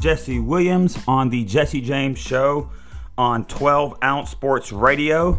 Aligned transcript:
Jesse 0.00 0.38
Williams 0.38 0.96
on 1.08 1.28
the 1.28 1.44
Jesse 1.44 1.80
James 1.80 2.18
Show 2.18 2.70
on 3.16 3.44
12 3.46 3.98
ounce 4.02 4.30
sports 4.30 4.70
radio.com 4.72 5.36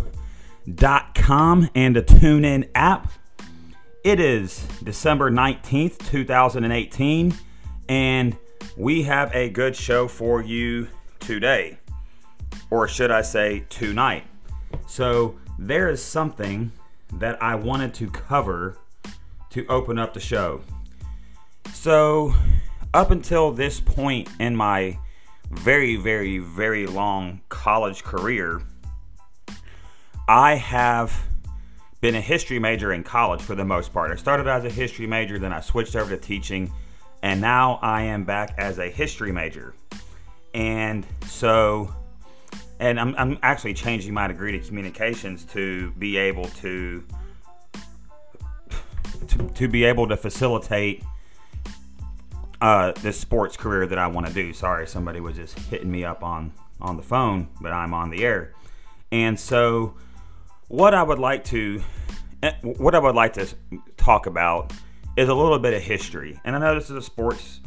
and 1.76 1.96
the 1.96 2.01
TuneIn 2.01 2.69
app. 2.76 3.10
It 4.03 4.19
is 4.19 4.67
December 4.83 5.31
19th, 5.31 6.10
2018, 6.10 7.33
and 7.87 8.35
we 8.76 9.03
have 9.03 9.33
a 9.33 9.49
good 9.49 9.76
show 9.76 10.10
for 10.10 10.42
you 10.42 10.89
today, 11.19 11.78
or 12.69 12.87
should 12.87 13.12
I 13.12 13.21
say, 13.21 13.63
tonight. 13.69 14.26
So, 14.87 15.37
there 15.57 15.89
is 15.89 16.03
something 16.03 16.71
that 17.13 17.41
I 17.41 17.55
wanted 17.55 17.94
to 17.95 18.09
cover 18.09 18.77
to 19.52 19.66
open 19.67 19.98
up 19.98 20.13
the 20.13 20.20
show. 20.20 20.62
So, 21.73 22.34
up 22.93 23.11
until 23.11 23.52
this 23.52 23.79
point 23.79 24.29
in 24.39 24.55
my 24.55 24.98
very, 25.52 25.95
very, 25.95 26.39
very 26.39 26.88
long 26.88 27.41
college 27.49 28.03
career, 28.03 28.62
I 30.27 30.55
have 30.55 31.25
been 32.02 32.15
a 32.15 32.21
history 32.21 32.59
major 32.59 32.93
in 32.93 33.03
college 33.03 33.41
for 33.41 33.55
the 33.55 33.65
most 33.65 33.93
part. 33.93 34.12
I 34.12 34.15
started 34.15 34.48
as 34.48 34.63
a 34.63 34.70
history 34.70 35.07
major, 35.07 35.38
then 35.38 35.52
I 35.52 35.59
switched 35.59 35.95
over 35.95 36.15
to 36.15 36.17
teaching, 36.17 36.71
and 37.21 37.41
now 37.41 37.79
I 37.81 38.03
am 38.03 38.23
back 38.23 38.55
as 38.57 38.79
a 38.79 38.90
history 38.90 39.31
major. 39.31 39.73
And 40.53 41.05
so, 41.27 41.93
and 42.79 42.99
I'm, 42.99 43.13
I'm 43.17 43.37
actually 43.43 43.73
changing 43.73 44.13
my 44.13 44.27
degree 44.27 44.51
to 44.53 44.59
communications 44.59 45.43
to 45.45 45.91
be 45.91 46.17
able 46.17 46.45
to, 46.45 47.03
to, 49.27 49.49
to 49.49 49.67
be 49.67 49.84
able 49.84 50.07
to 50.07 50.17
facilitate 50.17 51.03
uh, 52.62 52.91
this 53.02 53.20
sports 53.20 53.57
career 53.57 53.85
that 53.88 53.98
I 53.98 54.07
want 54.07 54.27
to 54.27 54.34
do. 54.34 54.54
Sorry, 54.54 54.88
somebody 54.88 55.20
was 55.20 55.35
just 55.35 55.57
hitting 55.60 55.91
me 55.91 56.04
up 56.04 56.24
on 56.24 56.54
on 56.82 56.98
the 56.98 57.04
phone, 57.04 57.49
but 57.62 57.71
I'm 57.71 57.93
on 57.93 58.10
the 58.10 58.24
air. 58.24 58.54
And 59.12 59.40
so, 59.40 59.96
what 60.68 60.93
I 60.93 61.04
would 61.04 61.20
like 61.20 61.43
to, 61.46 61.82
eh, 62.43 62.54
what 62.62 62.96
I 62.96 62.99
would 62.99 63.16
like 63.16 63.34
to 63.34 63.48
talk 63.98 64.28
about 64.28 64.72
is 65.18 65.30
a 65.30 65.34
little 65.34 65.60
bit 65.60 65.74
of 65.74 65.82
history. 65.82 66.40
And 66.46 66.56
I 66.56 66.60
know 66.60 66.76
this 66.76 66.90
is 66.90 66.96
a 66.96 67.02
sports 67.02 67.60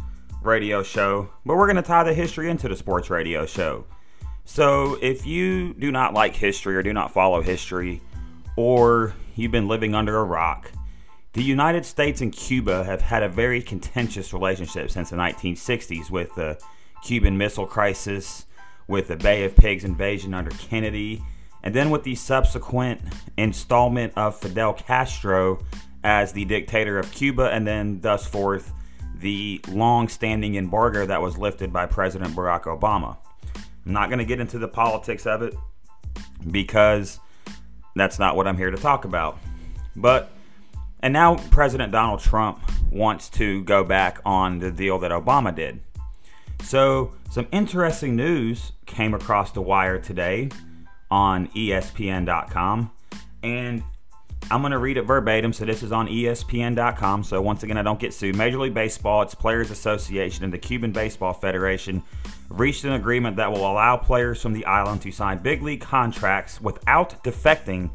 radio 0.43 0.83
show, 0.83 1.29
but 1.45 1.57
we're 1.57 1.67
going 1.67 1.77
to 1.77 1.83
tie 1.83 2.05
the 2.05 2.15
history 2.15 2.49
into 2.49 2.69
the 2.69 2.77
sports 2.77 3.11
radio 3.11 3.45
show. 3.45 3.85
So, 4.45 4.99
if 5.03 5.27
you 5.27 5.75
do 5.75 5.91
not 5.91 6.15
like 6.15 6.35
history 6.35 6.77
or 6.77 6.83
do 6.83 6.93
not 6.93 7.13
follow 7.13 7.43
history, 7.43 8.01
or 8.57 9.15
you've 9.35 9.53
been 9.53 9.69
living 9.69 9.95
under 9.95 10.17
a 10.19 10.25
rock, 10.25 10.71
the 11.33 11.43
United 11.43 11.87
States 11.87 12.21
and 12.21 12.33
Cuba 12.33 12.85
have 12.85 13.01
had 13.01 13.23
a 13.23 13.29
very 13.29 13.63
contentious 13.63 14.33
relationship 14.33 14.91
since 14.91 15.11
the 15.11 15.17
1960s 15.17 16.11
with 16.11 16.35
the 16.35 16.59
Cuban 17.03 17.39
Missile 17.39 17.67
Crisis, 17.67 18.47
with 18.87 19.09
the 19.09 19.17
Bay 19.17 19.45
of 19.45 19.57
Pigs 19.57 19.85
invasion 19.85 20.35
under 20.35 20.51
Kennedy, 20.51 21.23
and 21.63 21.75
then 21.75 21.91
with 21.91 22.03
the 22.03 22.15
subsequent 22.15 23.01
installment 23.39 24.13
of 24.17 24.39
Fidel 24.39 24.75
Castro 24.75 25.65
as 26.05 26.33
the 26.33 26.45
dictator 26.45 26.99
of 26.99 27.11
Cuba, 27.13 27.51
and 27.51 27.67
then 27.67 28.01
thus 28.01 28.27
forth 28.27 28.73
the 29.17 29.61
long 29.69 30.09
standing 30.09 30.57
embargo 30.57 31.07
that 31.07 31.23
was 31.23 31.39
lifted 31.39 31.73
by 31.73 31.87
President 31.87 32.35
Barack 32.35 32.65
Obama. 32.65 33.17
I'm 33.87 33.93
not 33.93 34.09
going 34.09 34.19
to 34.19 34.25
get 34.25 34.41
into 34.41 34.59
the 34.59 34.69
politics 34.69 35.27
of 35.27 35.43
it 35.43 35.55
because 36.51 37.21
that's 37.97 38.19
not 38.19 38.37
what 38.37 38.47
I'm 38.47 38.57
here 38.57 38.71
to 38.71 38.77
talk 38.77 39.05
about. 39.05 39.39
But 39.97 40.31
and 41.03 41.13
now 41.13 41.37
President 41.51 41.93
Donald 41.93 42.21
Trump 42.21 42.61
wants 42.91 43.29
to 43.31 43.63
go 43.65 43.83
back 43.83 44.21
on 44.25 44.59
the 44.59 44.71
deal 44.71 44.99
that 45.01 45.11
Obama 45.11 45.55
did. 45.55 45.81
So, 46.63 47.13
some 47.31 47.49
interesting 47.51 48.15
news 48.15 48.73
came 48.87 49.15
across 49.15 49.51
the 49.51 49.61
wire 49.61 49.99
today 49.99 50.49
on 51.11 51.49
ESPN.com. 51.49 52.91
And 53.43 53.83
I'm 54.51 54.61
going 54.61 54.73
to 54.73 54.79
read 54.79 54.97
it 54.97 55.03
verbatim. 55.03 55.53
So, 55.53 55.65
this 55.65 55.83
is 55.83 55.91
on 55.91 56.07
ESPN.com. 56.07 57.25
So, 57.25 57.43
once 57.43 57.65
again, 57.65 57.79
I 57.79 57.83
don't 57.83 57.99
get 57.99 58.15
sued. 58.15 58.37
Major 58.37 58.59
League 58.59 58.75
Baseball, 58.75 59.23
its 59.23 59.35
Players 59.35 59.73
Association, 59.73 60.45
and 60.45 60.53
the 60.53 60.59
Cuban 60.59 60.93
Baseball 60.93 61.33
Federation 61.33 62.03
reached 62.49 62.85
an 62.85 62.93
agreement 62.93 63.37
that 63.37 63.51
will 63.51 63.71
allow 63.71 63.97
players 63.97 64.41
from 64.41 64.53
the 64.53 64.65
island 64.65 65.03
to 65.03 65.11
sign 65.11 65.39
big 65.39 65.63
league 65.63 65.81
contracts 65.81 66.61
without 66.61 67.25
defecting 67.25 67.91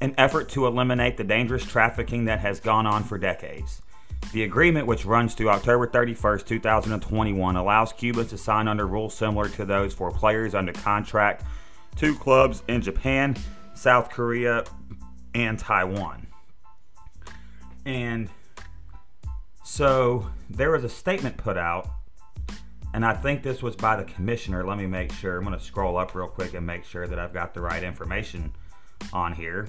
an 0.00 0.14
effort 0.18 0.48
to 0.50 0.66
eliminate 0.66 1.16
the 1.16 1.24
dangerous 1.24 1.64
trafficking 1.64 2.26
that 2.26 2.40
has 2.40 2.60
gone 2.60 2.86
on 2.86 3.02
for 3.02 3.18
decades. 3.18 3.82
The 4.32 4.42
agreement, 4.42 4.86
which 4.86 5.04
runs 5.04 5.34
through 5.34 5.50
October 5.50 5.86
31st, 5.86 6.46
2021, 6.46 7.56
allows 7.56 7.92
Cuba 7.92 8.24
to 8.24 8.36
sign 8.36 8.68
under 8.68 8.86
rules 8.86 9.14
similar 9.14 9.48
to 9.50 9.64
those 9.64 9.94
for 9.94 10.10
players 10.10 10.54
under 10.54 10.72
contract 10.72 11.44
to 11.96 12.14
clubs 12.16 12.62
in 12.68 12.82
Japan, 12.82 13.36
South 13.74 14.10
Korea, 14.10 14.64
and 15.34 15.58
Taiwan. 15.58 16.26
And 17.84 18.28
so 19.64 20.28
there 20.50 20.70
was 20.72 20.84
a 20.84 20.88
statement 20.88 21.36
put 21.36 21.56
out, 21.56 21.88
and 22.94 23.04
I 23.04 23.12
think 23.14 23.42
this 23.42 23.62
was 23.62 23.76
by 23.76 23.96
the 23.96 24.04
commissioner. 24.04 24.66
Let 24.66 24.78
me 24.78 24.86
make 24.86 25.12
sure. 25.12 25.38
I'm 25.38 25.44
going 25.44 25.56
to 25.56 25.64
scroll 25.64 25.96
up 25.96 26.14
real 26.14 26.26
quick 26.26 26.54
and 26.54 26.66
make 26.66 26.84
sure 26.84 27.06
that 27.06 27.18
I've 27.18 27.32
got 27.32 27.54
the 27.54 27.60
right 27.60 27.82
information 27.82 28.52
on 29.12 29.32
here. 29.32 29.68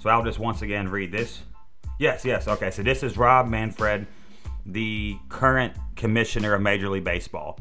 So 0.00 0.10
I'll 0.10 0.24
just 0.24 0.38
once 0.38 0.62
again 0.62 0.88
read 0.88 1.12
this. 1.12 1.42
Yes, 1.98 2.24
yes. 2.24 2.48
Okay, 2.48 2.70
so 2.70 2.82
this 2.82 3.02
is 3.02 3.16
Rob 3.16 3.48
Manfred, 3.48 4.06
the 4.66 5.16
current 5.28 5.74
commissioner 5.96 6.54
of 6.54 6.62
Major 6.62 6.88
League 6.88 7.04
Baseball. 7.04 7.58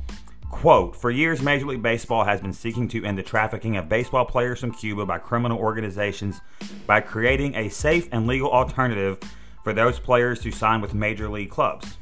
Quote 0.50 0.96
For 0.96 1.12
years, 1.12 1.42
Major 1.42 1.68
League 1.68 1.82
Baseball 1.82 2.24
has 2.24 2.42
been 2.42 2.54
seeking 2.54 2.88
to 2.90 3.04
end 3.06 3.18
the 3.18 3.24
trafficking 3.24 3.78
of 3.78 3.88
baseball 3.88 4.26
players 4.26 4.60
from 4.60 4.72
Cuba 4.72 5.06
by 5.06 5.18
criminal 5.18 5.58
organizations 5.58 6.42
by 6.86 7.02
creating 7.02 7.56
a 7.56 7.70
safe 7.70 8.10
and 8.12 8.28
legal 8.28 8.52
alternative 8.52 9.18
for 9.64 9.74
those 9.74 10.00
players 10.00 10.42
to 10.42 10.52
sign 10.52 10.82
with 10.82 10.94
major 10.94 11.30
league 11.30 11.50
clubs. 11.50 11.98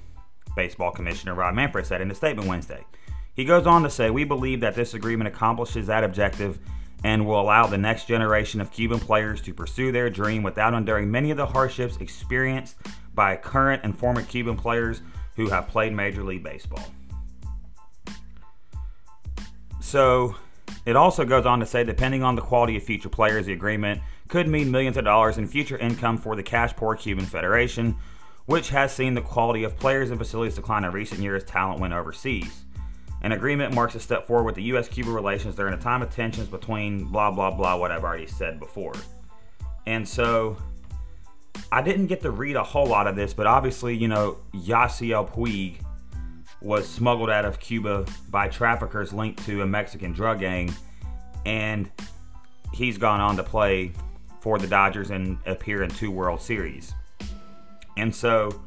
Baseball 0.56 0.92
Commissioner 0.92 1.36
Rob 1.36 1.54
Manfred 1.54 1.86
said 1.86 2.02
in 2.02 2.12
a 2.12 2.16
statement 2.16 2.48
Wednesday. 2.48 2.86
He 3.34 3.46
goes 3.46 3.68
on 3.68 3.84
to 3.84 3.90
say, 3.90 4.10
We 4.10 4.24
believe 4.24 4.62
that 4.62 4.76
this 4.76 4.94
agreement 4.94 5.28
accomplishes 5.28 5.88
that 5.88 6.04
objective 6.04 6.60
and 7.04 7.26
will 7.26 7.40
allow 7.40 7.66
the 7.66 7.78
next 7.78 8.08
generation 8.08 8.60
of 8.60 8.72
Cuban 8.72 9.00
players 9.00 9.42
to 9.42 9.54
pursue 9.54 9.92
their 9.92 10.10
dream 10.10 10.44
without 10.44 10.74
enduring 10.74 11.10
many 11.10 11.32
of 11.32 11.38
the 11.38 11.46
hardships 11.46 11.98
experienced 11.98 12.76
by 13.14 13.36
current 13.36 13.82
and 13.84 13.98
former 13.98 14.22
Cuban 14.22 14.58
players 14.58 15.02
who 15.36 15.50
have 15.50 15.68
played 15.68 15.94
Major 15.94 16.24
League 16.24 16.44
Baseball. 16.44 16.86
So, 19.80 20.36
it 20.86 20.96
also 20.96 21.26
goes 21.26 21.46
on 21.46 21.60
to 21.60 21.66
say, 21.66 21.84
depending 21.84 22.24
on 22.24 22.36
the 22.36 22.42
quality 22.42 22.78
of 22.78 22.84
future 22.84 23.10
players, 23.10 23.46
the 23.46 23.54
agreement 23.54 24.02
could 24.28 24.48
mean 24.48 24.70
millions 24.70 24.98
of 24.98 25.06
dollars 25.06 25.38
in 25.38 25.48
future 25.48 25.78
income 25.78 26.18
for 26.18 26.36
the 26.36 26.44
cash 26.44 26.76
poor 26.76 26.96
Cuban 26.96 27.26
Federation, 27.26 27.96
which 28.46 28.70
has 28.70 28.94
seen 28.94 29.14
the 29.14 29.22
quality 29.22 29.64
of 29.64 29.78
players 29.80 30.10
and 30.12 30.20
facilities 30.20 30.56
decline 30.56 30.84
in 30.84 30.92
recent 30.92 31.22
years 31.22 31.44
as 31.44 31.50
talent 31.50 31.80
went 31.80 31.94
overseas. 31.94 32.66
An 33.22 33.34
agreement 33.34 33.74
marks 33.74 33.96
a 33.96 34.00
step 34.00 34.28
forward 34.28 34.46
with 34.46 34.56
the 34.56 34.64
U.S. 34.64 34.88
Cuba 34.88 35.12
relations 35.12 35.56
during 35.56 35.74
a 35.74 35.78
time 35.78 36.02
of 36.02 36.14
tensions 36.14 36.48
between 36.48 37.06
blah, 37.06 37.32
blah, 37.32 37.52
blah, 37.52 37.76
what 37.76 37.92
I've 37.92 38.04
already 38.04 38.28
said 38.28 38.60
before. 38.60 38.94
And 39.86 40.08
so 40.08 40.58
I 41.72 41.82
didn't 41.82 42.08
get 42.08 42.22
to 42.22 42.32
read 42.32 42.56
a 42.56 42.64
whole 42.64 42.88
lot 42.88 43.08
of 43.08 43.16
this, 43.16 43.34
but 43.34 43.46
obviously, 43.46 43.96
you 43.96 44.08
know, 44.08 44.38
Yasiel 44.54 45.30
Puig 45.30 45.76
was 46.62 46.88
smuggled 46.88 47.30
out 47.30 47.46
of 47.46 47.60
Cuba 47.60 48.06
by 48.30 48.48
traffickers 48.48 49.14
linked 49.14 49.46
to 49.46 49.62
a 49.62 49.66
Mexican 49.66 50.14
drug 50.14 50.40
gang, 50.40 50.74
and 51.46 51.92
he's 52.74 52.98
gone 52.98 53.20
on 53.20 53.36
to 53.38 53.44
play 53.44 53.92
for 54.40 54.58
the 54.58 54.68
Dodgers 54.68 55.12
and 55.12 55.38
appear 55.46 55.84
in 55.84 55.90
two 55.90 56.12
World 56.12 56.42
Series. 56.42 56.94
And 57.98 58.14
so 58.14 58.62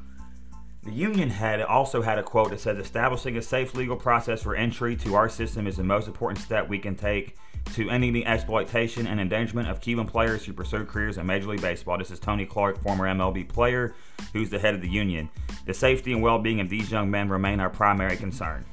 the 0.83 0.93
union 0.93 1.31
had 1.31 1.61
also 1.63 2.03
had 2.03 2.19
a 2.19 2.23
quote 2.23 2.51
that 2.51 2.61
says 2.61 2.77
establishing 2.79 3.37
a 3.37 3.43
safe 3.43 3.75
legal 3.75 3.97
process 3.97 4.43
for 4.43 4.57
entry 4.57 4.97
to 4.97 5.15
our 5.15 5.29
system 5.29 5.67
is 5.67 5.77
the 5.77 5.85
most 5.85 6.09
important 6.09 6.41
step 6.41 6.69
we 6.69 6.79
can 6.79 6.97
take 6.97 7.37
to 7.75 7.89
ending 7.89 8.13
the 8.13 8.27
exploitation 8.27 9.07
and 9.07 9.21
endangerment 9.21 9.69
of 9.69 9.81
Cuban 9.81 10.07
players 10.07 10.45
who 10.45 10.53
pursue 10.53 10.85
careers 10.85 11.19
in 11.19 11.27
Major 11.27 11.47
League 11.49 11.63
Baseball. 11.63 11.97
This 11.97 12.11
is 12.11 12.19
Tony 12.19 12.45
Clark, 12.45 12.83
former 12.83 13.07
MLB 13.07 13.49
player, 13.49 13.95
who's 14.33 14.51
the 14.51 14.59
head 14.59 14.75
of 14.75 14.81
the 14.81 14.89
union. 14.89 15.31
The 15.67 15.75
safety 15.75 16.13
and 16.13 16.21
well-being 16.21 16.59
of 16.61 16.69
these 16.69 16.91
young 16.91 17.09
men 17.09 17.29
remain 17.29 17.61
our 17.61 17.71
primary 17.71 18.17
concern. 18.17 18.67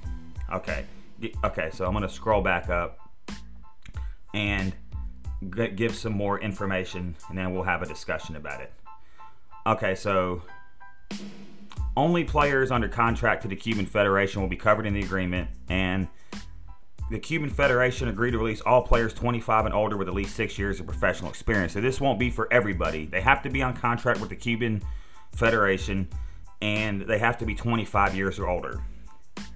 Okay, 0.52 0.86
okay, 1.44 1.70
so 1.72 1.86
I'm 1.86 1.92
going 1.92 2.02
to 2.02 2.10
scroll 2.10 2.42
back 2.42 2.70
up 2.70 2.98
and 4.34 4.74
give 5.76 5.96
some 5.96 6.14
more 6.14 6.40
information, 6.40 7.16
and 7.30 7.38
then 7.38 7.54
we'll 7.54 7.64
have 7.64 7.84
a 7.84 7.86
discussion 7.86 8.36
about 8.36 8.62
it. 8.62 8.74
Okay, 9.68 9.94
so 9.94 10.42
only 11.96 12.24
players 12.24 12.72
under 12.72 12.88
contract 12.88 13.42
to 13.44 13.48
the 13.48 13.56
Cuban 13.56 13.86
Federation 13.86 14.42
will 14.42 14.50
be 14.50 14.58
covered 14.58 14.86
in 14.86 14.94
the 14.94 15.02
agreement, 15.02 15.50
and 15.70 16.08
the 17.10 17.20
Cuban 17.20 17.50
Federation 17.50 18.08
agreed 18.08 18.32
to 18.32 18.38
release 18.38 18.62
all 18.62 18.84
players 18.84 19.14
25 19.14 19.66
and 19.66 19.74
older 19.74 19.98
with 19.98 20.08
at 20.08 20.14
least 20.14 20.36
six 20.36 20.60
years 20.60 20.80
of 20.80 20.86
professional 20.86 21.30
experience. 21.30 21.74
So 21.74 21.82
this 21.82 22.00
won't 22.00 22.20
be 22.20 22.30
for 22.30 22.48
everybody. 22.52 23.06
They 23.06 23.22
have 23.22 23.42
to 23.44 23.50
be 23.50 23.64
on 23.64 23.76
contract 23.76 24.20
with 24.20 24.30
the 24.30 24.36
Cuban 24.36 24.82
Federation, 25.32 26.08
and 26.62 27.02
they 27.02 27.18
have 27.18 27.38
to 27.40 27.46
be 27.46 27.56
25 27.56 28.16
years 28.16 28.38
or 28.38 28.48
older. 28.48 28.80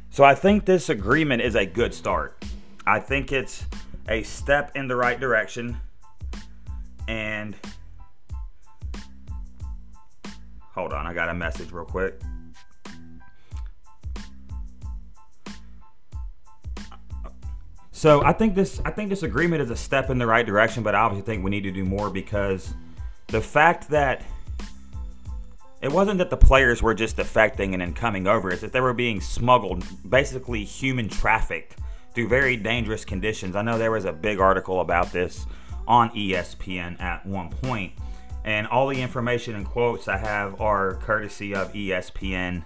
So 0.09 0.23
I 0.23 0.35
think 0.35 0.65
this 0.65 0.89
agreement 0.89 1.41
is 1.41 1.55
a 1.55 1.65
good 1.65 1.93
start. 1.93 2.43
I 2.85 2.99
think 2.99 3.31
it's 3.31 3.65
a 4.09 4.23
step 4.23 4.71
in 4.75 4.87
the 4.87 4.95
right 4.95 5.19
direction. 5.19 5.77
And 7.07 7.55
hold 10.73 10.93
on, 10.93 11.07
I 11.07 11.13
got 11.13 11.29
a 11.29 11.33
message 11.33 11.71
real 11.71 11.85
quick. 11.85 12.19
So 17.91 18.21
I 18.21 18.33
think 18.33 18.53
this 18.53 18.81
I 18.83 18.91
think 18.91 19.09
this 19.09 19.23
agreement 19.23 19.61
is 19.61 19.69
a 19.69 19.77
step 19.77 20.09
in 20.09 20.17
the 20.17 20.27
right 20.27 20.45
direction, 20.45 20.83
but 20.83 20.93
I 20.93 20.99
obviously 20.99 21.25
think 21.25 21.43
we 21.43 21.51
need 21.51 21.63
to 21.63 21.71
do 21.71 21.85
more 21.85 22.09
because 22.09 22.73
the 23.27 23.39
fact 23.39 23.89
that 23.91 24.23
it 25.81 25.91
wasn't 25.91 26.17
that 26.17 26.29
the 26.29 26.37
players 26.37 26.81
were 26.81 26.93
just 26.93 27.17
defecting 27.17 27.73
and 27.73 27.81
then 27.81 27.93
coming 27.93 28.27
over, 28.27 28.51
it's 28.51 28.61
that 28.61 28.73
they 28.73 28.81
were 28.81 28.93
being 28.93 29.21
smuggled, 29.21 29.85
basically 30.09 30.63
human 30.63 31.07
trafficked 31.07 31.77
through 32.13 32.27
very 32.27 32.57
dangerous 32.57 33.05
conditions. 33.05 33.55
I 33.55 33.61
know 33.61 33.77
there 33.77 33.91
was 33.91 34.05
a 34.05 34.13
big 34.13 34.39
article 34.39 34.81
about 34.81 35.11
this 35.11 35.45
on 35.87 36.09
ESPN 36.11 37.01
at 37.01 37.25
one 37.25 37.49
point, 37.49 37.93
and 38.43 38.67
all 38.67 38.87
the 38.87 39.01
information 39.01 39.55
and 39.55 39.65
quotes 39.65 40.07
I 40.07 40.17
have 40.17 40.59
are 40.61 40.95
courtesy 40.95 41.55
of 41.55 41.73
ESPN.com, 41.73 42.63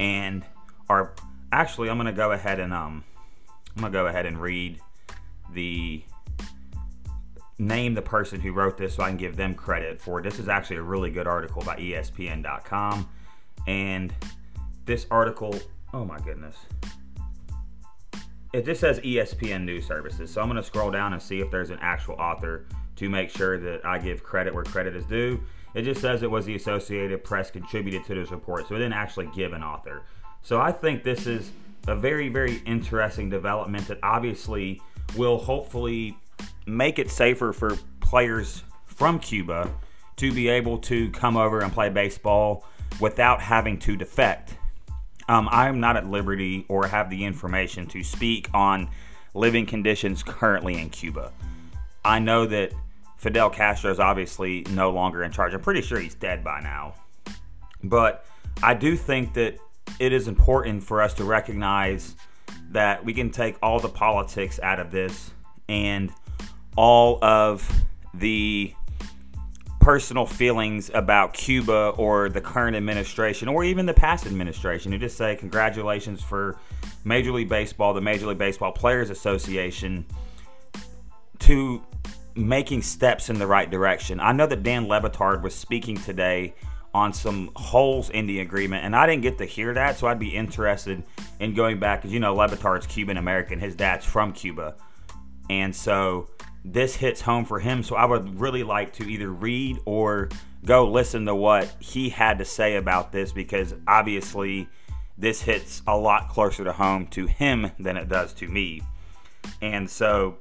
and 0.00 0.44
are 0.88 1.14
actually 1.52 1.90
I'm 1.90 1.96
gonna 1.96 2.12
go 2.12 2.32
ahead 2.32 2.60
and 2.60 2.72
um 2.72 3.04
I'm 3.76 3.82
gonna 3.82 3.92
go 3.92 4.06
ahead 4.06 4.26
and 4.26 4.40
read 4.40 4.80
the 5.52 6.02
name 7.58 7.94
the 7.94 8.02
person 8.02 8.40
who 8.40 8.52
wrote 8.52 8.76
this 8.76 8.94
so 8.94 9.02
I 9.02 9.08
can 9.08 9.16
give 9.16 9.36
them 9.36 9.54
credit 9.54 10.00
for 10.00 10.18
it. 10.18 10.22
This 10.22 10.38
is 10.38 10.48
actually 10.48 10.76
a 10.76 10.82
really 10.82 11.10
good 11.10 11.26
article 11.26 11.62
by 11.62 11.76
ESPN.com. 11.76 13.08
And 13.66 14.12
this 14.84 15.06
article, 15.10 15.58
oh 15.92 16.04
my 16.04 16.18
goodness. 16.18 16.56
It 18.52 18.64
just 18.64 18.80
says 18.80 19.00
ESPN 19.00 19.64
News 19.64 19.86
Services. 19.86 20.32
So 20.32 20.40
I'm 20.40 20.48
going 20.48 20.56
to 20.56 20.62
scroll 20.62 20.90
down 20.90 21.12
and 21.12 21.20
see 21.20 21.40
if 21.40 21.50
there's 21.50 21.70
an 21.70 21.78
actual 21.80 22.14
author 22.14 22.66
to 22.96 23.08
make 23.08 23.30
sure 23.30 23.58
that 23.58 23.84
I 23.84 23.98
give 23.98 24.22
credit 24.22 24.54
where 24.54 24.64
credit 24.64 24.94
is 24.94 25.04
due. 25.04 25.40
It 25.74 25.82
just 25.82 26.00
says 26.00 26.22
it 26.22 26.30
was 26.30 26.46
the 26.46 26.54
Associated 26.54 27.24
Press 27.24 27.50
contributed 27.50 28.04
to 28.06 28.14
this 28.14 28.30
report. 28.30 28.68
So 28.68 28.76
it 28.76 28.78
didn't 28.78 28.92
actually 28.92 29.28
give 29.34 29.52
an 29.52 29.62
author. 29.62 30.02
So 30.42 30.60
I 30.60 30.70
think 30.72 31.02
this 31.02 31.26
is 31.26 31.50
a 31.88 31.96
very, 31.96 32.28
very 32.28 32.62
interesting 32.64 33.28
development 33.28 33.88
that 33.88 33.98
obviously 34.02 34.80
will 35.16 35.38
hopefully 35.38 36.16
make 36.66 36.98
it 36.98 37.10
safer 37.10 37.52
for 37.52 37.76
players 38.00 38.62
from 38.84 39.18
Cuba 39.18 39.70
to 40.16 40.32
be 40.32 40.48
able 40.48 40.78
to 40.78 41.10
come 41.10 41.36
over 41.36 41.60
and 41.60 41.72
play 41.72 41.88
baseball 41.88 42.64
without 43.00 43.40
having 43.40 43.78
to 43.80 43.96
defect. 43.96 44.54
Um, 45.28 45.48
I'm 45.50 45.80
not 45.80 45.96
at 45.96 46.06
liberty 46.06 46.64
or 46.68 46.86
have 46.86 47.10
the 47.10 47.24
information 47.24 47.86
to 47.88 48.02
speak 48.04 48.48
on 48.54 48.88
living 49.34 49.66
conditions 49.66 50.22
currently 50.26 50.80
in 50.80 50.90
Cuba. 50.90 51.32
I 52.04 52.18
know 52.18 52.46
that 52.46 52.72
Fidel 53.24 53.48
Castro 53.48 53.90
is 53.90 53.98
obviously 53.98 54.66
no 54.68 54.90
longer 54.90 55.22
in 55.22 55.32
charge. 55.32 55.54
I'm 55.54 55.62
pretty 55.62 55.80
sure 55.80 55.98
he's 55.98 56.14
dead 56.14 56.44
by 56.44 56.60
now. 56.60 56.92
But 57.82 58.26
I 58.62 58.74
do 58.74 58.96
think 58.96 59.32
that 59.32 59.56
it 59.98 60.12
is 60.12 60.28
important 60.28 60.82
for 60.82 61.00
us 61.00 61.14
to 61.14 61.24
recognize 61.24 62.16
that 62.72 63.02
we 63.02 63.14
can 63.14 63.30
take 63.30 63.56
all 63.62 63.80
the 63.80 63.88
politics 63.88 64.60
out 64.62 64.78
of 64.78 64.90
this 64.90 65.30
and 65.70 66.12
all 66.76 67.18
of 67.24 67.66
the 68.12 68.74
personal 69.80 70.26
feelings 70.26 70.90
about 70.92 71.32
Cuba 71.32 71.94
or 71.96 72.28
the 72.28 72.42
current 72.42 72.76
administration 72.76 73.48
or 73.48 73.64
even 73.64 73.86
the 73.86 73.94
past 73.94 74.26
administration 74.26 74.92
and 74.92 75.00
just 75.00 75.16
say 75.16 75.34
congratulations 75.34 76.22
for 76.22 76.58
Major 77.04 77.32
League 77.32 77.48
Baseball, 77.48 77.94
the 77.94 78.02
Major 78.02 78.26
League 78.26 78.36
Baseball 78.36 78.72
Players 78.72 79.08
Association 79.08 80.04
to 81.38 81.82
making 82.36 82.82
steps 82.82 83.30
in 83.30 83.38
the 83.38 83.46
right 83.46 83.70
direction. 83.70 84.20
I 84.20 84.32
know 84.32 84.46
that 84.46 84.62
Dan 84.62 84.88
Le 84.88 85.00
Batard 85.00 85.42
was 85.42 85.54
speaking 85.54 85.96
today 85.96 86.54
on 86.92 87.12
some 87.12 87.50
holes 87.56 88.10
in 88.10 88.26
the 88.26 88.40
agreement, 88.40 88.84
and 88.84 88.94
I 88.94 89.06
didn't 89.06 89.22
get 89.22 89.38
to 89.38 89.44
hear 89.44 89.74
that, 89.74 89.98
so 89.98 90.06
I'd 90.06 90.18
be 90.18 90.34
interested 90.34 91.02
in 91.40 91.54
going 91.54 91.80
back 91.80 92.00
because 92.00 92.12
you 92.12 92.20
know 92.20 92.34
Le 92.34 92.48
Batard's 92.48 92.86
Cuban 92.86 93.16
American, 93.16 93.58
his 93.58 93.74
dad's 93.74 94.04
from 94.04 94.32
Cuba, 94.32 94.76
and 95.50 95.74
so 95.74 96.28
this 96.64 96.96
hits 96.96 97.20
home 97.20 97.44
for 97.44 97.60
him. 97.60 97.82
So 97.82 97.96
I 97.96 98.04
would 98.04 98.40
really 98.40 98.62
like 98.62 98.92
to 98.94 99.04
either 99.04 99.30
read 99.30 99.78
or 99.84 100.30
go 100.64 100.90
listen 100.90 101.26
to 101.26 101.34
what 101.34 101.68
he 101.78 102.08
had 102.08 102.38
to 102.38 102.44
say 102.44 102.76
about 102.76 103.12
this 103.12 103.32
because 103.32 103.74
obviously 103.86 104.68
this 105.18 105.42
hits 105.42 105.82
a 105.86 105.96
lot 105.96 106.30
closer 106.30 106.64
to 106.64 106.72
home 106.72 107.06
to 107.08 107.26
him 107.26 107.70
than 107.78 107.96
it 107.96 108.08
does 108.08 108.32
to 108.34 108.48
me. 108.48 108.80
And 109.60 109.88
so 109.88 110.38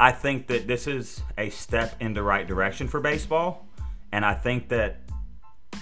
I 0.00 0.12
think 0.12 0.46
that 0.46 0.66
this 0.66 0.86
is 0.86 1.20
a 1.36 1.50
step 1.50 1.94
in 2.00 2.14
the 2.14 2.22
right 2.22 2.48
direction 2.48 2.88
for 2.88 3.00
baseball. 3.00 3.68
And 4.12 4.24
I 4.24 4.32
think 4.32 4.70
that 4.70 5.02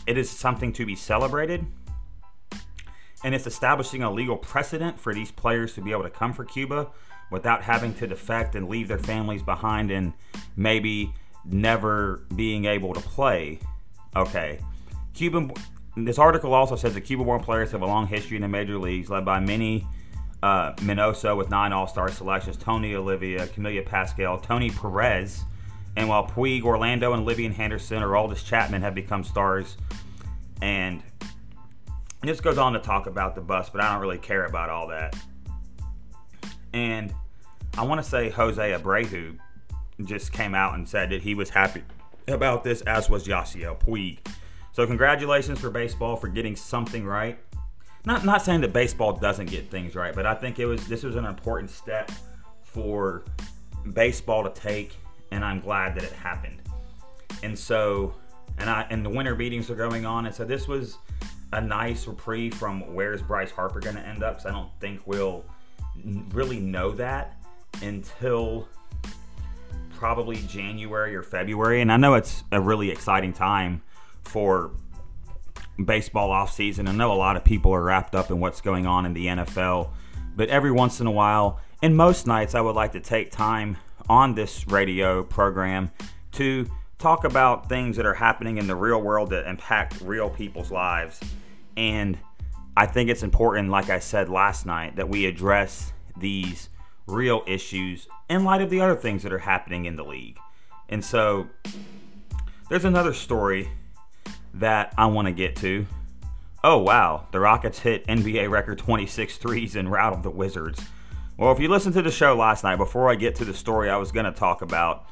it 0.08 0.18
is 0.18 0.28
something 0.28 0.72
to 0.72 0.84
be 0.84 0.96
celebrated. 0.96 1.64
And 3.22 3.32
it's 3.32 3.46
establishing 3.46 4.02
a 4.02 4.10
legal 4.10 4.36
precedent 4.36 4.98
for 4.98 5.14
these 5.14 5.30
players 5.30 5.74
to 5.74 5.80
be 5.80 5.92
able 5.92 6.02
to 6.02 6.10
come 6.10 6.32
for 6.32 6.44
Cuba 6.44 6.88
without 7.30 7.62
having 7.62 7.94
to 7.94 8.08
defect 8.08 8.56
and 8.56 8.68
leave 8.68 8.88
their 8.88 8.98
families 8.98 9.44
behind 9.44 9.92
and 9.92 10.12
maybe 10.56 11.14
never 11.44 12.24
being 12.34 12.64
able 12.64 12.94
to 12.94 13.00
play. 13.00 13.60
Okay. 14.16 14.58
Cuban 15.14 15.52
this 15.96 16.18
article 16.18 16.54
also 16.54 16.74
says 16.74 16.94
that 16.94 17.02
Cuban-born 17.02 17.42
players 17.42 17.70
have 17.70 17.82
a 17.82 17.86
long 17.86 18.06
history 18.06 18.36
in 18.36 18.42
the 18.42 18.48
major 18.48 18.78
leagues, 18.78 19.10
led 19.10 19.24
by 19.24 19.40
Manny 19.40 19.86
uh, 20.42 20.72
Minoso 20.74 21.36
with 21.36 21.50
nine 21.50 21.72
All-Star 21.72 22.10
selections, 22.10 22.56
Tony 22.56 22.94
Oliva, 22.94 23.46
Camilo 23.48 23.84
Pascual, 23.84 24.38
Tony 24.38 24.70
Perez, 24.70 25.44
and 25.96 26.08
while 26.08 26.26
Puig, 26.26 26.62
Orlando, 26.62 27.12
and 27.12 27.26
Livian 27.26 27.52
Henderson 27.52 28.02
or 28.02 28.08
Aroldis 28.08 28.44
Chapman 28.44 28.82
have 28.82 28.94
become 28.94 29.24
stars, 29.24 29.76
and 30.62 31.02
this 32.22 32.40
goes 32.40 32.58
on 32.58 32.72
to 32.72 32.78
talk 32.78 33.06
about 33.06 33.34
the 33.34 33.40
bus, 33.40 33.70
but 33.70 33.82
I 33.82 33.92
don't 33.92 34.00
really 34.00 34.18
care 34.18 34.44
about 34.44 34.70
all 34.70 34.88
that. 34.88 35.16
And 36.72 37.14
I 37.76 37.84
want 37.84 38.02
to 38.02 38.08
say 38.08 38.28
Jose 38.28 38.72
Abreu 38.72 39.38
just 40.04 40.32
came 40.32 40.54
out 40.54 40.74
and 40.74 40.88
said 40.88 41.10
that 41.10 41.22
he 41.22 41.34
was 41.34 41.50
happy 41.50 41.82
about 42.26 42.64
this, 42.64 42.80
as 42.82 43.08
was 43.08 43.26
Yasiel 43.26 43.78
Puig. 43.78 44.18
So 44.72 44.86
congratulations 44.86 45.58
for 45.58 45.70
baseball 45.70 46.16
for 46.16 46.28
getting 46.28 46.54
something 46.54 47.04
right. 47.04 47.38
Not 48.08 48.24
not 48.24 48.40
saying 48.40 48.62
that 48.62 48.72
baseball 48.72 49.12
doesn't 49.12 49.50
get 49.50 49.70
things 49.70 49.94
right, 49.94 50.14
but 50.14 50.24
I 50.24 50.34
think 50.34 50.58
it 50.58 50.64
was 50.64 50.88
this 50.88 51.02
was 51.02 51.14
an 51.14 51.26
important 51.26 51.68
step 51.68 52.10
for 52.62 53.22
baseball 53.92 54.42
to 54.44 54.50
take, 54.58 54.96
and 55.30 55.44
I'm 55.44 55.60
glad 55.60 55.94
that 55.94 56.04
it 56.04 56.12
happened. 56.12 56.62
And 57.42 57.56
so, 57.56 58.14
and 58.56 58.70
I 58.70 58.86
and 58.88 59.04
the 59.04 59.10
winter 59.10 59.36
meetings 59.36 59.70
are 59.70 59.74
going 59.74 60.06
on, 60.06 60.24
and 60.24 60.34
so 60.34 60.46
this 60.46 60.66
was 60.66 60.96
a 61.52 61.60
nice 61.60 62.06
reprieve 62.06 62.54
from 62.54 62.94
where's 62.94 63.20
Bryce 63.20 63.50
Harper 63.50 63.78
going 63.78 63.96
to 63.96 64.06
end 64.06 64.22
up? 64.22 64.36
Because 64.36 64.46
I 64.46 64.52
don't 64.52 64.70
think 64.80 65.06
we'll 65.06 65.44
really 66.32 66.60
know 66.60 66.92
that 66.92 67.36
until 67.82 68.70
probably 69.96 70.36
January 70.46 71.14
or 71.14 71.22
February. 71.22 71.82
And 71.82 71.92
I 71.92 71.98
know 71.98 72.14
it's 72.14 72.42
a 72.52 72.60
really 72.60 72.90
exciting 72.90 73.34
time 73.34 73.82
for 74.24 74.70
baseball 75.84 76.30
off 76.30 76.52
season. 76.52 76.88
I 76.88 76.92
know 76.92 77.12
a 77.12 77.14
lot 77.14 77.36
of 77.36 77.44
people 77.44 77.72
are 77.72 77.82
wrapped 77.82 78.14
up 78.14 78.30
in 78.30 78.40
what's 78.40 78.60
going 78.60 78.86
on 78.86 79.06
in 79.06 79.14
the 79.14 79.26
NFL, 79.26 79.90
but 80.36 80.48
every 80.48 80.72
once 80.72 81.00
in 81.00 81.06
a 81.06 81.10
while, 81.10 81.60
and 81.82 81.96
most 81.96 82.26
nights, 82.26 82.54
I 82.54 82.60
would 82.60 82.74
like 82.74 82.92
to 82.92 83.00
take 83.00 83.30
time 83.30 83.76
on 84.08 84.34
this 84.34 84.66
radio 84.66 85.22
program 85.22 85.90
to 86.32 86.68
talk 86.98 87.24
about 87.24 87.68
things 87.68 87.96
that 87.96 88.06
are 88.06 88.14
happening 88.14 88.58
in 88.58 88.66
the 88.66 88.74
real 88.74 89.00
world 89.00 89.30
that 89.30 89.48
impact 89.48 90.00
real 90.00 90.28
people's 90.28 90.70
lives. 90.70 91.20
And 91.76 92.18
I 92.76 92.86
think 92.86 93.10
it's 93.10 93.22
important, 93.22 93.70
like 93.70 93.90
I 93.90 94.00
said 94.00 94.28
last 94.28 94.66
night, 94.66 94.96
that 94.96 95.08
we 95.08 95.26
address 95.26 95.92
these 96.16 96.68
real 97.06 97.42
issues 97.46 98.08
in 98.28 98.44
light 98.44 98.60
of 98.60 98.70
the 98.70 98.80
other 98.80 98.96
things 98.96 99.22
that 99.22 99.32
are 99.32 99.38
happening 99.38 99.84
in 99.86 99.96
the 99.96 100.04
league. 100.04 100.38
And 100.88 101.04
so 101.04 101.48
there's 102.68 102.84
another 102.84 103.14
story 103.14 103.70
that 104.54 104.94
I 104.96 105.06
want 105.06 105.26
to 105.26 105.32
get 105.32 105.56
to. 105.56 105.86
Oh, 106.64 106.78
wow. 106.78 107.26
The 107.30 107.40
Rockets 107.40 107.78
hit 107.78 108.06
NBA 108.06 108.50
record 108.50 108.78
26 108.78 109.36
threes 109.36 109.76
and 109.76 109.90
routed 109.90 110.22
the 110.22 110.30
Wizards. 110.30 110.80
Well, 111.36 111.52
if 111.52 111.60
you 111.60 111.68
listened 111.68 111.94
to 111.94 112.02
the 112.02 112.10
show 112.10 112.34
last 112.36 112.64
night, 112.64 112.76
before 112.76 113.08
I 113.08 113.14
get 113.14 113.36
to 113.36 113.44
the 113.44 113.54
story 113.54 113.90
I 113.90 113.96
was 113.96 114.10
going 114.10 114.26
to 114.26 114.32
talk 114.32 114.62
about, 114.62 115.06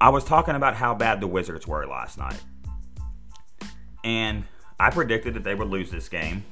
I 0.00 0.10
was 0.10 0.24
talking 0.24 0.54
about 0.54 0.74
how 0.74 0.94
bad 0.94 1.20
the 1.20 1.26
Wizards 1.26 1.66
were 1.66 1.86
last 1.86 2.18
night. 2.18 2.40
And 4.04 4.44
I 4.78 4.90
predicted 4.90 5.34
that 5.34 5.44
they 5.44 5.54
would 5.54 5.68
lose 5.68 5.90
this 5.90 6.08
game. 6.08 6.44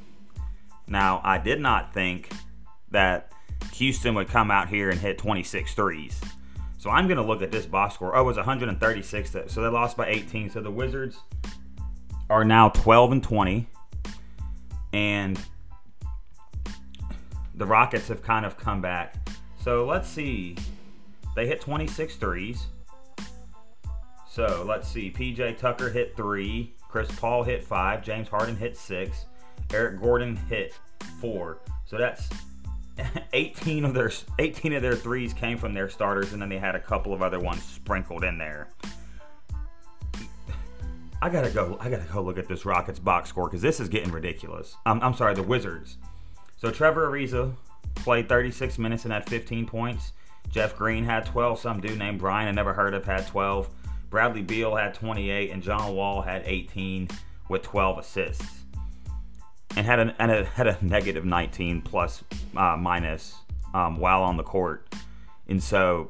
Now, 0.89 1.21
I 1.23 1.39
did 1.39 1.61
not 1.61 1.93
think 1.93 2.31
that 2.91 3.33
Houston 3.75 4.15
would 4.15 4.29
come 4.29 4.51
out 4.51 4.69
here 4.69 4.91
and 4.91 4.99
hit 4.99 5.19
26 5.19 5.75
threes. 5.75 6.21
So 6.87 6.93
I'm 6.93 7.09
going 7.09 7.17
to 7.17 7.25
look 7.25 7.43
at 7.43 7.51
this 7.51 7.67
box 7.67 7.95
score. 7.95 8.15
Oh, 8.15 8.21
it 8.21 8.23
was 8.23 8.37
136. 8.37 9.35
So 9.49 9.61
they 9.61 9.67
lost 9.67 9.97
by 9.97 10.07
18. 10.07 10.51
So 10.51 10.61
the 10.61 10.71
Wizards 10.71 11.19
are 12.31 12.45
now 12.45 12.69
12 12.69 13.11
and 13.11 13.23
20. 13.25 13.67
And 14.93 15.37
the 17.57 17.67
Rockets 17.67 18.07
have 18.07 18.23
kind 18.23 18.47
of 18.47 18.57
come 18.57 18.81
back. 18.81 19.17
So 19.61 19.85
let's 19.85 20.09
see. 20.09 20.55
They 21.35 21.49
hit 21.49 21.61
26 21.61 22.15
threes. 22.15 22.67
So 24.31 24.65
let's 24.65 24.87
see. 24.87 25.11
PJ 25.11 25.59
Tucker 25.59 25.91
hit 25.91 26.15
three. 26.17 26.73
Chris 26.89 27.11
Paul 27.19 27.43
hit 27.43 27.65
five. 27.65 28.05
James 28.05 28.29
Harden 28.29 28.55
hit 28.55 28.77
six. 28.77 29.27
Eric 29.75 30.01
Gordon 30.01 30.37
hit 30.37 30.79
four. 31.21 31.59
So 31.85 31.99
that's 31.99 32.29
18 33.33 33.85
of 33.85 33.95
their 33.95 34.11
18 34.39 34.73
of 34.75 34.83
their 34.83 34.95
threes 34.95 35.33
came 35.33 35.59
from 35.59 35.75
their 35.75 35.89
starters, 35.89 36.33
and 36.33 36.41
then 36.41 36.49
they 36.49 36.59
had 36.59 36.75
a 36.75 36.81
couple 36.81 37.13
of 37.13 37.23
other 37.23 37.39
ones 37.41 37.63
sprinkled 37.63 38.25
in 38.25 38.39
there. 38.39 38.69
I 41.21 41.31
gotta 41.31 41.51
go. 41.51 41.77
I 41.81 41.89
gotta 41.89 42.05
go 42.13 42.23
look 42.23 42.39
at 42.39 42.49
this 42.49 42.65
Rockets 42.65 42.99
box 42.99 43.29
score 43.31 43.49
because 43.49 43.63
this 43.63 43.81
is 43.81 43.89
getting 43.89 44.13
ridiculous. 44.13 44.77
I'm, 44.85 45.01
I'm 45.03 45.15
sorry, 45.15 45.35
the 45.35 45.43
Wizards. 45.43 45.97
So 46.59 46.71
Trevor 46.71 47.11
Ariza 47.11 47.55
played 47.97 48.29
36 48.29 48.79
minutes 48.79 49.05
and 49.05 49.13
had 49.13 49.29
15 49.29 49.67
points. 49.67 50.13
Jeff 50.51 50.77
Green 50.77 51.05
had 51.05 51.27
12. 51.27 51.59
Some 51.59 51.81
dude 51.81 51.99
named 51.99 52.19
Brian 52.19 52.49
I 52.49 52.53
never 52.53 52.73
heard 52.73 52.95
of 52.95 53.05
had 53.05 53.27
12. 53.27 53.69
Bradley 54.09 54.43
Beal 54.43 54.77
had 54.77 54.95
28, 54.95 55.51
and 55.51 55.63
John 55.63 55.95
Wall 55.95 56.23
had 56.23 56.43
18 56.45 57.09
with 57.49 57.63
12 57.63 57.99
assists 57.99 58.66
and 59.75 59.87
had 59.87 59.99
a, 59.99 60.15
and 60.19 60.31
a, 60.31 60.45
had 60.45 60.67
a 60.67 60.79
negative 60.81 61.25
19 61.25 61.83
plus 61.83 62.23
uh, 62.57 62.77
minus 62.77 63.35
um, 63.75 63.99
while 63.99 64.23
on 64.23 64.37
the 64.37 64.43
court. 64.43 64.87
And 65.49 65.63
so, 65.63 66.09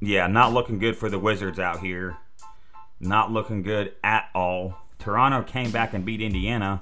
yeah, 0.00 0.26
not 0.26 0.52
looking 0.52 0.78
good 0.78 0.96
for 0.96 1.08
the 1.08 1.18
Wizards 1.18 1.58
out 1.58 1.80
here. 1.80 2.16
Not 3.00 3.30
looking 3.30 3.62
good 3.62 3.94
at 4.02 4.28
all. 4.34 4.74
Toronto 4.98 5.42
came 5.42 5.70
back 5.70 5.94
and 5.94 6.04
beat 6.04 6.20
Indiana. 6.20 6.80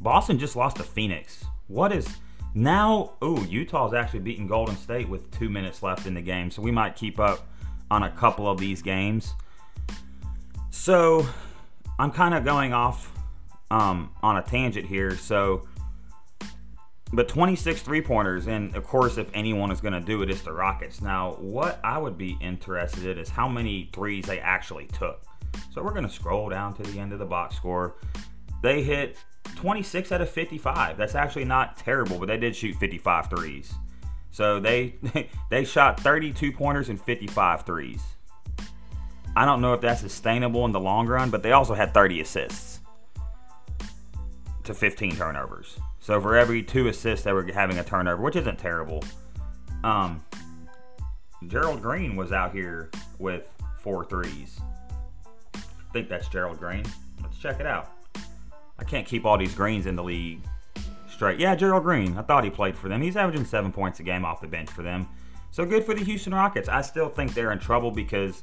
Boston 0.00 0.38
just 0.38 0.56
lost 0.56 0.76
to 0.76 0.82
Phoenix. 0.82 1.44
What 1.68 1.92
is 1.92 2.06
now? 2.54 3.12
Ooh, 3.24 3.44
Utah's 3.48 3.94
actually 3.94 4.20
beating 4.20 4.46
Golden 4.46 4.76
State 4.76 5.08
with 5.08 5.30
two 5.36 5.48
minutes 5.48 5.82
left 5.82 6.06
in 6.06 6.14
the 6.14 6.20
game, 6.20 6.50
so 6.50 6.62
we 6.62 6.70
might 6.70 6.96
keep 6.96 7.18
up 7.18 7.46
on 7.90 8.02
a 8.02 8.10
couple 8.10 8.48
of 8.50 8.58
these 8.58 8.82
games. 8.82 9.34
So 10.70 11.26
I'm 11.98 12.10
kind 12.10 12.34
of 12.34 12.44
going 12.44 12.72
off 12.72 13.12
um, 13.70 14.10
on 14.22 14.36
a 14.36 14.42
tangent 14.42 14.86
here. 14.86 15.16
So, 15.16 15.66
but 17.12 17.28
26 17.28 17.82
three 17.82 18.02
pointers, 18.02 18.46
and 18.46 18.74
of 18.74 18.84
course, 18.84 19.16
if 19.16 19.28
anyone 19.32 19.70
is 19.70 19.80
going 19.80 19.94
to 19.94 20.00
do 20.00 20.22
it, 20.22 20.30
it's 20.30 20.42
the 20.42 20.52
Rockets. 20.52 21.00
Now, 21.00 21.34
what 21.34 21.80
I 21.84 21.98
would 21.98 22.18
be 22.18 22.36
interested 22.40 23.04
in 23.04 23.18
is 23.18 23.28
how 23.28 23.48
many 23.48 23.90
threes 23.92 24.26
they 24.26 24.40
actually 24.40 24.86
took. 24.86 25.22
So, 25.72 25.82
we're 25.82 25.92
going 25.92 26.06
to 26.06 26.10
scroll 26.10 26.48
down 26.48 26.74
to 26.74 26.82
the 26.82 26.98
end 26.98 27.12
of 27.12 27.18
the 27.18 27.26
box 27.26 27.56
score. 27.56 27.96
They 28.62 28.82
hit 28.82 29.18
26 29.54 30.12
out 30.12 30.20
of 30.20 30.28
55. 30.28 30.96
That's 30.96 31.14
actually 31.14 31.44
not 31.44 31.76
terrible, 31.78 32.18
but 32.18 32.26
they 32.26 32.36
did 32.36 32.56
shoot 32.56 32.74
55 32.76 33.30
threes. 33.30 33.72
So 34.30 34.60
they 34.60 34.96
they 35.50 35.64
shot 35.64 36.00
32 36.00 36.52
pointers 36.52 36.88
and 36.88 37.00
55 37.00 37.64
threes. 37.64 38.02
I 39.34 39.44
don't 39.44 39.60
know 39.60 39.74
if 39.74 39.80
that's 39.80 40.00
sustainable 40.00 40.64
in 40.64 40.72
the 40.72 40.80
long 40.80 41.06
run, 41.06 41.30
but 41.30 41.42
they 41.42 41.52
also 41.52 41.74
had 41.74 41.92
30 41.92 42.20
assists 42.20 42.75
to 44.66 44.74
15 44.74 45.16
turnovers. 45.16 45.78
So 46.00 46.20
for 46.20 46.36
every 46.36 46.62
two 46.62 46.88
assists, 46.88 47.24
they 47.24 47.32
were 47.32 47.44
having 47.52 47.78
a 47.78 47.84
turnover, 47.84 48.22
which 48.22 48.36
isn't 48.36 48.58
terrible. 48.58 49.02
Um, 49.84 50.22
Gerald 51.46 51.82
Green 51.82 52.16
was 52.16 52.32
out 52.32 52.52
here 52.52 52.90
with 53.18 53.44
four 53.80 54.04
threes. 54.04 54.60
I 55.54 55.92
think 55.92 56.08
that's 56.08 56.28
Gerald 56.28 56.58
Green. 56.58 56.84
Let's 57.22 57.38
check 57.38 57.60
it 57.60 57.66
out. 57.66 57.92
I 58.78 58.84
can't 58.84 59.06
keep 59.06 59.24
all 59.24 59.38
these 59.38 59.54
greens 59.54 59.86
in 59.86 59.96
the 59.96 60.04
league 60.04 60.40
straight. 61.08 61.40
Yeah, 61.40 61.54
Gerald 61.54 61.84
Green. 61.84 62.18
I 62.18 62.22
thought 62.22 62.44
he 62.44 62.50
played 62.50 62.76
for 62.76 62.88
them. 62.88 63.00
He's 63.00 63.16
averaging 63.16 63.46
seven 63.46 63.72
points 63.72 64.00
a 64.00 64.02
game 64.02 64.24
off 64.24 64.40
the 64.40 64.48
bench 64.48 64.68
for 64.70 64.82
them. 64.82 65.08
So 65.50 65.64
good 65.64 65.84
for 65.84 65.94
the 65.94 66.04
Houston 66.04 66.34
Rockets. 66.34 66.68
I 66.68 66.82
still 66.82 67.08
think 67.08 67.32
they're 67.32 67.52
in 67.52 67.58
trouble 67.58 67.90
because 67.90 68.42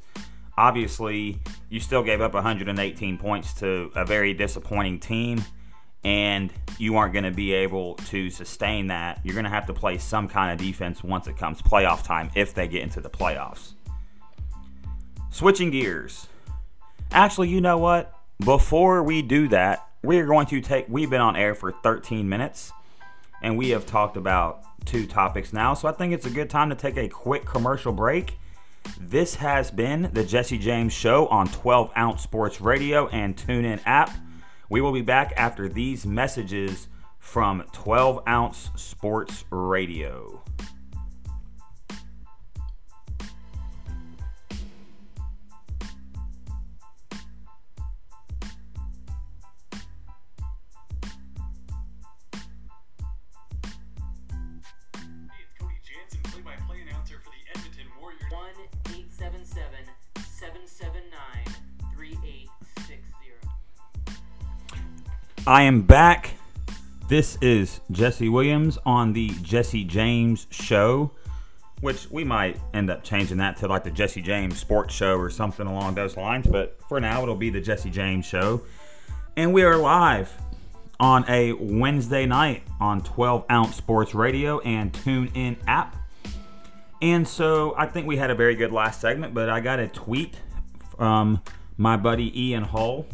obviously 0.57 1.39
you 1.69 1.79
still 1.79 2.01
gave 2.01 2.21
up 2.21 2.33
118 2.33 3.17
points 3.17 3.53
to 3.55 3.91
a 3.95 4.05
very 4.05 4.33
disappointing 4.33 4.99
team 4.99 5.43
and 6.03 6.51
you 6.77 6.97
aren't 6.97 7.13
going 7.13 7.23
to 7.23 7.31
be 7.31 7.53
able 7.53 7.95
to 7.95 8.29
sustain 8.29 8.87
that. 8.87 9.19
You're 9.23 9.35
going 9.35 9.45
to 9.45 9.49
have 9.49 9.67
to 9.67 9.73
play 9.73 9.97
some 9.97 10.27
kind 10.27 10.51
of 10.51 10.65
defense 10.65 11.03
once 11.03 11.27
it 11.27 11.37
comes 11.37 11.61
playoff 11.61 12.03
time 12.03 12.29
if 12.35 12.53
they 12.53 12.67
get 12.67 12.83
into 12.83 13.01
the 13.01 13.09
playoffs. 13.09 13.73
Switching 15.29 15.71
gears. 15.71 16.27
Actually, 17.11 17.49
you 17.49 17.61
know 17.61 17.77
what? 17.77 18.13
Before 18.43 19.03
we 19.03 19.21
do 19.21 19.47
that, 19.49 19.87
we're 20.03 20.25
going 20.25 20.47
to 20.47 20.61
take, 20.61 20.87
we've 20.89 21.09
been 21.09 21.21
on 21.21 21.35
air 21.35 21.55
for 21.55 21.71
13 21.71 22.27
minutes 22.27 22.71
and 23.41 23.57
we 23.57 23.69
have 23.69 23.85
talked 23.85 24.17
about 24.17 24.63
two 24.85 25.05
topics 25.05 25.53
now. 25.53 25.73
So 25.73 25.87
I 25.87 25.91
think 25.91 26.13
it's 26.13 26.25
a 26.25 26.29
good 26.29 26.49
time 26.49 26.69
to 26.69 26.75
take 26.75 26.97
a 26.97 27.07
quick 27.07 27.45
commercial 27.45 27.93
break. 27.93 28.37
This 28.99 29.35
has 29.35 29.71
been 29.71 30.09
the 30.13 30.23
Jesse 30.23 30.57
James 30.57 30.91
Show 30.91 31.27
on 31.27 31.47
12 31.47 31.91
Ounce 31.95 32.21
Sports 32.21 32.59
Radio 32.59 33.07
and 33.07 33.35
TuneIn 33.35 33.79
app. 33.85 34.11
We 34.69 34.81
will 34.81 34.93
be 34.93 35.01
back 35.01 35.33
after 35.35 35.67
these 35.67 36.05
messages 36.05 36.87
from 37.19 37.63
12 37.73 38.23
Ounce 38.27 38.69
Sports 38.75 39.45
Radio. 39.49 40.41
I 65.45 65.63
am 65.63 65.81
back. 65.81 66.35
This 67.09 67.37
is 67.41 67.81
Jesse 67.91 68.29
Williams 68.29 68.77
on 68.85 69.11
the 69.11 69.27
Jesse 69.41 69.83
James 69.83 70.47
Show, 70.51 71.11
which 71.81 72.09
we 72.09 72.23
might 72.23 72.57
end 72.73 72.89
up 72.89 73.03
changing 73.03 73.39
that 73.39 73.57
to 73.57 73.67
like 73.67 73.83
the 73.83 73.91
Jesse 73.91 74.21
James 74.21 74.57
Sports 74.57 74.95
Show 74.95 75.17
or 75.17 75.29
something 75.29 75.67
along 75.67 75.95
those 75.95 76.15
lines. 76.15 76.47
But 76.47 76.79
for 76.87 77.01
now, 77.01 77.23
it'll 77.23 77.35
be 77.35 77.49
the 77.49 77.59
Jesse 77.59 77.89
James 77.89 78.25
Show. 78.25 78.61
And 79.35 79.53
we 79.53 79.63
are 79.63 79.75
live 79.75 80.31
on 81.01 81.25
a 81.27 81.51
Wednesday 81.51 82.25
night 82.25 82.63
on 82.79 83.01
12 83.03 83.43
Ounce 83.51 83.75
Sports 83.75 84.15
Radio 84.15 84.61
and 84.61 84.93
TuneIn 84.93 85.57
app. 85.67 85.97
And 87.01 87.27
so 87.27 87.75
I 87.77 87.87
think 87.87 88.07
we 88.07 88.15
had 88.15 88.29
a 88.29 88.35
very 88.35 88.55
good 88.55 88.71
last 88.71 89.01
segment, 89.01 89.33
but 89.33 89.49
I 89.49 89.59
got 89.59 89.79
a 89.79 89.89
tweet 89.89 90.37
from 90.95 91.41
my 91.75 91.97
buddy 91.97 92.31
Ian 92.47 92.63
Hull, 92.63 93.05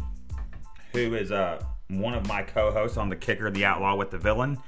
who 0.92 1.16
is 1.16 1.32
a 1.32 1.66
one 1.90 2.14
of 2.14 2.26
my 2.26 2.42
co-hosts 2.42 2.96
on 2.96 3.08
the 3.08 3.16
Kicker 3.16 3.50
the 3.50 3.64
Outlaw 3.64 3.96
with 3.96 4.10
the 4.10 4.18
Villain, 4.18 4.58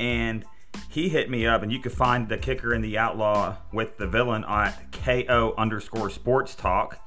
and 0.00 0.44
he 0.88 1.08
hit 1.08 1.28
me 1.30 1.46
up, 1.46 1.62
and 1.62 1.72
you 1.72 1.80
can 1.80 1.92
find 1.92 2.28
the 2.28 2.38
Kicker 2.38 2.72
and 2.72 2.82
the 2.82 2.98
Outlaw 2.98 3.56
with 3.72 3.96
the 3.98 4.06
Villain 4.06 4.44
at 4.48 4.92
ko 4.92 5.54
underscore 5.58 6.10
Sports 6.10 6.54
Talk. 6.54 7.04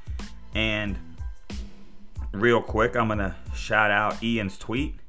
And 0.53 0.98
real 2.33 2.62
quick, 2.62 2.95
I'm 2.95 3.07
gonna 3.07 3.36
shout 3.55 3.91
out 3.91 4.21
Ian's 4.24 4.57
tweet. 4.57 5.00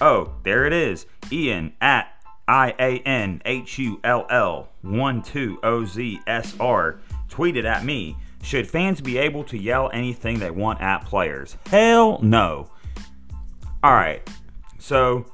Oh, 0.00 0.34
there 0.42 0.66
it 0.66 0.72
is, 0.72 1.06
Ian 1.30 1.74
at 1.80 2.08
I 2.48 2.74
A 2.78 2.98
N 3.00 3.42
H 3.44 3.78
U 3.78 4.00
L 4.04 4.26
L 4.30 4.68
one 4.82 5.22
two 5.22 5.58
O 5.62 5.84
Z 5.84 6.20
S 6.26 6.54
R 6.58 7.00
tweeted 7.28 7.64
at 7.64 7.84
me. 7.84 8.16
Should 8.42 8.68
fans 8.68 9.00
be 9.00 9.18
able 9.18 9.44
to 9.44 9.56
yell 9.56 9.88
anything 9.92 10.40
they 10.40 10.50
want 10.50 10.80
at 10.80 11.04
players? 11.04 11.56
Hell 11.66 12.18
no. 12.22 12.70
All 13.82 13.94
right. 13.94 14.28
So 14.78 15.26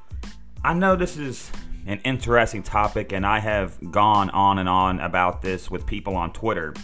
I 0.65 0.73
know 0.73 0.97
this 0.97 1.19
is 1.19 1.51
an 1.87 2.01
interesting 2.05 2.63
topic, 2.63 3.13
and 3.13 3.27
I 3.27 3.41
have 3.41 3.79
gone 3.91 4.31
on 4.31 4.59
and 4.59 4.69
on 4.69 5.01
about 5.01 5.43
this 5.43 5.71
with 5.71 5.87
people 5.87 6.17
on 6.17 6.33
Twitter. 6.33 6.75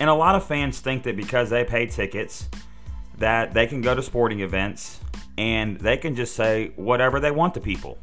And 0.00 0.10
a 0.10 0.14
lot 0.14 0.34
of 0.34 0.44
fans 0.44 0.80
think 0.80 1.04
that 1.04 1.16
because 1.16 1.50
they 1.50 1.64
pay 1.64 1.86
tickets, 1.86 2.48
that 3.18 3.54
they 3.54 3.66
can 3.66 3.80
go 3.80 3.94
to 3.94 4.02
sporting 4.02 4.40
events 4.40 4.98
and 5.38 5.78
they 5.78 5.96
can 5.96 6.16
just 6.16 6.34
say 6.34 6.72
whatever 6.74 7.20
they 7.20 7.30
want 7.30 7.54
to 7.54 7.60
people. 7.60 7.98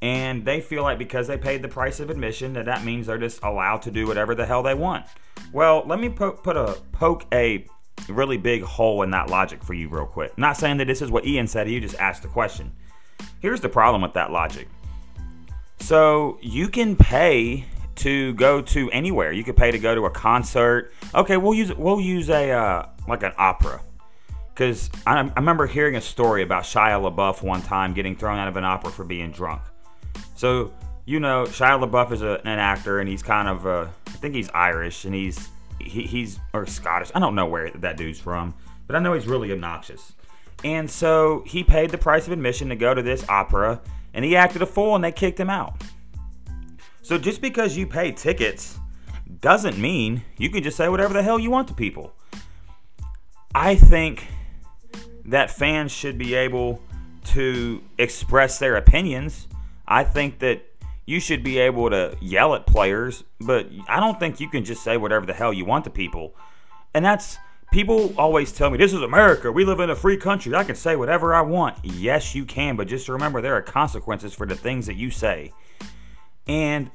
And 0.00 0.44
they 0.44 0.60
feel 0.60 0.82
like 0.82 0.98
because 0.98 1.26
they 1.26 1.36
paid 1.36 1.62
the 1.62 1.68
price 1.68 2.00
of 2.00 2.10
admission, 2.10 2.54
that 2.54 2.64
that 2.66 2.84
means 2.84 3.06
they're 3.06 3.18
just 3.18 3.42
allowed 3.42 3.82
to 3.82 3.90
do 3.90 4.06
whatever 4.06 4.34
the 4.34 4.44
hell 4.46 4.62
they 4.62 4.74
want. 4.74 5.06
Well, 5.52 5.82
let 5.86 5.98
me 5.98 6.08
po- 6.08 6.32
put 6.32 6.56
a 6.56 6.78
poke 6.92 7.26
a 7.32 7.66
really 8.08 8.36
big 8.36 8.62
hole 8.62 9.02
in 9.02 9.10
that 9.10 9.30
logic 9.30 9.62
for 9.62 9.74
you, 9.74 9.88
real 9.88 10.06
quick. 10.06 10.36
not 10.38 10.56
saying 10.56 10.76
that 10.78 10.86
this 10.86 11.02
is 11.02 11.10
what 11.10 11.26
Ian 11.26 11.46
said, 11.46 11.68
you 11.68 11.80
just 11.80 11.98
asked 11.98 12.22
the 12.22 12.28
question. 12.28 12.72
Here's 13.40 13.60
the 13.60 13.68
problem 13.68 14.02
with 14.02 14.14
that 14.14 14.30
logic. 14.30 14.68
So 15.80 16.38
you 16.40 16.68
can 16.68 16.96
pay 16.96 17.64
to 17.96 18.32
go 18.34 18.60
to 18.62 18.90
anywhere. 18.90 19.32
You 19.32 19.44
could 19.44 19.56
pay 19.56 19.70
to 19.70 19.78
go 19.78 19.94
to 19.94 20.06
a 20.06 20.10
concert. 20.10 20.92
Okay, 21.14 21.36
we'll 21.36 21.54
use 21.54 21.72
we'll 21.74 22.00
use 22.00 22.30
a 22.30 22.50
uh, 22.50 22.88
like 23.06 23.22
an 23.22 23.32
opera 23.36 23.80
because 24.52 24.90
I, 25.06 25.18
I, 25.18 25.32
remember 25.36 25.66
hearing 25.66 25.96
a 25.96 26.00
story 26.00 26.42
about 26.42 26.64
Shia 26.64 27.00
LaBeouf 27.00 27.42
one 27.42 27.62
time 27.62 27.92
getting 27.92 28.16
thrown 28.16 28.38
out 28.38 28.48
of 28.48 28.56
an 28.56 28.64
opera 28.64 28.90
for 28.90 29.04
being 29.04 29.30
drunk. 29.30 29.62
So 30.36 30.72
you 31.06 31.20
know, 31.20 31.44
Shia 31.44 31.86
LaBeouf 31.86 32.12
is 32.12 32.22
a, 32.22 32.40
an 32.44 32.58
actor, 32.58 33.00
and 33.00 33.08
he's 33.08 33.22
kind 33.22 33.48
of, 33.48 33.66
uh, 33.66 33.86
I 34.06 34.10
think 34.10 34.34
he's 34.34 34.48
Irish, 34.54 35.04
and 35.04 35.14
he's 35.14 35.48
he, 35.78 36.02
he's 36.02 36.38
or 36.52 36.66
Scottish. 36.66 37.10
I 37.14 37.20
don't 37.20 37.34
know 37.34 37.46
where 37.46 37.70
that 37.70 37.96
dude's 37.96 38.18
from, 38.18 38.54
but 38.86 38.96
I 38.96 38.98
know 38.98 39.14
he's 39.14 39.26
really 39.26 39.52
obnoxious. 39.52 40.12
And 40.62 40.90
so 40.90 41.42
he 41.46 41.62
paid 41.64 41.90
the 41.90 41.98
price 41.98 42.26
of 42.26 42.32
admission 42.32 42.68
to 42.70 42.76
go 42.76 42.94
to 42.94 43.02
this 43.02 43.28
opera, 43.28 43.80
and 44.12 44.24
he 44.24 44.36
acted 44.36 44.62
a 44.62 44.66
fool, 44.66 44.94
and 44.94 45.04
they 45.04 45.12
kicked 45.12 45.38
him 45.38 45.50
out. 45.50 45.82
So 47.02 47.18
just 47.18 47.40
because 47.40 47.76
you 47.76 47.86
pay 47.86 48.12
tickets 48.12 48.78
doesn't 49.40 49.76
mean 49.76 50.22
you 50.38 50.48
can 50.48 50.62
just 50.62 50.76
say 50.76 50.88
whatever 50.88 51.12
the 51.12 51.22
hell 51.22 51.38
you 51.38 51.50
want 51.50 51.68
to 51.68 51.74
people. 51.74 52.14
I 53.54 53.74
think 53.74 54.26
that 55.26 55.50
fans 55.50 55.92
should 55.92 56.18
be 56.18 56.34
able 56.34 56.80
to 57.24 57.82
express 57.98 58.58
their 58.58 58.76
opinions. 58.76 59.48
I 59.86 60.04
think 60.04 60.38
that 60.38 60.73
you 61.06 61.20
should 61.20 61.42
be 61.42 61.58
able 61.58 61.90
to 61.90 62.16
yell 62.20 62.54
at 62.54 62.66
players, 62.66 63.24
but 63.40 63.68
I 63.88 64.00
don't 64.00 64.18
think 64.18 64.40
you 64.40 64.48
can 64.48 64.64
just 64.64 64.82
say 64.82 64.96
whatever 64.96 65.26
the 65.26 65.34
hell 65.34 65.52
you 65.52 65.64
want 65.64 65.84
to 65.84 65.90
people. 65.90 66.34
And 66.94 67.04
that's 67.04 67.38
people 67.72 68.14
always 68.16 68.52
tell 68.52 68.70
me 68.70 68.78
this 68.78 68.92
is 68.92 69.02
America. 69.02 69.50
We 69.52 69.64
live 69.64 69.80
in 69.80 69.90
a 69.90 69.96
free 69.96 70.16
country. 70.16 70.54
I 70.54 70.64
can 70.64 70.76
say 70.76 70.96
whatever 70.96 71.34
I 71.34 71.42
want. 71.42 71.76
Yes, 71.82 72.34
you 72.34 72.44
can, 72.44 72.76
but 72.76 72.88
just 72.88 73.08
remember 73.08 73.42
there 73.42 73.54
are 73.54 73.62
consequences 73.62 74.32
for 74.32 74.46
the 74.46 74.54
things 74.54 74.86
that 74.86 74.94
you 74.94 75.10
say. 75.10 75.52
And 76.46 76.90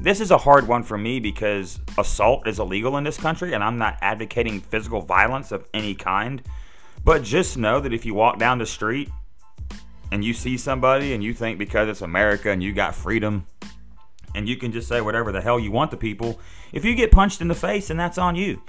this 0.00 0.20
is 0.20 0.30
a 0.30 0.38
hard 0.38 0.66
one 0.66 0.82
for 0.82 0.96
me 0.96 1.20
because 1.20 1.78
assault 1.98 2.46
is 2.46 2.58
illegal 2.58 2.96
in 2.96 3.04
this 3.04 3.18
country, 3.18 3.52
and 3.52 3.62
I'm 3.62 3.76
not 3.76 3.98
advocating 4.00 4.60
physical 4.60 5.02
violence 5.02 5.52
of 5.52 5.68
any 5.74 5.94
kind. 5.94 6.42
But 7.04 7.22
just 7.22 7.58
know 7.58 7.80
that 7.80 7.92
if 7.92 8.06
you 8.06 8.14
walk 8.14 8.38
down 8.38 8.58
the 8.58 8.66
street 8.66 9.10
and 10.12 10.24
you 10.24 10.32
see 10.32 10.56
somebody 10.56 11.12
and 11.12 11.22
you 11.22 11.32
think 11.34 11.58
because 11.58 11.88
it's 11.88 12.02
America 12.02 12.50
and 12.50 12.62
you 12.62 12.72
got 12.72 12.94
freedom 12.94 13.46
and 14.34 14.48
you 14.48 14.56
can 14.56 14.72
just 14.72 14.88
say 14.88 15.00
whatever 15.00 15.32
the 15.32 15.40
hell 15.40 15.58
you 15.58 15.70
want 15.70 15.90
to 15.90 15.96
people, 15.96 16.40
if 16.72 16.84
you 16.84 16.94
get 16.94 17.10
punched 17.10 17.40
in 17.40 17.48
the 17.48 17.54
face, 17.54 17.90
and 17.90 17.98
that's 17.98 18.18
on 18.18 18.36
you. 18.36 18.62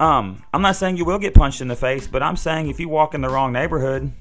Um, 0.00 0.42
I'm 0.52 0.62
not 0.62 0.76
saying 0.76 0.96
you 0.96 1.04
will 1.04 1.18
get 1.18 1.34
punched 1.34 1.60
in 1.60 1.68
the 1.68 1.76
face, 1.76 2.06
but 2.06 2.22
I'm 2.22 2.36
saying 2.36 2.68
if 2.68 2.80
you 2.80 2.88
walk 2.88 3.14
in 3.14 3.20
the 3.20 3.28
wrong 3.28 3.52
neighborhood, 3.52 4.12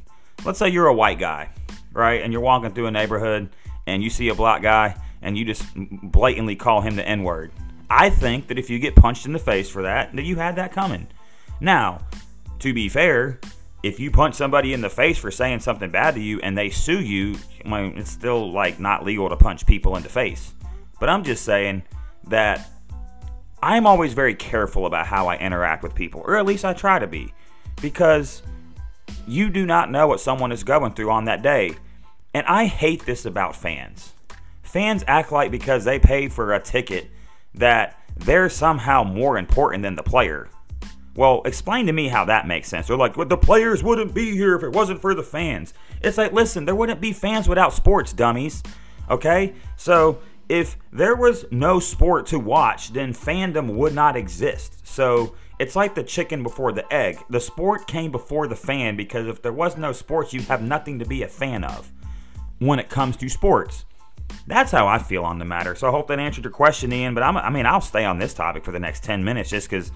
let's 0.46 0.60
say 0.60 0.70
you're 0.70 0.88
a 0.88 0.94
white 0.94 1.20
guy, 1.20 1.50
right, 1.92 2.22
and 2.22 2.32
you're 2.32 2.42
walking 2.42 2.72
through 2.72 2.88
a 2.88 2.92
neighborhood 2.92 3.50
and 3.88 4.04
you 4.04 4.10
see 4.10 4.30
a 4.30 4.36
black 4.36 4.62
guy 4.62 4.96
and 5.22 5.38
you 5.38 5.46
just 5.46 5.66
blatantly 5.76 6.56
call 6.56 6.82
him 6.82 6.96
the 6.96 7.08
N 7.08 7.24
word. 7.24 7.52
I 7.90 8.10
think 8.10 8.48
that 8.48 8.58
if 8.58 8.70
you 8.70 8.80
get 8.80 8.96
punched 8.96 9.26
in 9.26 9.34
the 9.34 9.40
face 9.40 9.70
for 9.70 9.82
that, 9.82 10.16
that 10.16 10.24
you 10.24 10.36
had 10.36 10.56
that 10.56 10.72
coming. 10.72 11.08
Now, 11.60 12.00
to 12.60 12.74
be 12.74 12.90
fair, 12.90 13.40
if 13.84 14.00
you 14.00 14.10
punch 14.10 14.36
somebody 14.36 14.74
in 14.74 14.80
the 14.80 14.90
face 14.90 15.18
for 15.18 15.30
saying 15.30 15.60
something 15.60 15.92
bad 15.92 16.16
to 16.16 16.22
you 16.22 16.40
and 16.40 16.58
they 16.58 16.70
sue 16.70 17.02
you, 17.02 17.36
I 17.66 17.68
mean, 17.70 17.98
it's 17.98 18.10
still 18.10 18.52
like 18.52 18.80
not 18.80 19.04
legal 19.04 19.28
to 19.30 19.36
punch 19.36 19.66
people 19.66 19.98
in 19.98 20.04
the 20.04 20.10
face. 20.10 20.54
But 21.00 21.10
I'm 21.10 21.24
just 21.24 21.44
saying 21.44 21.84
that 22.28 22.72
I'm 23.62 23.86
always 23.86 24.14
very 24.14 24.36
careful 24.36 24.86
about 24.86 25.06
how 25.06 25.28
I 25.28 25.38
interact 25.38 25.84
with 25.84 25.94
people, 25.94 26.22
or 26.26 26.38
at 26.38 26.46
least 26.46 26.64
I 26.64 26.74
try 26.74 26.98
to 26.98 27.08
be, 27.08 27.34
because 27.82 28.42
you 29.28 29.50
do 29.50 29.66
not 29.66 29.92
know 29.92 30.08
what 30.08 30.22
someone 30.22 30.54
is 30.54 30.64
going 30.64 30.94
through 30.94 31.12
on 31.12 31.26
that 31.26 31.42
day. 31.42 31.76
And 32.34 32.48
I 32.48 32.66
hate 32.66 33.06
this 33.06 33.26
about 33.26 33.56
fans. 33.56 34.14
Fans 34.64 35.04
act 35.08 35.32
like 35.32 35.52
because 35.52 35.84
they 35.84 36.00
pay 36.00 36.30
for 36.30 36.54
a 36.54 36.60
ticket 36.60 37.12
that 37.54 38.00
they're 38.18 38.50
somehow 38.50 39.04
more 39.04 39.38
important 39.38 39.84
than 39.84 39.96
the 39.96 40.04
player. 40.04 40.50
Well, 41.16 41.44
explain 41.46 41.86
to 41.86 41.94
me 41.94 42.08
how 42.08 42.26
that 42.26 42.48
makes 42.48 42.68
sense. 42.68 42.88
They're 42.88 42.98
like, 42.98 43.18
well, 43.18 43.28
the 43.28 43.38
players 43.38 43.84
wouldn't 43.84 44.14
be 44.14 44.32
here 44.32 44.56
if 44.56 44.64
it 44.64 44.72
wasn't 44.72 45.00
for 45.00 45.14
the 45.14 45.24
fans. 45.24 45.74
It's 46.02 46.18
like, 46.18 46.34
listen, 46.34 46.66
there 46.66 46.76
wouldn't 46.76 47.02
be 47.02 47.14
fans 47.14 47.48
without 47.48 47.74
sports, 47.74 48.14
dummies. 48.14 48.64
Okay? 49.10 49.54
So 49.78 50.20
if 50.50 50.78
there 50.92 51.16
was 51.16 51.46
no 51.52 51.80
sport 51.80 52.26
to 52.28 52.40
watch, 52.40 52.94
then 52.94 53.14
fandom 53.14 53.76
would 53.76 53.94
not 53.94 54.16
exist. 54.16 54.88
So 54.88 55.36
it's 55.60 55.76
like 55.76 55.94
the 55.94 56.04
chicken 56.04 56.42
before 56.42 56.72
the 56.72 56.92
egg. 56.92 57.20
The 57.30 57.40
sport 57.40 57.88
came 57.88 58.12
before 58.12 58.48
the 58.48 58.56
fan 58.56 58.96
because 58.96 59.28
if 59.28 59.42
there 59.42 59.54
was 59.54 59.78
no 59.78 59.92
sports, 59.92 60.34
you'd 60.34 60.46
have 60.46 60.64
nothing 60.64 60.98
to 61.00 61.06
be 61.06 61.22
a 61.22 61.28
fan 61.28 61.64
of 61.64 61.92
when 62.60 62.80
it 62.80 62.90
comes 62.90 63.18
to 63.18 63.30
sports. 63.30 63.86
That's 64.48 64.72
how 64.72 64.88
I 64.88 64.98
feel 64.98 65.24
on 65.24 65.38
the 65.38 65.46
matter. 65.46 65.76
So 65.76 65.88
I 65.88 65.92
hope 65.92 66.08
that 66.08 66.20
answered 66.20 66.44
your 66.44 66.52
question, 66.52 66.92
Ian. 66.92 67.14
But 67.14 67.24
I'm, 67.24 67.38
I 67.38 67.50
mean, 67.50 67.66
I'll 67.66 67.82
stay 67.82 68.04
on 68.04 68.18
this 68.18 68.34
topic 68.34 68.66
for 68.66 68.72
the 68.72 68.80
next 68.80 69.04
10 69.04 69.24
minutes 69.24 69.50
just 69.50 69.70
because 69.70 69.92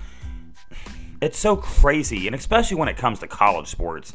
it's 1.21 1.37
so 1.37 1.55
crazy, 1.55 2.27
and 2.27 2.35
especially 2.35 2.77
when 2.77 2.89
it 2.89 2.97
comes 2.97 3.19
to 3.19 3.27
college 3.27 3.67
sports. 3.67 4.13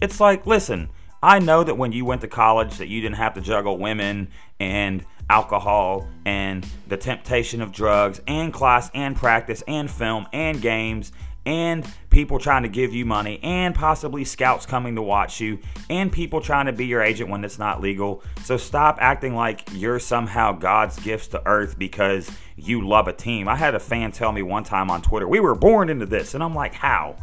It's 0.00 0.20
like, 0.20 0.46
listen, 0.46 0.90
I 1.22 1.38
know 1.38 1.62
that 1.62 1.76
when 1.76 1.92
you 1.92 2.04
went 2.04 2.22
to 2.22 2.28
college 2.28 2.78
that 2.78 2.88
you 2.88 3.00
didn't 3.00 3.16
have 3.16 3.34
to 3.34 3.40
juggle 3.40 3.78
women 3.78 4.28
and 4.58 5.04
alcohol 5.28 6.08
and 6.24 6.66
the 6.88 6.96
temptation 6.96 7.60
of 7.60 7.72
drugs 7.72 8.20
and 8.26 8.52
class 8.52 8.90
and 8.94 9.14
practice 9.14 9.62
and 9.68 9.90
film 9.90 10.26
and 10.32 10.60
games 10.60 11.12
and 11.46 11.86
people 12.10 12.38
trying 12.38 12.62
to 12.62 12.68
give 12.68 12.92
you 12.92 13.04
money 13.04 13.40
and 13.42 13.74
possibly 13.74 14.24
scouts 14.24 14.66
coming 14.66 14.94
to 14.96 15.02
watch 15.02 15.40
you 15.40 15.58
and 15.88 16.12
people 16.12 16.40
trying 16.40 16.66
to 16.66 16.72
be 16.72 16.86
your 16.86 17.02
agent 17.02 17.30
when 17.30 17.44
it's 17.44 17.58
not 17.58 17.80
legal. 17.80 18.22
So 18.44 18.56
stop 18.56 18.98
acting 19.00 19.34
like 19.34 19.68
you're 19.72 19.98
somehow 19.98 20.52
God's 20.52 20.98
gifts 20.98 21.28
to 21.28 21.42
earth 21.46 21.78
because 21.78 22.30
you 22.56 22.86
love 22.86 23.08
a 23.08 23.12
team. 23.12 23.48
I 23.48 23.56
had 23.56 23.74
a 23.74 23.80
fan 23.80 24.12
tell 24.12 24.32
me 24.32 24.42
one 24.42 24.64
time 24.64 24.90
on 24.90 25.02
Twitter, 25.02 25.28
we 25.28 25.40
were 25.40 25.54
born 25.54 25.88
into 25.88 26.06
this. 26.06 26.34
And 26.34 26.42
I'm 26.42 26.54
like, 26.54 26.74
how? 26.74 27.16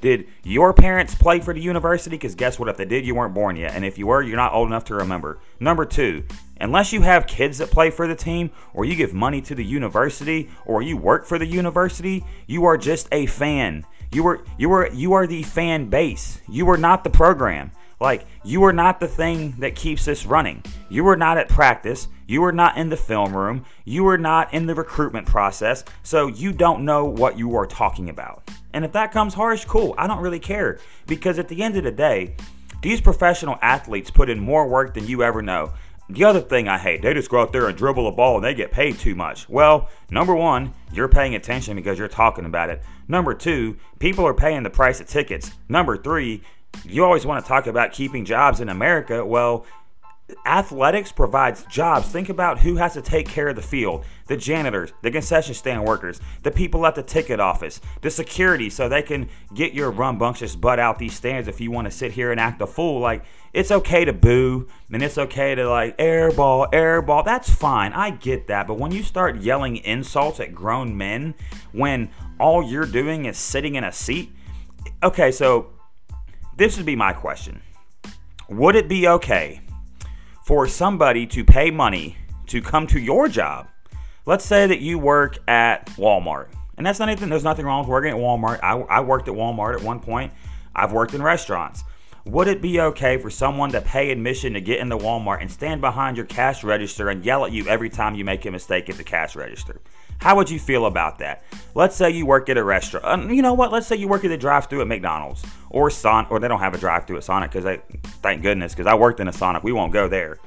Did 0.00 0.28
your 0.44 0.72
parents 0.72 1.14
play 1.14 1.40
for 1.40 1.52
the 1.52 1.60
university? 1.60 2.16
Because 2.16 2.34
guess 2.34 2.58
what? 2.58 2.68
If 2.68 2.76
they 2.76 2.84
did, 2.84 3.04
you 3.04 3.14
weren't 3.14 3.34
born 3.34 3.56
yet. 3.56 3.74
And 3.74 3.84
if 3.84 3.98
you 3.98 4.06
were, 4.06 4.22
you're 4.22 4.36
not 4.36 4.52
old 4.52 4.68
enough 4.68 4.84
to 4.86 4.94
remember. 4.94 5.40
Number 5.58 5.84
two, 5.84 6.24
unless 6.60 6.92
you 6.92 7.02
have 7.02 7.26
kids 7.26 7.58
that 7.58 7.70
play 7.70 7.90
for 7.90 8.06
the 8.06 8.14
team, 8.14 8.50
or 8.74 8.84
you 8.84 8.94
give 8.94 9.14
money 9.14 9.40
to 9.42 9.54
the 9.54 9.64
university, 9.64 10.50
or 10.66 10.82
you 10.82 10.96
work 10.96 11.26
for 11.26 11.38
the 11.38 11.46
university, 11.46 12.24
you 12.46 12.64
are 12.64 12.76
just 12.76 13.08
a 13.12 13.26
fan. 13.26 13.84
You 14.12 14.26
are 14.26 14.44
you 14.56 14.72
are 14.72 14.88
you 14.88 15.12
are 15.12 15.26
the 15.26 15.42
fan 15.42 15.90
base. 15.90 16.40
You 16.48 16.68
are 16.70 16.78
not 16.78 17.04
the 17.04 17.10
program. 17.10 17.72
Like 18.00 18.26
you 18.44 18.64
are 18.64 18.72
not 18.72 19.00
the 19.00 19.08
thing 19.08 19.54
that 19.58 19.74
keeps 19.74 20.04
this 20.04 20.24
running. 20.24 20.62
You 20.88 21.06
are 21.08 21.16
not 21.16 21.36
at 21.36 21.48
practice. 21.48 22.08
You 22.26 22.44
are 22.44 22.52
not 22.52 22.76
in 22.76 22.88
the 22.88 22.96
film 22.96 23.34
room. 23.34 23.64
You 23.84 24.06
are 24.08 24.18
not 24.18 24.54
in 24.54 24.66
the 24.66 24.74
recruitment 24.74 25.26
process. 25.26 25.84
So 26.02 26.28
you 26.28 26.52
don't 26.52 26.84
know 26.84 27.04
what 27.04 27.38
you 27.38 27.56
are 27.56 27.66
talking 27.66 28.08
about. 28.10 28.48
And 28.72 28.84
if 28.84 28.92
that 28.92 29.12
comes 29.12 29.34
harsh, 29.34 29.64
cool. 29.64 29.94
I 29.98 30.06
don't 30.06 30.20
really 30.20 30.38
care 30.38 30.78
because 31.06 31.38
at 31.38 31.48
the 31.48 31.62
end 31.62 31.76
of 31.76 31.84
the 31.84 31.90
day, 31.90 32.36
these 32.80 33.00
professional 33.00 33.58
athletes 33.60 34.10
put 34.10 34.30
in 34.30 34.38
more 34.38 34.68
work 34.68 34.94
than 34.94 35.06
you 35.06 35.22
ever 35.22 35.42
know. 35.42 35.72
The 36.10 36.24
other 36.24 36.40
thing 36.40 36.68
I 36.68 36.78
hate, 36.78 37.02
they 37.02 37.12
just 37.12 37.28
go 37.28 37.40
out 37.40 37.52
there 37.52 37.68
and 37.68 37.76
dribble 37.76 38.08
a 38.08 38.12
ball 38.12 38.36
and 38.36 38.44
they 38.44 38.54
get 38.54 38.72
paid 38.72 38.98
too 38.98 39.14
much. 39.14 39.46
Well, 39.48 39.90
number 40.10 40.34
one, 40.34 40.72
you're 40.92 41.08
paying 41.08 41.34
attention 41.34 41.76
because 41.76 41.98
you're 41.98 42.08
talking 42.08 42.46
about 42.46 42.70
it. 42.70 42.82
Number 43.08 43.34
two, 43.34 43.76
people 43.98 44.26
are 44.26 44.32
paying 44.32 44.62
the 44.62 44.70
price 44.70 45.00
of 45.00 45.06
tickets. 45.06 45.52
Number 45.68 45.98
three, 45.98 46.42
you 46.84 47.04
always 47.04 47.26
want 47.26 47.44
to 47.44 47.48
talk 47.48 47.66
about 47.66 47.92
keeping 47.92 48.24
jobs 48.24 48.60
in 48.60 48.70
America. 48.70 49.24
Well, 49.24 49.66
athletics 50.44 51.12
provides 51.12 51.64
jobs. 51.64 52.08
Think 52.08 52.28
about 52.28 52.58
who 52.58 52.76
has 52.76 52.94
to 52.94 53.02
take 53.02 53.28
care 53.28 53.48
of 53.48 53.56
the 53.56 53.62
field 53.62 54.04
the 54.28 54.36
janitors, 54.36 54.92
the 55.00 55.10
concession 55.10 55.54
stand 55.54 55.82
workers, 55.84 56.20
the 56.42 56.50
people 56.50 56.86
at 56.86 56.94
the 56.94 57.02
ticket 57.02 57.40
office, 57.40 57.80
the 58.02 58.10
security, 58.10 58.68
so 58.68 58.86
they 58.86 59.02
can 59.02 59.26
get 59.54 59.72
your 59.72 59.90
rumbunctious 59.90 60.54
butt 60.54 60.78
out 60.78 60.98
these 60.98 61.14
stands 61.14 61.48
if 61.48 61.62
you 61.62 61.70
want 61.70 61.86
to 61.86 61.90
sit 61.90 62.12
here 62.12 62.30
and 62.30 62.38
act 62.38 62.60
a 62.60 62.66
fool. 62.66 63.00
Like, 63.00 63.24
it's 63.54 63.70
okay 63.70 64.04
to 64.04 64.12
boo 64.12 64.68
and 64.92 65.02
it's 65.02 65.16
okay 65.16 65.54
to, 65.54 65.68
like, 65.68 65.96
airball, 65.96 66.70
airball. 66.72 67.24
That's 67.24 67.48
fine. 67.48 67.94
I 67.94 68.10
get 68.10 68.48
that. 68.48 68.66
But 68.66 68.78
when 68.78 68.92
you 68.92 69.02
start 69.02 69.40
yelling 69.40 69.78
insults 69.78 70.40
at 70.40 70.54
grown 70.54 70.96
men 70.96 71.34
when 71.72 72.10
all 72.38 72.62
you're 72.62 72.86
doing 72.86 73.24
is 73.24 73.38
sitting 73.38 73.76
in 73.76 73.84
a 73.84 73.92
seat, 73.92 74.30
okay, 75.02 75.32
so 75.32 75.70
this 76.58 76.76
would 76.76 76.86
be 76.86 76.96
my 76.96 77.14
question. 77.14 77.62
Would 78.50 78.76
it 78.76 78.88
be 78.88 79.08
okay 79.08 79.62
for 80.48 80.66
somebody 80.66 81.26
to 81.26 81.44
pay 81.44 81.70
money 81.70 82.16
to 82.46 82.62
come 82.62 82.86
to 82.86 82.98
your 82.98 83.28
job? 83.28 83.68
Let's 84.24 84.46
say 84.46 84.66
that 84.66 84.80
you 84.80 84.98
work 84.98 85.36
at 85.46 85.84
Walmart. 85.98 86.46
And 86.78 86.86
that's 86.86 86.98
not 86.98 87.10
anything, 87.10 87.28
there's 87.28 87.44
nothing 87.44 87.66
wrong 87.66 87.80
with 87.80 87.90
working 87.90 88.12
at 88.12 88.16
Walmart. 88.16 88.60
I, 88.62 88.78
I 88.78 89.00
worked 89.00 89.28
at 89.28 89.34
Walmart 89.34 89.74
at 89.74 89.82
one 89.82 90.00
point. 90.00 90.32
I've 90.74 90.92
worked 90.92 91.12
in 91.12 91.20
restaurants. 91.20 91.84
Would 92.24 92.48
it 92.48 92.62
be 92.62 92.80
okay 92.80 93.18
for 93.18 93.28
someone 93.28 93.72
to 93.72 93.82
pay 93.82 94.10
admission 94.10 94.54
to 94.54 94.62
get 94.62 94.80
into 94.80 94.96
Walmart 94.96 95.42
and 95.42 95.50
stand 95.50 95.82
behind 95.82 96.16
your 96.16 96.24
cash 96.24 96.64
register 96.64 97.10
and 97.10 97.22
yell 97.22 97.44
at 97.44 97.52
you 97.52 97.68
every 97.68 97.90
time 97.90 98.14
you 98.14 98.24
make 98.24 98.46
a 98.46 98.50
mistake 98.50 98.88
at 98.88 98.96
the 98.96 99.04
cash 99.04 99.36
register? 99.36 99.82
How 100.18 100.34
would 100.36 100.50
you 100.50 100.58
feel 100.58 100.86
about 100.86 101.18
that? 101.18 101.44
Let's 101.74 101.94
say 101.94 102.10
you 102.10 102.26
work 102.26 102.48
at 102.48 102.58
a 102.58 102.64
restaurant. 102.64 103.04
Um, 103.06 103.30
you 103.30 103.40
know 103.40 103.54
what? 103.54 103.72
Let's 103.72 103.86
say 103.86 103.96
you 103.96 104.08
work 104.08 104.24
at 104.24 104.28
the 104.28 104.36
drive-through 104.36 104.80
at 104.80 104.88
McDonald's 104.88 105.44
or 105.70 105.90
Sonic, 105.90 106.30
or 106.30 106.40
they 106.40 106.48
don't 106.48 106.58
have 106.58 106.74
a 106.74 106.78
drive-through 106.78 107.18
at 107.18 107.24
Sonic 107.24 107.50
because 107.50 107.64
they, 107.64 107.80
thank 108.22 108.42
goodness, 108.42 108.74
because 108.74 108.86
I 108.86 108.94
worked 108.94 109.20
in 109.20 109.28
a 109.28 109.32
Sonic. 109.32 109.62
We 109.62 109.72
won't 109.72 109.92
go 109.92 110.08
there. 110.08 110.38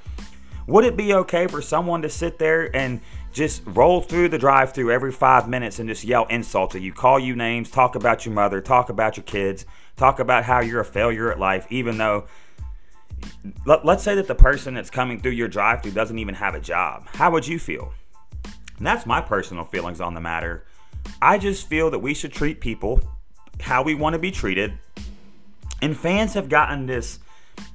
Would 0.68 0.84
it 0.84 0.98
be 0.98 1.14
okay 1.14 1.48
for 1.48 1.62
someone 1.62 2.02
to 2.02 2.10
sit 2.10 2.38
there 2.38 2.76
and 2.76 3.02
just 3.34 3.64
roll 3.66 4.02
through 4.02 4.30
the 4.30 4.38
drive-through 4.38 4.92
every 4.92 5.12
five 5.12 5.48
minutes 5.48 5.80
and 5.80 5.88
just 5.88 6.04
yell 6.04 6.26
insults 6.26 6.76
at 6.76 6.82
you, 6.82 6.92
call 6.92 7.20
you 7.20 7.36
names, 7.36 7.72
talk 7.72 7.96
about 7.96 8.26
your 8.26 8.36
mother, 8.36 8.60
talk 8.62 8.90
about 8.90 9.16
your 9.16 9.24
kids, 9.24 9.66
talk 9.96 10.20
about 10.20 10.44
how 10.44 10.60
you're 10.60 10.82
a 10.82 10.86
failure 10.86 11.32
at 11.32 11.40
life, 11.40 11.66
even 11.70 11.98
though 11.98 12.26
let, 13.66 13.86
us 13.86 14.04
say 14.04 14.16
that 14.16 14.28
the 14.28 14.36
person 14.36 14.74
that's 14.74 14.90
coming 14.90 15.22
through 15.22 15.32
your 15.32 15.48
drive 15.48 15.82
through 15.82 15.92
doesn't 15.92 16.20
even 16.20 16.36
have 16.36 16.56
a 16.56 16.60
job. 16.60 17.08
How 17.14 17.32
would 17.32 17.48
you 17.48 17.60
feel? 17.60 17.94
And 18.82 18.88
that's 18.88 19.06
my 19.06 19.22
personal 19.22 19.64
feelings 19.64 20.02
on 20.02 20.16
the 20.16 20.20
matter. 20.20 20.66
I 21.22 21.38
just 21.38 21.68
feel 21.68 21.92
that 21.92 22.00
we 22.00 22.16
should 22.16 22.34
treat 22.34 22.60
people 22.60 23.00
how 23.60 23.84
we 23.84 23.94
want 23.94 24.14
to 24.14 24.20
be 24.20 24.32
treated. 24.32 24.74
And 25.84 25.96
fans 25.96 26.34
have 26.34 26.50
gotten 26.50 26.88
this 26.88 27.20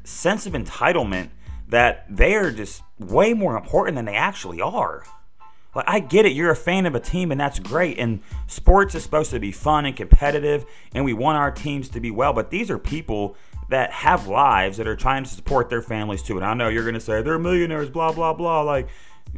sense 0.02 0.46
of 0.46 0.54
entitlement 0.54 1.28
that 1.68 2.06
they 2.10 2.34
are 2.34 2.50
just 2.50 2.82
way 2.98 3.34
more 3.34 3.56
important 3.56 3.94
than 3.94 4.04
they 4.04 4.16
actually 4.16 4.60
are. 4.60 5.04
Like, 5.76 5.84
I 5.86 6.00
get 6.00 6.26
it, 6.26 6.32
you're 6.32 6.50
a 6.50 6.56
fan 6.56 6.86
of 6.86 6.96
a 6.96 7.00
team, 7.00 7.30
and 7.30 7.40
that's 7.40 7.60
great. 7.60 8.00
And 8.00 8.18
sports 8.48 8.96
is 8.96 9.04
supposed 9.04 9.30
to 9.30 9.38
be 9.38 9.52
fun 9.52 9.86
and 9.86 9.94
competitive, 9.94 10.64
and 10.92 11.04
we 11.04 11.12
want 11.12 11.38
our 11.38 11.52
teams 11.52 11.88
to 11.90 12.00
be 12.00 12.10
well. 12.10 12.32
But 12.32 12.50
these 12.50 12.68
are 12.68 12.80
people 12.80 13.36
that 13.68 13.92
have 13.92 14.26
lives 14.26 14.76
that 14.78 14.88
are 14.88 14.96
trying 14.96 15.22
to 15.22 15.30
support 15.30 15.70
their 15.70 15.82
families 15.82 16.24
too. 16.24 16.36
And 16.36 16.44
I 16.44 16.54
know 16.54 16.66
you're 16.66 16.82
going 16.82 16.94
to 16.94 17.00
say 17.00 17.22
they're 17.22 17.38
millionaires, 17.38 17.90
blah, 17.90 18.10
blah, 18.10 18.32
blah. 18.32 18.62
Like, 18.62 18.88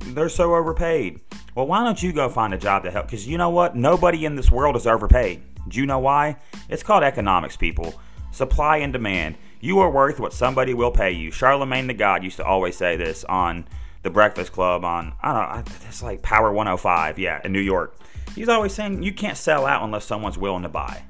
they're 0.09 0.29
so 0.29 0.55
overpaid. 0.55 1.21
Well, 1.55 1.67
why 1.67 1.85
don't 1.85 2.03
you 2.03 2.13
go 2.13 2.29
find 2.29 2.55
a 2.55 2.59
job 2.59 2.85
to 2.85 2.91
help? 2.91 3.07
Because 3.07 3.27
you 3.27 3.39
know 3.39 3.51
what? 3.51 3.77
Nobody 3.77 4.25
in 4.25 4.37
this 4.37 4.51
world 4.51 4.77
is 4.77 4.87
overpaid. 4.87 5.43
Do 5.69 5.81
you 5.81 5.87
know 5.87 5.99
why? 5.99 6.37
It's 6.69 6.83
called 6.83 7.03
economics, 7.03 7.57
people. 7.57 8.01
Supply 8.31 8.79
and 8.79 8.93
demand. 8.93 9.37
You 9.61 9.81
are 9.81 9.91
worth 9.91 10.21
what 10.21 10.33
somebody 10.33 10.75
will 10.75 10.93
pay 10.93 11.11
you. 11.11 11.31
Charlemagne 11.31 11.89
the 11.89 11.95
God 11.95 12.23
used 12.23 12.37
to 12.37 12.45
always 12.45 12.77
say 12.77 12.97
this 12.97 13.25
on 13.25 13.67
the 14.03 14.11
Breakfast 14.11 14.53
Club 14.53 14.85
on 14.85 15.13
I 15.23 15.33
don't 15.33 15.67
know, 15.67 15.75
it's 15.89 16.03
like 16.03 16.23
Power 16.23 16.53
105, 16.53 17.19
yeah, 17.19 17.41
in 17.45 17.53
New 17.53 17.61
York. 17.61 17.99
He's 18.35 18.49
always 18.49 18.73
saying 18.73 19.03
you 19.03 19.13
can't 19.13 19.37
sell 19.37 19.67
out 19.67 19.83
unless 19.83 20.05
someone's 20.05 20.39
willing 20.39 20.63
to 20.63 20.69
buy. 20.69 21.03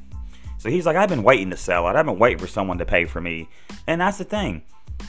So 0.56 0.70
he's 0.70 0.86
like, 0.86 0.96
I've 0.96 1.08
been 1.08 1.22
waiting 1.22 1.50
to 1.50 1.56
sell 1.56 1.86
out. 1.86 1.94
I've 1.94 2.06
been 2.06 2.18
waiting 2.18 2.38
for 2.38 2.46
someone 2.46 2.78
to 2.78 2.86
pay 2.86 3.04
for 3.04 3.20
me, 3.20 3.48
and 3.86 4.00
that's 4.00 4.18
the 4.18 4.24
thing. 4.24 4.62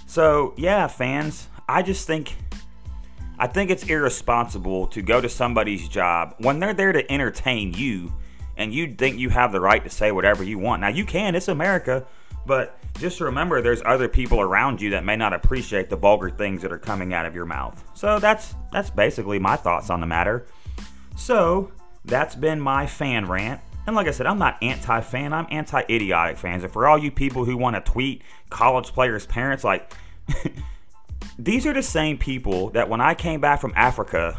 So 0.06 0.54
yeah, 0.58 0.88
fans, 0.88 1.48
I 1.68 1.82
just 1.82 2.06
think 2.06 2.36
I 3.40 3.48
think 3.48 3.72
it's 3.72 3.84
irresponsible 3.84 4.88
to 4.88 5.02
go 5.02 5.22
to 5.22 5.30
somebody's 5.30 5.88
job 5.88 6.36
when 6.40 6.60
they're 6.60 6.74
there 6.74 6.92
to 6.92 7.10
entertain 7.10 7.74
you 7.74 8.14
and 8.58 8.74
you 8.74 8.94
think 8.94 9.18
you 9.18 9.30
have 9.30 9.54
the 9.54 9.62
right 9.62 9.82
to 9.82 9.90
say 9.90 10.12
whatever 10.12 10.44
you 10.44 10.60
want. 10.60 10.82
Now 10.82 10.90
you 10.90 11.06
can, 11.06 11.36
it's 11.36 11.48
America, 11.48 12.06
but 12.46 12.78
just 13.00 13.22
remember 13.22 13.62
there's 13.62 13.82
other 13.86 14.10
people 14.10 14.42
around 14.42 14.82
you 14.82 14.90
that 14.90 15.06
may 15.06 15.16
not 15.16 15.32
appreciate 15.32 15.90
the 15.90 15.96
vulgar 15.96 16.30
things 16.30 16.62
that 16.62 16.74
are 16.74 16.78
coming 16.78 17.14
out 17.14 17.26
of 17.26 17.34
your 17.34 17.46
mouth. 17.46 17.82
So 17.94 18.20
that's 18.20 18.56
that's 18.74 18.90
basically 18.90 19.40
my 19.40 19.56
thoughts 19.56 19.90
on 19.90 20.02
the 20.02 20.08
matter. 20.08 20.46
So 21.16 21.72
that's 22.04 22.36
been 22.36 22.60
my 22.60 22.86
fan 22.86 23.26
rant. 23.26 23.62
And 23.88 23.96
like 23.96 24.08
I 24.08 24.12
said, 24.12 24.28
I'm 24.28 24.38
not 24.38 24.62
anti-fan, 24.62 25.32
I'm 25.32 25.48
anti-idiotic 25.50 26.38
fans. 26.38 26.64
And 26.64 26.74
for 26.74 26.88
all 26.88 26.98
you 26.98 27.10
people 27.10 27.46
who 27.46 27.56
want 27.56 27.78
to 27.78 27.92
tweet 27.92 28.22
college 28.50 28.88
players' 28.92 29.26
parents, 29.26 29.64
like 29.64 29.94
these 31.40 31.66
are 31.66 31.74
the 31.74 31.84
same 31.84 32.18
people 32.18 32.70
that 32.72 32.90
when 32.90 33.00
I 33.00 33.14
came 33.14 33.40
back 33.40 33.62
from 33.62 33.72
Africa 33.76 34.38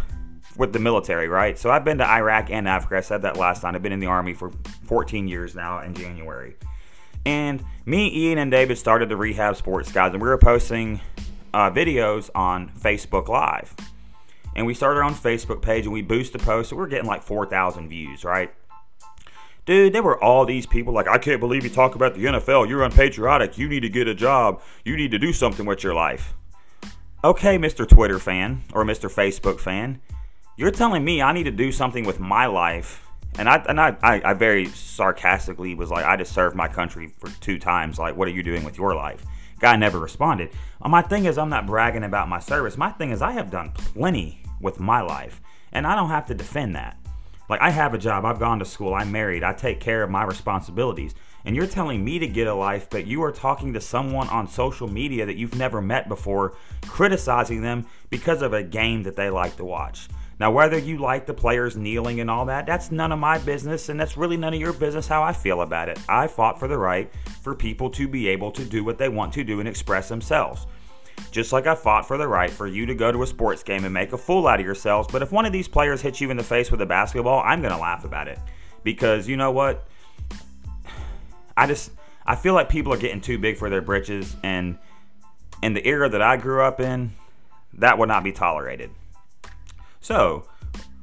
with 0.59 0.75
the 0.75 0.79
military, 0.79 1.29
right? 1.29 1.59
So 1.59 1.71
I've 1.71 1.85
been 1.85 1.99
to 1.99 2.07
Iraq 2.07 2.51
and 2.51 2.69
Africa. 2.69 2.99
I 2.99 3.01
said 3.01 3.23
that 3.23 3.39
last 3.39 3.63
time. 3.63 3.75
I've 3.75 3.83
been 3.83 3.93
in 3.93 4.01
the 4.01 4.07
army 4.07 4.35
for 4.35 4.51
14 4.85 5.27
years 5.27 5.55
now 5.55 5.81
in 5.81 5.95
January. 5.95 6.57
And 7.25 7.65
me, 7.87 8.15
Ian, 8.15 8.39
and 8.39 8.51
David 8.51 8.77
started 8.77 9.09
the 9.09 9.17
Rehab 9.17 9.57
Sports 9.57 9.91
Guys, 9.91 10.13
and 10.13 10.21
we 10.21 10.29
were 10.29 10.37
posting 10.39 11.01
uh, 11.55 11.71
videos 11.71 12.29
on 12.35 12.69
Facebook 12.69 13.29
Live. 13.29 13.75
And 14.55 14.67
we 14.67 14.75
started 14.75 14.99
our 14.99 15.05
own 15.05 15.15
Facebook 15.15 15.63
page, 15.63 15.85
and 15.85 15.93
we 15.95 16.03
boosted 16.03 16.43
posts, 16.43 16.73
and 16.73 16.79
we 16.79 16.85
are 16.85 16.89
getting 16.89 17.07
like 17.07 17.23
4,000 17.23 17.89
views, 17.89 18.25
right? 18.25 18.53
Dude, 19.65 19.93
there 19.93 20.03
were 20.03 20.23
all 20.23 20.45
these 20.45 20.67
people 20.67 20.93
like, 20.93 21.09
I 21.09 21.17
can't 21.17 21.41
believe 21.41 21.65
you 21.65 21.71
talk 21.71 21.95
about 21.95 22.15
the 22.15 22.25
NFL. 22.25 22.69
You're 22.69 22.83
unpatriotic. 22.83 23.57
You 23.57 23.69
need 23.69 23.81
to 23.81 23.89
get 23.89 24.09
a 24.09 24.15
job. 24.15 24.61
You 24.85 24.97
need 24.97 25.13
to 25.13 25.19
do 25.19 25.33
something 25.33 25.65
with 25.65 25.83
your 25.83 25.95
life. 25.95 26.35
Okay, 27.23 27.59
Mr. 27.59 27.87
Twitter 27.87 28.19
fan 28.19 28.63
or 28.73 28.85
Mr. 28.85 29.13
Facebook 29.13 29.61
fan, 29.61 30.01
you're 30.57 30.71
telling 30.71 31.05
me 31.05 31.21
I 31.21 31.33
need 31.33 31.45
to 31.45 31.51
do 31.51 31.71
something 31.71 32.05
with 32.05 32.19
my 32.19 32.47
life 32.47 33.07
and 33.39 33.49
I 33.49 33.57
and 33.69 33.81
I, 33.81 33.97
I, 34.03 34.31
I, 34.31 34.35
very 34.35 34.67
sarcastically 34.67 35.75
was 35.75 35.91
like, 35.91 36.05
I 36.05 36.17
just 36.17 36.33
served 36.33 36.57
my 36.57 36.69
country 36.69 37.09
for 37.19 37.29
two 37.41 37.59
times. 37.59 37.99
Like, 37.99 38.17
what 38.17 38.27
are 38.27 38.33
you 38.33 38.43
doing 38.43 38.65
with 38.65 38.77
your 38.77 38.95
life? 38.95 39.25
Guy 39.61 39.77
never 39.77 39.99
responded. 39.99 40.51
Uh, 40.83 40.89
my 40.89 41.03
thing 41.03 41.27
is, 41.27 41.39
I'm 41.39 41.51
not 41.51 41.67
bragging 41.67 42.05
about 42.05 42.29
my 42.29 42.41
service. 42.41 42.77
My 42.77 42.91
thing 42.91 43.11
is, 43.11 43.23
I 43.23 43.33
have 43.33 43.51
done 43.51 43.71
plenty 43.73 44.43
with 44.61 44.81
my 44.81 45.01
life, 45.01 45.41
and 45.73 45.87
I 45.87 45.95
don't 45.95 46.09
have 46.09 46.27
to 46.27 46.35
defend 46.35 46.75
that. 46.77 46.97
Like, 47.49 47.61
I 47.61 47.71
have 47.71 47.95
a 47.95 47.99
job. 47.99 48.25
I've 48.25 48.39
gone 48.39 48.59
to 48.61 48.65
school. 48.65 48.95
I'm 48.95 49.13
married. 49.13 49.45
I 49.45 49.53
take 49.53 49.81
care 49.81 50.03
of 50.03 50.11
my 50.11 50.25
responsibilities. 50.25 51.15
And 51.45 51.57
you're 51.57 51.67
telling 51.67 52.05
me 52.05 52.19
to 52.19 52.27
get 52.27 52.47
a 52.47 52.55
life, 52.55 52.89
but 52.91 53.07
you 53.07 53.23
are 53.23 53.33
talking 53.33 53.73
to 53.73 53.81
someone 53.81 54.29
on 54.29 54.49
social 54.49 54.89
media 54.89 55.27
that 55.27 55.37
you've 55.37 55.57
never 55.57 55.81
met 55.81 56.09
before, 56.09 56.55
criticizing 56.87 57.63
them 57.63 57.87
because 58.11 58.43
of 58.43 58.53
a 58.53 58.63
game 58.63 59.03
that 59.05 59.17
they 59.17 59.31
like 59.31 59.57
to 59.57 59.65
watch. 59.65 60.09
Now, 60.39 60.51
whether 60.51 60.79
you 60.79 60.97
like 60.97 61.27
the 61.27 61.35
players 61.35 61.77
kneeling 61.77 62.21
and 62.21 62.31
all 62.31 62.47
that, 62.47 62.65
that's 62.65 62.91
none 62.91 63.13
of 63.13 63.19
my 63.19 63.37
business, 63.37 63.91
and 63.91 64.01
that's 64.01 64.17
really 64.17 64.39
none 64.39 64.55
of 64.55 64.61
your 64.61 64.73
business 64.73 65.07
how 65.07 65.23
I 65.23 65.35
feel 65.35 65.61
about 65.61 65.91
it. 65.91 65.99
I 66.09 66.29
fought 66.29 66.59
for 66.59 66.67
the 66.67 66.79
right 66.79 67.13
for 67.43 67.55
people 67.55 67.91
to 67.91 68.09
be 68.09 68.27
able 68.29 68.51
to 68.53 68.65
do 68.65 68.83
what 68.83 68.97
they 68.97 69.11
want 69.11 69.35
to 69.35 69.45
do 69.45 69.61
and 69.61 69.69
express 69.69 70.09
themselves. 70.09 70.67
Just 71.31 71.53
like 71.53 71.67
I 71.67 71.75
fought 71.75 72.09
for 72.09 72.17
the 72.17 72.27
right 72.27 72.51
for 72.51 72.67
you 72.67 72.87
to 72.87 72.95
go 72.95 73.13
to 73.13 73.23
a 73.23 73.27
sports 73.27 73.63
game 73.63 73.85
and 73.85 73.93
make 73.93 74.15
a 74.15 74.19
fool 74.19 74.49
out 74.49 74.61
of 74.61 74.67
yourselves, 74.67 75.09
but 75.13 75.21
if 75.21 75.31
one 75.31 75.45
of 75.45 75.53
these 75.53 75.69
players 75.69 76.01
hits 76.01 76.23
you 76.23 76.31
in 76.31 76.39
the 76.39 76.43
face 76.43 76.71
with 76.71 76.81
a 76.81 76.87
basketball, 76.87 77.43
I'm 77.45 77.61
going 77.61 77.75
to 77.75 77.79
laugh 77.79 78.05
about 78.05 78.27
it. 78.27 78.39
Because 78.83 79.29
you 79.29 79.37
know 79.37 79.51
what? 79.51 79.87
I 81.61 81.67
just 81.67 81.91
I 82.25 82.37
feel 82.37 82.55
like 82.55 82.71
people 82.71 82.91
are 82.95 82.97
getting 82.97 83.21
too 83.21 83.39
big 83.39 83.59
for 83.59 83.69
their 83.69 83.83
britches 83.83 84.35
and 84.43 84.79
in 85.63 85.75
the 85.75 85.87
era 85.87 86.09
that 86.09 86.23
I 86.23 86.39
grew 86.39 86.63
up 86.63 86.81
in, 86.81 87.13
that 87.75 87.99
would 87.99 88.09
not 88.09 88.25
be 88.25 88.33
tolerated. 88.33 88.91
So, 90.01 90.47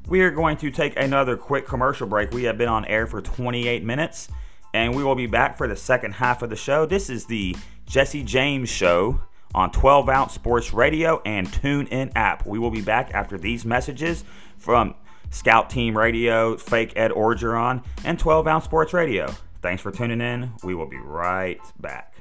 we 0.08 0.22
are 0.22 0.32
going 0.32 0.58
to 0.58 0.72
take 0.72 0.98
another 0.98 1.38
quick 1.38 1.68
commercial 1.68 2.08
break. 2.08 2.32
We 2.32 2.46
have 2.46 2.58
been 2.58 2.70
on 2.70 2.86
air 2.86 3.06
for 3.06 3.22
28 3.22 3.84
minutes, 3.84 4.30
and 4.74 4.96
we 4.96 5.04
will 5.04 5.14
be 5.14 5.28
back 5.28 5.58
for 5.58 5.68
the 5.68 5.76
second 5.76 6.14
half 6.14 6.42
of 6.42 6.50
the 6.50 6.56
show. 6.56 6.88
This 6.88 7.12
is 7.12 7.26
the 7.26 7.56
Jesse 7.86 8.24
James 8.24 8.68
Show 8.68 9.22
on 9.54 9.72
12 9.72 10.10
Ounce 10.10 10.34
Sports 10.34 10.74
Radio 10.74 11.22
and 11.24 11.48
TuneIn 11.48 12.14
app. 12.16 12.48
We 12.48 12.58
will 12.58 12.72
be 12.72 12.82
back 12.82 13.14
after 13.14 13.38
these 13.38 13.64
messages 13.64 14.24
from 14.58 14.96
Scout 15.30 15.70
Team 15.70 15.96
Radio, 15.96 16.58
Fake 16.58 16.94
Ed 16.96 17.12
Orgeron, 17.12 17.84
and 18.04 18.18
12 18.18 18.48
Ounce 18.48 18.66
Sports 18.66 18.94
Radio. 18.94 19.36
Thanks 19.68 19.82
for 19.82 19.92
tuning 19.92 20.22
in. 20.22 20.54
We 20.64 20.76
will 20.76 20.86
be 20.86 20.96
right 20.96 21.60
back. 21.82 22.14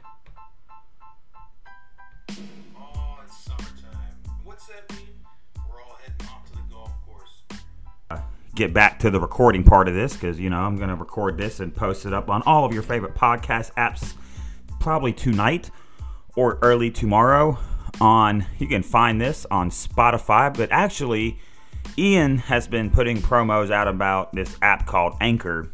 get 8.57 8.75
back 8.75 8.99
to 8.99 9.11
the 9.11 9.21
recording 9.21 9.63
part 9.63 9.87
of 9.87 9.95
this 9.95 10.15
because 10.15 10.41
you 10.41 10.51
know 10.51 10.57
I'm 10.57 10.77
going 10.77 10.89
to 10.89 10.97
record 10.97 11.39
this 11.39 11.61
and 11.61 11.73
post 11.73 12.05
it 12.05 12.13
up 12.13 12.31
on 12.31 12.43
all 12.47 12.65
of 12.65 12.73
your 12.73 12.83
favorite 12.83 13.15
podcast 13.15 13.71
apps 13.75 14.15
probably 14.81 15.13
tonight 15.13 15.71
or 16.37 16.59
early 16.63 16.91
tomorrow 16.91 17.59
on 18.01 18.45
you 18.59 18.67
can 18.67 18.83
find 18.83 19.21
this 19.21 19.47
on 19.51 19.71
Spotify 19.71 20.57
but 20.57 20.73
actually 20.73 21.39
Ian 21.99 22.39
has 22.39 22.67
been 22.67 22.91
putting 22.91 23.19
promos 23.19 23.71
out 23.71 23.87
about 23.87 24.33
this 24.33 24.57
app 24.63 24.87
called 24.87 25.15
Anchor 25.21 25.71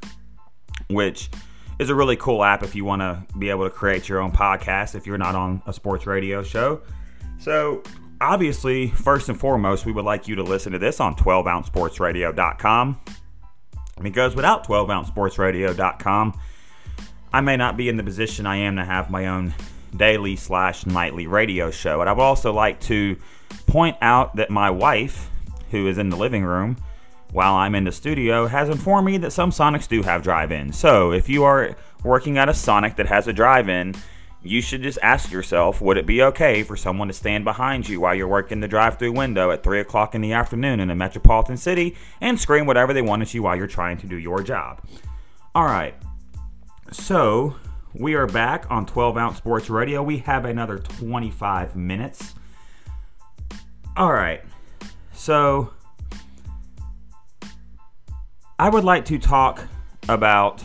which 0.89 1.31
is 1.83 1.91
a 1.91 1.95
really 1.95 2.17
cool 2.17 2.43
app 2.43 2.63
if 2.63 2.75
you 2.75 2.85
want 2.85 3.01
to 3.01 3.23
be 3.39 3.51
able 3.51 3.65
to 3.65 3.71
create 3.71 4.09
your 4.09 4.21
own 4.21 4.33
podcast 4.33 4.95
if 4.95 5.07
you're 5.07 5.19
not 5.19 5.35
on 5.35 5.63
a 5.67 5.73
sports 5.73 6.07
radio 6.07 6.43
show 6.43 6.81
so 7.39 7.83
obviously, 8.23 8.89
first 8.89 9.29
and 9.29 9.39
foremost, 9.39 9.85
we 9.85 9.93
would 9.93 10.05
like 10.05 10.29
you 10.29 10.37
to 10.37 10.43
listen 10.43 10.73
to 10.73 10.79
this 10.79 11.01
on 11.01 11.17
12ouncesportsradio.com 11.17 13.01
because 14.01 14.35
without 14.35 14.67
12ouncesportsradio.com, 14.67 16.41
I 17.33 17.41
may 17.41 17.57
not 17.57 17.77
be 17.77 17.89
in 17.89 17.97
the 17.97 18.03
position 18.03 18.47
I 18.47 18.57
am 18.57 18.77
to 18.77 18.85
have 18.85 19.11
my 19.11 19.27
own 19.27 19.55
daily 19.97 20.37
slash 20.37 20.87
nightly 20.87 21.27
radio 21.27 21.71
show. 21.71 22.01
And 22.01 22.09
I 22.09 22.13
would 22.13 22.23
also 22.23 22.53
like 22.53 22.81
to 22.83 23.17
point 23.67 23.97
out 24.01 24.37
that 24.37 24.51
my 24.51 24.71
wife, 24.71 25.29
who 25.71 25.89
is 25.89 25.99
in 25.99 26.09
the 26.09 26.17
living 26.17 26.45
room 26.45 26.77
while 27.33 27.55
I'm 27.55 27.75
in 27.75 27.85
the 27.85 27.93
studio, 27.93 28.47
has 28.47 28.69
informed 28.69 29.07
me 29.07 29.17
that 29.19 29.33
some 29.33 29.51
Sonics 29.51 29.89
do 29.89 30.03
have 30.03 30.23
drive 30.23 30.53
in. 30.53 30.73
So 30.73 31.13
if 31.13 31.29
you 31.29 31.45
are 31.45 31.77
working 32.05 32.39
at 32.39 32.49
a 32.49 32.55
Sonic 32.55 32.97
that 32.97 33.07
has 33.07 33.27
a 33.27 33.33
drive 33.33 33.69
in, 33.69 33.95
you 34.43 34.61
should 34.61 34.83
just 34.83 34.99
ask 35.03 35.31
yourself 35.31 35.81
would 35.81 35.97
it 35.97 36.07
be 36.07 36.23
okay 36.23 36.63
for 36.63 36.77
someone 36.77 37.09
to 37.09 37.15
stand 37.15 37.45
behind 37.45 37.89
you 37.89 38.01
while 38.01 38.15
you're 38.15 38.29
working 38.29 38.61
the 38.61 38.69
drive 38.69 38.99
through 38.99 39.13
window 39.13 39.51
at 39.51 39.63
3 39.63 39.81
o'clock 39.81 40.15
in 40.15 40.21
the 40.21 40.33
afternoon 40.33 40.81
in 40.81 40.91
a 40.91 40.95
metropolitan 40.95 41.57
city 41.57 41.97
and 42.21 42.39
scream 42.39 42.67
whatever 42.67 42.93
they 42.93 43.03
want 43.03 43.23
at 43.23 43.33
you 43.33 43.43
while 43.43 43.57
you're 43.57 43.67
trying 43.67 43.97
to 43.99 44.07
do 44.07 44.19
your 44.19 44.43
job? 44.43 44.81
All 45.55 45.65
right. 45.65 45.95
So 46.91 47.57
we 47.95 48.15
are 48.15 48.27
back 48.27 48.67
on 48.71 48.85
12 48.85 49.17
Ounce 49.17 49.37
Sports 49.37 49.71
Radio. 49.71 50.03
We 50.03 50.19
have 50.19 50.45
another 50.45 50.79
25 50.79 51.77
minutes. 51.77 52.35
All 53.97 54.13
right. 54.13 54.43
So 55.13 55.73
I 58.63 58.69
would 58.69 58.85
like 58.85 59.07
to 59.07 59.19
talk 59.19 59.67
about 60.09 60.63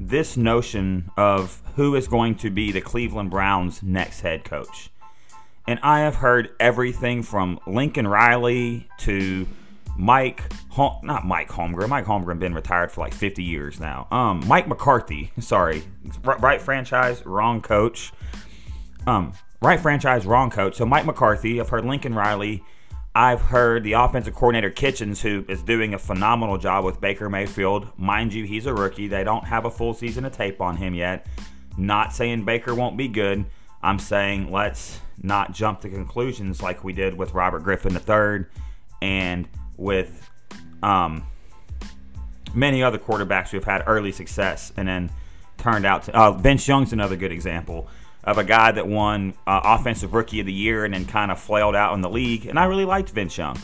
this 0.00 0.38
notion 0.38 1.10
of 1.18 1.62
who 1.74 1.94
is 1.94 2.08
going 2.08 2.36
to 2.36 2.48
be 2.48 2.72
the 2.72 2.80
Cleveland 2.80 3.30
Browns' 3.30 3.82
next 3.82 4.22
head 4.22 4.42
coach. 4.42 4.88
And 5.68 5.78
I 5.82 6.00
have 6.00 6.14
heard 6.14 6.52
everything 6.58 7.22
from 7.22 7.60
Lincoln 7.66 8.08
Riley 8.08 8.88
to 9.00 9.46
Mike, 9.98 10.50
Hol- 10.70 10.98
not 11.02 11.26
Mike 11.26 11.50
Holmgren. 11.50 11.90
Mike 11.90 12.06
Holmgren 12.06 12.38
been 12.38 12.54
retired 12.54 12.90
for 12.90 13.02
like 13.02 13.12
50 13.12 13.42
years 13.42 13.78
now. 13.80 14.08
Um, 14.10 14.42
Mike 14.46 14.66
McCarthy. 14.66 15.30
Sorry, 15.38 15.82
right 16.24 16.62
franchise, 16.62 17.22
wrong 17.26 17.60
coach. 17.60 18.14
Um, 19.06 19.34
right 19.60 19.78
franchise, 19.78 20.24
wrong 20.24 20.48
coach. 20.48 20.76
So 20.76 20.86
Mike 20.86 21.04
McCarthy. 21.04 21.60
I've 21.60 21.68
heard 21.68 21.84
Lincoln 21.84 22.14
Riley. 22.14 22.64
I've 23.16 23.40
heard 23.40 23.82
the 23.82 23.94
offensive 23.94 24.34
coordinator 24.34 24.68
Kitchens, 24.68 25.22
who 25.22 25.42
is 25.48 25.62
doing 25.62 25.94
a 25.94 25.98
phenomenal 25.98 26.58
job 26.58 26.84
with 26.84 27.00
Baker 27.00 27.30
Mayfield. 27.30 27.88
Mind 27.96 28.34
you, 28.34 28.44
he's 28.44 28.66
a 28.66 28.74
rookie. 28.74 29.08
They 29.08 29.24
don't 29.24 29.46
have 29.46 29.64
a 29.64 29.70
full 29.70 29.94
season 29.94 30.26
of 30.26 30.32
tape 30.32 30.60
on 30.60 30.76
him 30.76 30.92
yet. 30.92 31.26
Not 31.78 32.12
saying 32.12 32.44
Baker 32.44 32.74
won't 32.74 32.98
be 32.98 33.08
good. 33.08 33.46
I'm 33.82 33.98
saying 33.98 34.52
let's 34.52 35.00
not 35.22 35.54
jump 35.54 35.80
to 35.80 35.88
conclusions 35.88 36.60
like 36.60 36.84
we 36.84 36.92
did 36.92 37.16
with 37.16 37.32
Robert 37.32 37.60
Griffin 37.60 37.96
III 37.96 38.44
and 39.00 39.48
with 39.78 40.28
um, 40.82 41.26
many 42.54 42.82
other 42.82 42.98
quarterbacks 42.98 43.48
who 43.48 43.56
have 43.56 43.64
had 43.64 43.82
early 43.86 44.12
success 44.12 44.74
and 44.76 44.86
then 44.86 45.10
turned 45.56 45.86
out 45.86 46.02
to. 46.02 46.14
Uh, 46.14 46.38
Young's 46.66 46.92
another 46.92 47.16
good 47.16 47.32
example 47.32 47.88
of 48.26 48.38
a 48.38 48.44
guy 48.44 48.72
that 48.72 48.86
won 48.86 49.34
uh, 49.46 49.60
Offensive 49.64 50.12
Rookie 50.12 50.40
of 50.40 50.46
the 50.46 50.52
Year 50.52 50.84
and 50.84 50.92
then 50.92 51.06
kind 51.06 51.30
of 51.30 51.40
flailed 51.40 51.76
out 51.76 51.94
in 51.94 52.00
the 52.00 52.10
league. 52.10 52.46
And 52.46 52.58
I 52.58 52.64
really 52.64 52.84
liked 52.84 53.10
Vince 53.10 53.38
Young. 53.38 53.58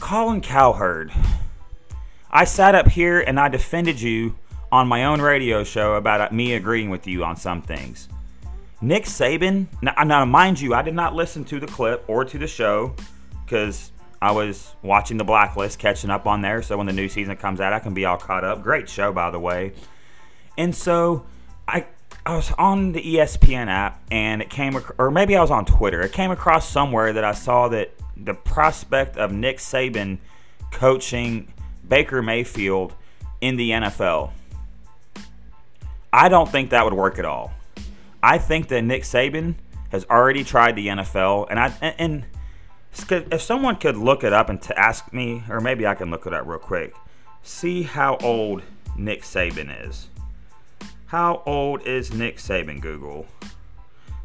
Colin 0.00 0.40
Cowherd. 0.40 1.12
I 2.30 2.44
sat 2.44 2.74
up 2.74 2.88
here 2.88 3.20
and 3.20 3.38
I 3.38 3.48
defended 3.48 4.00
you 4.00 4.36
on 4.70 4.88
my 4.88 5.04
own 5.04 5.20
radio 5.20 5.64
show 5.64 5.94
about 5.94 6.20
uh, 6.20 6.34
me 6.34 6.54
agreeing 6.54 6.90
with 6.90 7.06
you 7.06 7.24
on 7.24 7.36
some 7.36 7.62
things. 7.62 8.08
Nick 8.80 9.04
Saban, 9.04 9.66
now, 9.80 9.94
now 10.04 10.24
mind 10.24 10.60
you, 10.60 10.74
I 10.74 10.82
did 10.82 10.94
not 10.94 11.14
listen 11.14 11.44
to 11.46 11.60
the 11.60 11.66
clip 11.66 12.04
or 12.08 12.24
to 12.24 12.38
the 12.38 12.46
show 12.46 12.94
because 13.44 13.92
I 14.20 14.32
was 14.32 14.74
watching 14.82 15.16
the 15.16 15.24
Blacklist, 15.24 15.78
catching 15.78 16.10
up 16.10 16.26
on 16.26 16.42
there. 16.42 16.62
So 16.62 16.76
when 16.76 16.86
the 16.86 16.92
new 16.92 17.08
season 17.08 17.36
comes 17.36 17.60
out, 17.60 17.72
I 17.72 17.78
can 17.78 17.94
be 17.94 18.04
all 18.04 18.16
caught 18.16 18.44
up. 18.44 18.62
Great 18.62 18.88
show, 18.88 19.12
by 19.12 19.30
the 19.30 19.40
way. 19.40 19.72
And 20.58 20.74
so 20.74 21.24
I 21.66 21.86
I 22.26 22.36
was 22.36 22.50
on 22.52 22.92
the 22.92 23.02
ESPN 23.02 23.68
app 23.68 24.02
and 24.10 24.40
it 24.40 24.48
came, 24.48 24.80
or 24.98 25.10
maybe 25.10 25.36
I 25.36 25.42
was 25.42 25.50
on 25.50 25.66
Twitter. 25.66 26.00
It 26.00 26.12
came 26.12 26.30
across 26.30 26.68
somewhere 26.68 27.12
that 27.12 27.24
I 27.24 27.32
saw 27.32 27.68
that 27.68 27.92
the 28.16 28.32
prospect 28.32 29.18
of 29.18 29.30
Nick 29.30 29.58
Saban 29.58 30.18
coaching 30.70 31.52
Baker 31.86 32.22
Mayfield 32.22 32.94
in 33.40 33.56
the 33.56 33.70
NFL. 33.70 34.32
I 36.12 36.28
don't 36.30 36.50
think 36.50 36.70
that 36.70 36.84
would 36.84 36.94
work 36.94 37.18
at 37.18 37.26
all. 37.26 37.52
I 38.22 38.38
think 38.38 38.68
that 38.68 38.82
Nick 38.82 39.02
Saban 39.02 39.56
has 39.90 40.06
already 40.06 40.44
tried 40.44 40.76
the 40.76 40.86
NFL, 40.86 41.48
and 41.50 41.60
I 41.60 41.74
and, 41.98 42.24
if 43.10 43.42
someone 43.42 43.76
could 43.76 43.96
look 43.96 44.24
it 44.24 44.32
up 44.32 44.48
and 44.48 44.62
to 44.62 44.78
ask 44.78 45.12
me, 45.12 45.42
or 45.50 45.60
maybe 45.60 45.86
I 45.86 45.94
can 45.94 46.10
look 46.10 46.26
it 46.26 46.32
up 46.32 46.46
real 46.46 46.58
quick, 46.58 46.94
see 47.42 47.82
how 47.82 48.16
old 48.18 48.62
Nick 48.96 49.22
Saban 49.22 49.88
is. 49.88 50.08
How 51.14 51.44
old 51.46 51.86
is 51.86 52.12
Nick 52.12 52.38
Saban, 52.38 52.80
Google? 52.80 53.24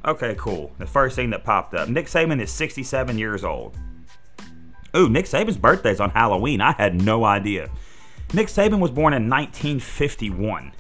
Okay, 0.06 0.34
cool. 0.40 0.72
The 0.80 0.88
first 0.88 1.16
thing 1.16 1.30
that 1.30 1.44
popped 1.44 1.76
up. 1.76 1.88
Nick 1.88 2.08
Saban 2.08 2.42
is 2.42 2.52
67 2.52 3.16
years 3.16 3.44
old. 3.44 3.78
Ooh, 4.98 5.08
Nick 5.08 5.26
Saban's 5.26 5.56
birthday 5.56 5.92
is 5.92 6.00
on 6.00 6.10
Halloween. 6.10 6.62
I 6.62 6.72
had 6.72 7.00
no 7.00 7.26
idea. 7.26 7.70
Nick 8.34 8.48
Saban 8.48 8.80
was 8.80 8.90
born 8.90 9.14
in 9.14 9.30
1951. 9.30 10.72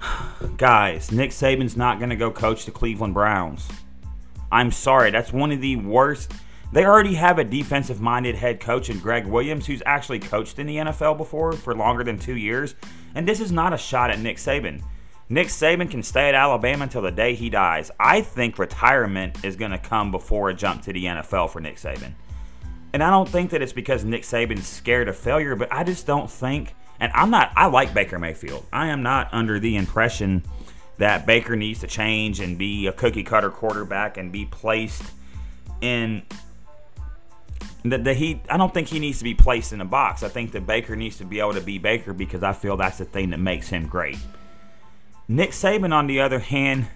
Guys, 0.56 1.10
Nick 1.10 1.30
Saban's 1.32 1.76
not 1.76 1.98
going 1.98 2.10
to 2.10 2.14
go 2.14 2.30
coach 2.30 2.66
the 2.66 2.70
Cleveland 2.70 3.14
Browns. 3.14 3.68
I'm 4.52 4.70
sorry, 4.70 5.10
that's 5.10 5.32
one 5.32 5.50
of 5.50 5.60
the 5.60 5.74
worst. 5.74 6.32
They 6.72 6.84
already 6.84 7.14
have 7.14 7.38
a 7.38 7.44
defensive 7.44 8.00
minded 8.00 8.34
head 8.34 8.60
coach 8.60 8.90
in 8.90 8.98
Gregg 8.98 9.26
Williams, 9.26 9.66
who's 9.66 9.82
actually 9.86 10.18
coached 10.18 10.58
in 10.58 10.66
the 10.66 10.76
NFL 10.76 11.16
before 11.16 11.52
for 11.52 11.74
longer 11.74 12.04
than 12.04 12.18
two 12.18 12.36
years. 12.36 12.74
And 13.14 13.26
this 13.26 13.40
is 13.40 13.52
not 13.52 13.72
a 13.72 13.78
shot 13.78 14.10
at 14.10 14.18
Nick 14.18 14.36
Saban. 14.36 14.82
Nick 15.28 15.48
Saban 15.48 15.90
can 15.90 16.02
stay 16.02 16.28
at 16.28 16.34
Alabama 16.34 16.84
until 16.84 17.02
the 17.02 17.10
day 17.10 17.34
he 17.34 17.50
dies. 17.50 17.90
I 17.98 18.20
think 18.20 18.58
retirement 18.58 19.44
is 19.44 19.56
going 19.56 19.72
to 19.72 19.78
come 19.78 20.10
before 20.10 20.50
a 20.50 20.54
jump 20.54 20.82
to 20.82 20.92
the 20.92 21.04
NFL 21.04 21.50
for 21.50 21.60
Nick 21.60 21.76
Saban. 21.76 22.12
And 22.92 23.02
I 23.02 23.10
don't 23.10 23.28
think 23.28 23.50
that 23.50 23.62
it's 23.62 23.72
because 23.72 24.04
Nick 24.04 24.22
Saban's 24.22 24.66
scared 24.66 25.08
of 25.08 25.16
failure, 25.16 25.56
but 25.56 25.72
I 25.72 25.82
just 25.82 26.06
don't 26.06 26.30
think. 26.30 26.74
And 27.00 27.12
I'm 27.12 27.30
not, 27.30 27.52
I 27.56 27.66
like 27.66 27.92
Baker 27.92 28.18
Mayfield. 28.18 28.64
I 28.72 28.88
am 28.88 29.02
not 29.02 29.28
under 29.32 29.58
the 29.58 29.76
impression 29.76 30.44
that 30.98 31.26
Baker 31.26 31.56
needs 31.56 31.80
to 31.80 31.86
change 31.86 32.40
and 32.40 32.56
be 32.56 32.86
a 32.86 32.92
cookie 32.92 33.22
cutter 33.22 33.50
quarterback 33.50 34.16
and 34.16 34.32
be 34.32 34.46
placed 34.46 35.02
in 35.80 36.22
that, 37.90 38.16
he 38.16 38.40
I 38.48 38.56
don't 38.56 38.72
think 38.72 38.88
he 38.88 38.98
needs 38.98 39.18
to 39.18 39.24
be 39.24 39.34
placed 39.34 39.72
in 39.72 39.80
a 39.80 39.84
box. 39.84 40.22
I 40.22 40.28
think 40.28 40.52
that 40.52 40.66
Baker 40.66 40.96
needs 40.96 41.18
to 41.18 41.24
be 41.24 41.40
able 41.40 41.54
to 41.54 41.60
be 41.60 41.78
Baker 41.78 42.12
because 42.12 42.42
I 42.42 42.52
feel 42.52 42.76
that's 42.76 42.98
the 42.98 43.04
thing 43.04 43.30
that 43.30 43.38
makes 43.38 43.68
him 43.68 43.86
great. 43.86 44.18
Nick 45.28 45.50
Saban 45.50 45.92
on 45.92 46.06
the 46.06 46.20
other 46.20 46.38
hand 46.38 46.86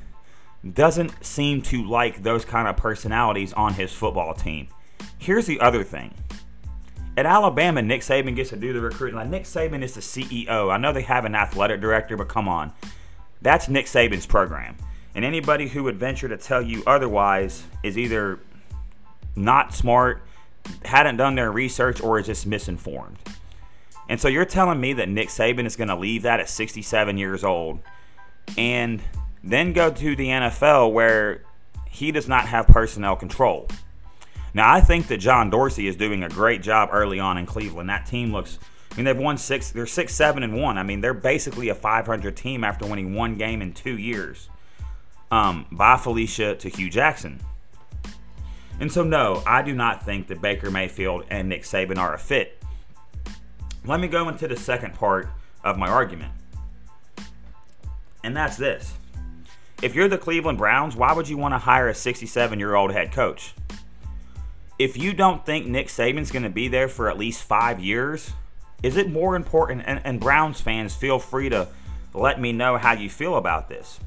doesn't 0.75 1.25
seem 1.25 1.63
to 1.63 1.85
like 1.85 2.23
those 2.23 2.45
kind 2.45 2.69
of 2.69 2.77
personalities 2.77 3.53
on 3.53 3.75
his 3.75 3.93
football 3.93 4.35
team. 4.35 4.69
Here's 5.19 5.47
the 5.47 5.61
other 5.61 5.83
thing. 5.83 6.15
At 7.17 7.27
Alabama, 7.27 7.83
Nick 7.83 8.03
Saban 8.03 8.37
gets 8.37 8.51
to 8.51 8.57
do 8.57 8.73
the 8.73 8.81
recruiting. 8.81 9.17
Like 9.17 9.29
Nick 9.29 9.45
Saban 9.45 9.83
is 9.83 9.95
the 9.95 10.01
CEO. 10.01 10.73
I 10.73 10.77
know 10.77 10.93
they 10.93 11.03
have 11.03 11.25
an 11.25 11.35
athletic 11.35 11.81
director, 11.81 12.17
but 12.17 12.29
come 12.29 12.49
on. 12.49 12.73
That's 13.43 13.69
Nick 13.69 13.87
Saban's 13.87 14.27
program. 14.27 14.77
And 15.15 15.25
anybody 15.25 15.67
who 15.67 15.83
would 15.85 15.99
venture 15.99 16.29
to 16.29 16.37
tell 16.37 16.63
you 16.63 16.83
otherwise 16.87 17.65
is 17.83 17.99
either 17.99 18.39
not 19.35 19.75
smart, 19.75 20.23
hadn't 20.85 21.17
done 21.17 21.35
their 21.35 21.51
research, 21.51 22.01
or 22.01 22.19
is 22.19 22.27
just 22.27 22.47
misinformed. 22.47 23.19
And 24.09 24.21
so 24.21 24.29
you're 24.29 24.45
telling 24.45 24.81
me 24.81 24.93
that 24.95 25.09
Nick 25.09 25.29
Saban 25.29 25.67
is 25.67 25.77
going 25.77 25.89
to 25.89 25.97
leave 25.97 26.23
that 26.23 26.41
at 26.41 26.49
67 26.49 27.17
years 27.17 27.45
old 27.45 27.79
and 28.59 29.01
then 29.45 29.73
go 29.73 29.91
to 29.91 30.17
the 30.17 30.27
NFL 30.27 30.93
where 30.93 31.45
he 31.89 32.11
does 32.11 32.29
not 32.29 32.47
have 32.47 32.67
personnel 32.67 33.15
control. 33.15 33.69
Now, 34.53 34.73
I 34.73 34.81
think 34.81 35.07
that 35.09 35.19
John 35.19 35.49
Dorsey 35.49 35.87
is 35.87 35.95
doing 35.95 36.25
a 36.25 36.29
great 36.29 36.61
job 36.61 36.89
early 36.93 37.21
on 37.21 37.39
in 37.39 37.47
Cleveland. 37.47 37.89
That 37.89 38.05
team 38.05 38.33
looks 38.33 38.59
I 38.91 38.97
mean, 38.97 39.05
they've 39.05 39.17
won 39.17 39.39
six. 39.39 39.71
They're 39.71 39.87
six, 39.87 40.15
seven, 40.15 40.43
and 40.43 40.61
one. 40.61 40.77
I 40.77 40.83
mean, 40.83 41.01
they're 41.01 41.15
basically 41.15 41.69
a 41.69 41.75
500 41.75 42.37
team 42.37 42.65
after 42.65 42.87
winning 42.87 43.15
one 43.15 43.37
game 43.37 43.63
in 43.63 43.73
two 43.73 43.97
years. 43.97 44.49
Um, 45.31 45.67
by 45.71 45.97
Felicia 45.97 46.57
to 46.57 46.69
Hue 46.69 46.91
Jackson. 46.91 47.41
And 48.81 48.91
so, 48.91 49.05
no, 49.05 49.43
I 49.47 49.61
do 49.63 49.75
not 49.75 50.05
think 50.05 50.29
that 50.29 50.41
Baker 50.41 50.71
Mayfield 50.71 51.25
and 51.31 51.49
Nick 51.49 51.63
Saban 51.63 51.99
are 51.99 52.15
a 52.15 52.19
fit. 52.19 52.63
Let 53.85 54.01
me 54.01 54.09
go 54.09 54.29
into 54.29 54.49
the 54.49 54.57
second 54.57 54.95
part 54.95 55.29
of 55.63 55.79
my 55.79 55.89
argument. 55.89 56.33
And 58.25 58.35
that's 58.35 58.57
this. 58.57 58.95
If 59.83 59.95
you're 59.95 60.09
the 60.09 60.19
Cleveland 60.19 60.59
Browns, 60.59 60.97
why 60.97 61.13
would 61.13 61.29
you 61.29 61.37
want 61.37 61.55
to 61.55 61.59
hire 61.59 61.89
a 61.89 61.95
67 61.95 62.59
year 62.59 62.75
old 62.75 62.93
head 62.93 63.13
coach? 63.13 63.55
If 64.79 64.97
you 64.97 65.13
don't 65.13 65.45
think 65.45 65.67
Nick 65.67 65.89
Saban's 65.89 66.31
going 66.31 66.43
to 66.43 66.51
be 66.51 66.69
there 66.69 66.89
for 66.89 67.11
at 67.11 67.19
least 67.19 67.43
five 67.43 67.81
years, 67.81 68.33
is 68.83 68.97
it 68.97 69.11
more 69.11 69.37
important? 69.37 69.83
And, 69.87 70.01
and 70.05 70.19
Browns 70.19 70.61
fans, 70.61 70.95
feel 70.95 71.19
free 71.19 71.51
to 71.51 71.69
let 72.15 72.41
me 72.41 72.53
know 72.53 72.79
how 72.79 72.93
you 72.93 73.11
feel 73.11 73.37
about 73.37 73.69
this. 73.69 74.01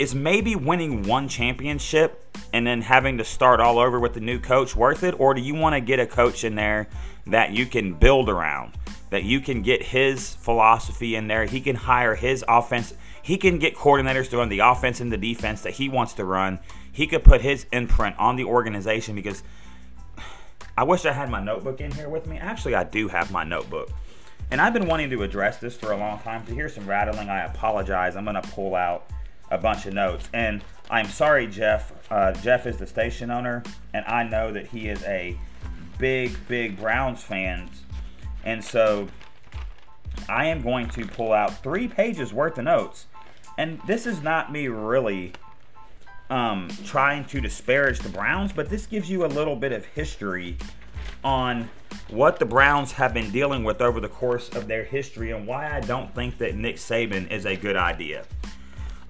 Is 0.00 0.14
maybe 0.14 0.56
winning 0.56 1.02
one 1.02 1.28
championship 1.28 2.24
and 2.54 2.66
then 2.66 2.80
having 2.80 3.18
to 3.18 3.24
start 3.24 3.60
all 3.60 3.78
over 3.78 4.00
with 4.00 4.14
the 4.14 4.20
new 4.20 4.38
coach 4.38 4.74
worth 4.74 5.02
it? 5.02 5.20
Or 5.20 5.34
do 5.34 5.42
you 5.42 5.54
want 5.54 5.74
to 5.74 5.80
get 5.80 6.00
a 6.00 6.06
coach 6.06 6.42
in 6.42 6.54
there 6.54 6.88
that 7.26 7.52
you 7.52 7.66
can 7.66 7.92
build 7.92 8.30
around? 8.30 8.78
That 9.10 9.24
you 9.24 9.40
can 9.40 9.60
get 9.60 9.82
his 9.82 10.36
philosophy 10.36 11.16
in 11.16 11.28
there. 11.28 11.44
He 11.44 11.60
can 11.60 11.76
hire 11.76 12.14
his 12.14 12.42
offense. 12.48 12.94
He 13.20 13.36
can 13.36 13.58
get 13.58 13.76
coordinators 13.76 14.30
to 14.30 14.38
run 14.38 14.48
the 14.48 14.60
offense 14.60 15.00
and 15.00 15.12
the 15.12 15.18
defense 15.18 15.60
that 15.60 15.74
he 15.74 15.90
wants 15.90 16.14
to 16.14 16.24
run. 16.24 16.60
He 16.90 17.06
could 17.06 17.22
put 17.22 17.42
his 17.42 17.66
imprint 17.70 18.18
on 18.18 18.36
the 18.36 18.44
organization 18.44 19.14
because 19.14 19.42
I 20.78 20.84
wish 20.84 21.04
I 21.04 21.12
had 21.12 21.28
my 21.28 21.44
notebook 21.44 21.82
in 21.82 21.90
here 21.90 22.08
with 22.08 22.26
me. 22.26 22.38
Actually, 22.38 22.74
I 22.74 22.84
do 22.84 23.08
have 23.08 23.30
my 23.30 23.44
notebook. 23.44 23.90
And 24.50 24.62
I've 24.62 24.72
been 24.72 24.86
wanting 24.86 25.10
to 25.10 25.22
address 25.24 25.58
this 25.58 25.76
for 25.76 25.92
a 25.92 25.96
long 25.98 26.20
time. 26.20 26.46
To 26.46 26.54
hear 26.54 26.70
some 26.70 26.88
rattling, 26.88 27.28
I 27.28 27.44
apologize. 27.44 28.16
I'm 28.16 28.24
going 28.24 28.40
to 28.40 28.48
pull 28.48 28.74
out 28.74 29.10
a 29.50 29.58
bunch 29.58 29.86
of 29.86 29.94
notes. 29.94 30.28
And 30.32 30.62
I'm 30.90 31.06
sorry, 31.06 31.46
Jeff. 31.46 31.92
Uh, 32.10 32.32
Jeff 32.32 32.66
is 32.66 32.76
the 32.76 32.86
station 32.86 33.30
owner, 33.30 33.62
and 33.94 34.04
I 34.06 34.24
know 34.24 34.52
that 34.52 34.66
he 34.66 34.88
is 34.88 35.02
a 35.04 35.36
big, 35.98 36.36
big 36.48 36.78
Browns 36.78 37.22
fan. 37.22 37.70
And 38.44 38.64
so 38.64 39.08
I 40.28 40.46
am 40.46 40.62
going 40.62 40.88
to 40.90 41.06
pull 41.06 41.32
out 41.32 41.62
three 41.62 41.86
pages 41.86 42.32
worth 42.32 42.58
of 42.58 42.64
notes. 42.64 43.06
And 43.58 43.80
this 43.86 44.06
is 44.06 44.22
not 44.22 44.50
me 44.50 44.68
really 44.68 45.32
um, 46.30 46.68
trying 46.84 47.24
to 47.26 47.40
disparage 47.40 47.98
the 48.00 48.08
Browns, 48.08 48.52
but 48.52 48.68
this 48.68 48.86
gives 48.86 49.10
you 49.10 49.24
a 49.24 49.28
little 49.28 49.56
bit 49.56 49.72
of 49.72 49.84
history 49.84 50.56
on 51.22 51.68
what 52.08 52.38
the 52.38 52.46
Browns 52.46 52.92
have 52.92 53.12
been 53.12 53.30
dealing 53.30 53.62
with 53.64 53.80
over 53.80 54.00
the 54.00 54.08
course 54.08 54.48
of 54.50 54.66
their 54.66 54.84
history 54.84 55.32
and 55.32 55.46
why 55.46 55.76
I 55.76 55.80
don't 55.80 56.14
think 56.14 56.38
that 56.38 56.54
Nick 56.54 56.76
Saban 56.76 57.30
is 57.30 57.46
a 57.46 57.56
good 57.56 57.76
idea. 57.76 58.24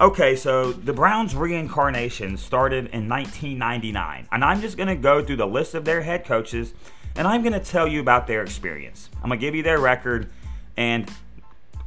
Okay, 0.01 0.35
so 0.35 0.73
the 0.73 0.95
Browns 0.95 1.37
reincarnation 1.37 2.39
started 2.39 2.87
in 2.87 3.07
1999, 3.07 4.29
and 4.33 4.43
I'm 4.43 4.63
just 4.63 4.79
going 4.79 4.89
to 4.89 4.97
go 4.97 5.23
through 5.23 5.37
the 5.37 5.47
list 5.47 5.75
of 5.75 5.85
their 5.85 6.01
head 6.01 6.25
coaches, 6.25 6.73
and 7.17 7.29
I'm 7.29 7.43
going 7.43 7.53
to 7.53 7.61
tell 7.61 7.87
you 7.87 8.01
about 8.01 8.27
their 8.27 8.43
experience. 8.43 9.11
I'm 9.17 9.29
going 9.29 9.39
to 9.39 9.47
give 9.47 9.55
you 9.55 9.63
their 9.63 9.79
record, 9.79 10.33
and 10.79 11.11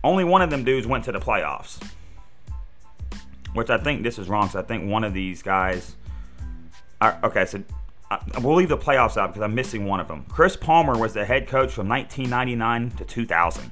only 0.04 0.24
one 0.26 0.44
of 0.44 0.52
them 0.52 0.64
dudes 0.64 0.86
went 0.86 1.06
to 1.06 1.12
the 1.12 1.18
playoffs, 1.18 1.84
which 3.56 3.72
I 3.72 3.80
think 3.80 4.04
this 4.04 4.20
is 4.20 4.30
wrong. 4.30 4.48
So 4.48 4.60
I 4.60 4.62
think 4.62 4.88
one 4.88 5.04
of 5.04 5.16
these 5.16 5.42
guys. 5.42 5.96
Are, 7.02 7.20
okay, 7.24 7.46
so 7.46 7.64
I, 8.12 8.20
we'll 8.42 8.56
leave 8.56 8.70
the 8.70 8.78
playoffs 8.78 9.18
out 9.18 9.32
because 9.32 9.42
I'm 9.42 9.56
missing 9.56 9.86
one 9.88 10.00
of 10.00 10.08
them. 10.08 10.24
Chris 10.30 10.56
Palmer 10.56 10.96
was 10.96 11.14
the 11.14 11.26
head 11.26 11.48
coach 11.48 11.72
from 11.72 11.90
1999 11.90 12.92
to 12.92 13.06
2000. 13.06 13.72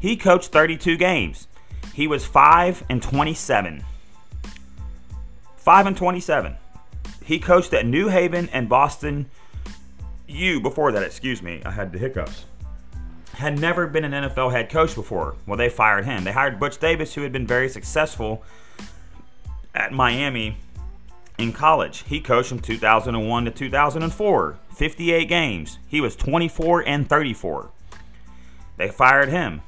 He 0.00 0.18
coached 0.18 0.52
32 0.52 0.98
games. 0.98 1.48
He 1.92 2.06
was 2.06 2.24
5 2.24 2.84
and 2.88 3.02
27. 3.02 3.84
5 5.56 5.86
and 5.86 5.96
27. 5.96 6.56
He 7.24 7.38
coached 7.38 7.72
at 7.74 7.86
New 7.86 8.08
Haven 8.08 8.48
and 8.52 8.68
Boston 8.68 9.30
U 10.26 10.60
before 10.60 10.92
that, 10.92 11.02
excuse 11.02 11.42
me. 11.42 11.62
I 11.64 11.70
had 11.70 11.92
the 11.92 11.98
hiccups. 11.98 12.44
Had 13.34 13.58
never 13.58 13.86
been 13.86 14.04
an 14.04 14.12
NFL 14.12 14.52
head 14.52 14.70
coach 14.70 14.94
before. 14.94 15.36
Well, 15.46 15.56
they 15.56 15.68
fired 15.68 16.04
him. 16.04 16.24
They 16.24 16.32
hired 16.32 16.60
Butch 16.60 16.78
Davis, 16.78 17.14
who 17.14 17.22
had 17.22 17.32
been 17.32 17.46
very 17.46 17.68
successful 17.68 18.42
at 19.74 19.92
Miami 19.92 20.56
in 21.38 21.52
college. 21.52 22.04
He 22.06 22.20
coached 22.20 22.48
from 22.48 22.60
2001 22.60 23.44
to 23.44 23.50
2004, 23.50 24.58
58 24.74 25.24
games. 25.28 25.78
He 25.88 26.00
was 26.00 26.16
24 26.16 26.86
and 26.86 27.08
34. 27.08 27.70
They 28.76 28.88
fired 28.88 29.28
him. 29.28 29.62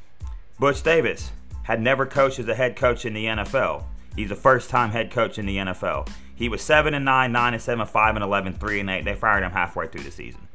Butch 0.59 0.83
Davis, 0.83 1.33
had 1.65 1.81
never 1.81 2.07
coached 2.07 2.39
as 2.39 2.49
a 2.49 2.55
head 2.55 2.77
coach 2.77 3.05
in 3.05 3.15
the 3.15 3.27
NFL. 3.27 3.85
He's 4.17 4.31
a 4.31 4.37
first 4.37 4.69
time 4.69 4.91
head 4.91 5.11
coach 5.11 5.39
in 5.39 5.47
the 5.47 5.57
NFL. 5.57 6.09
He 6.35 6.49
was 6.49 6.63
7 6.63 6.93
and 6.95 7.05
9, 7.05 7.33
9 7.33 7.55
and 7.55 7.63
7, 7.63 7.87
5 7.87 8.15
and 8.17 8.25
11, 8.25 8.55
3 8.55 8.81
and 8.81 8.91
8. 8.91 9.05
They 9.05 9.15
fired 9.15 9.45
him 9.45 9.53
halfway 9.53 9.87
through 9.87 10.03
the 10.03 10.11
season. 10.11 10.49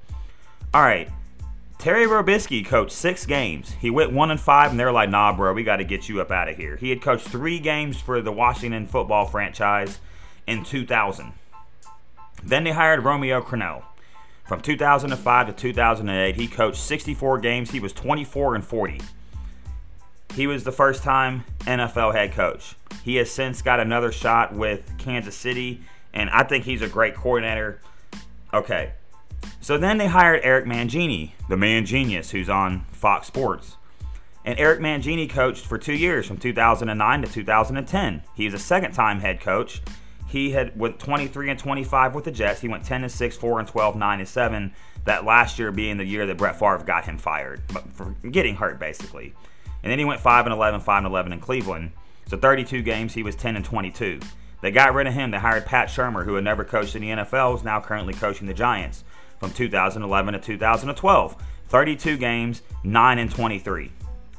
All 0.73 0.81
right. 0.81 1.09
Terry 1.77 2.07
Robiskie 2.07 2.65
coached 2.65 2.91
six 2.91 3.25
games. 3.25 3.71
He 3.79 3.91
went 3.91 4.11
one 4.11 4.31
and 4.31 4.39
five, 4.39 4.71
and 4.71 4.79
they're 4.79 4.91
like, 4.91 5.11
"Nah, 5.11 5.35
bro, 5.35 5.53
we 5.53 5.63
got 5.63 5.77
to 5.77 5.83
get 5.83 6.09
you 6.09 6.19
up 6.21 6.31
out 6.31 6.49
of 6.49 6.57
here." 6.57 6.75
He 6.75 6.89
had 6.89 7.03
coached 7.03 7.27
three 7.27 7.59
games 7.59 8.01
for 8.01 8.19
the 8.19 8.31
Washington 8.31 8.87
football 8.87 9.25
franchise 9.27 9.99
in 10.47 10.63
2000. 10.63 11.33
Then 12.43 12.63
they 12.63 12.71
hired 12.71 13.03
Romeo 13.03 13.41
Crennel. 13.41 13.83
From 14.47 14.61
2005 14.61 15.47
to 15.47 15.53
2008, 15.53 16.35
he 16.35 16.47
coached 16.47 16.81
64 16.81 17.39
games. 17.39 17.71
He 17.71 17.79
was 17.79 17.93
24 17.93 18.55
and 18.55 18.65
40. 18.65 19.01
He 20.37 20.45
was 20.45 20.63
the 20.63 20.71
first 20.71 21.01
time 21.01 21.45
NFL 21.61 22.13
head 22.13 22.31
coach. 22.31 22.75
He 23.03 23.15
has 23.15 23.27
since 23.31 23.63
got 23.63 23.79
another 23.79 24.11
shot 24.11 24.53
with 24.53 24.95
Kansas 24.99 25.35
City, 25.35 25.81
and 26.13 26.29
I 26.29 26.43
think 26.43 26.63
he's 26.63 26.83
a 26.83 26.87
great 26.87 27.15
coordinator. 27.15 27.81
Okay. 28.53 28.91
So 29.61 29.79
then 29.79 29.97
they 29.97 30.05
hired 30.05 30.41
Eric 30.43 30.65
Mangini, 30.65 31.31
the 31.49 31.57
man 31.57 31.87
genius 31.87 32.29
who's 32.29 32.49
on 32.49 32.85
Fox 32.91 33.25
Sports. 33.25 33.77
And 34.45 34.59
Eric 34.59 34.79
Mangini 34.79 35.27
coached 35.27 35.65
for 35.65 35.79
two 35.79 35.95
years 35.95 36.27
from 36.27 36.37
2009 36.37 37.21
to 37.23 37.27
2010. 37.27 38.21
He's 38.35 38.53
a 38.53 38.59
second 38.59 38.91
time 38.91 39.19
head 39.19 39.41
coach. 39.41 39.81
He 40.27 40.51
had 40.51 40.77
went 40.77 40.99
23 40.99 41.49
and 41.49 41.59
25 41.59 42.13
with 42.13 42.25
the 42.25 42.31
Jets. 42.31 42.61
He 42.61 42.67
went 42.67 42.85
10 42.85 43.01
and 43.01 43.11
6, 43.11 43.37
4 43.37 43.59
and 43.59 43.67
12, 43.67 43.95
9 43.95 44.19
and 44.19 44.29
7. 44.29 44.73
That 45.05 45.25
last 45.25 45.57
year 45.57 45.71
being 45.71 45.97
the 45.97 46.05
year 46.05 46.27
that 46.27 46.37
Brett 46.37 46.59
Favre 46.59 46.83
got 46.85 47.05
him 47.05 47.17
fired 47.17 47.63
for 47.93 48.13
getting 48.29 48.55
hurt, 48.55 48.77
basically. 48.79 49.33
And 49.83 49.91
then 49.91 49.99
he 49.99 50.05
went 50.05 50.19
5 50.19 50.45
and 50.45 50.53
11, 50.53 50.81
5 50.81 50.97
and 50.97 51.07
11 51.07 51.33
in 51.33 51.39
Cleveland. 51.39 51.91
So 52.27 52.37
32 52.37 52.81
games, 52.81 53.13
he 53.13 53.23
was 53.23 53.35
10 53.35 53.55
and 53.55 53.65
22. 53.65 54.19
They 54.61 54.71
got 54.71 54.93
rid 54.93 55.07
of 55.07 55.13
him. 55.13 55.31
They 55.31 55.37
hired 55.37 55.65
Pat 55.65 55.87
Shurmur, 55.87 56.25
who 56.25 56.35
had 56.35 56.43
never 56.43 56.63
coached 56.63 56.95
in 56.95 57.01
the 57.01 57.09
NFL, 57.09 57.55
is 57.55 57.63
now 57.63 57.79
currently 57.79 58.13
coaching 58.13 58.47
the 58.47 58.53
Giants 58.53 59.03
from 59.39 59.51
2011 59.51 60.33
to 60.33 60.39
2012. 60.39 61.35
32 61.69 62.17
games, 62.17 62.61
9 62.83 63.19
and 63.19 63.31
23. 63.31 63.91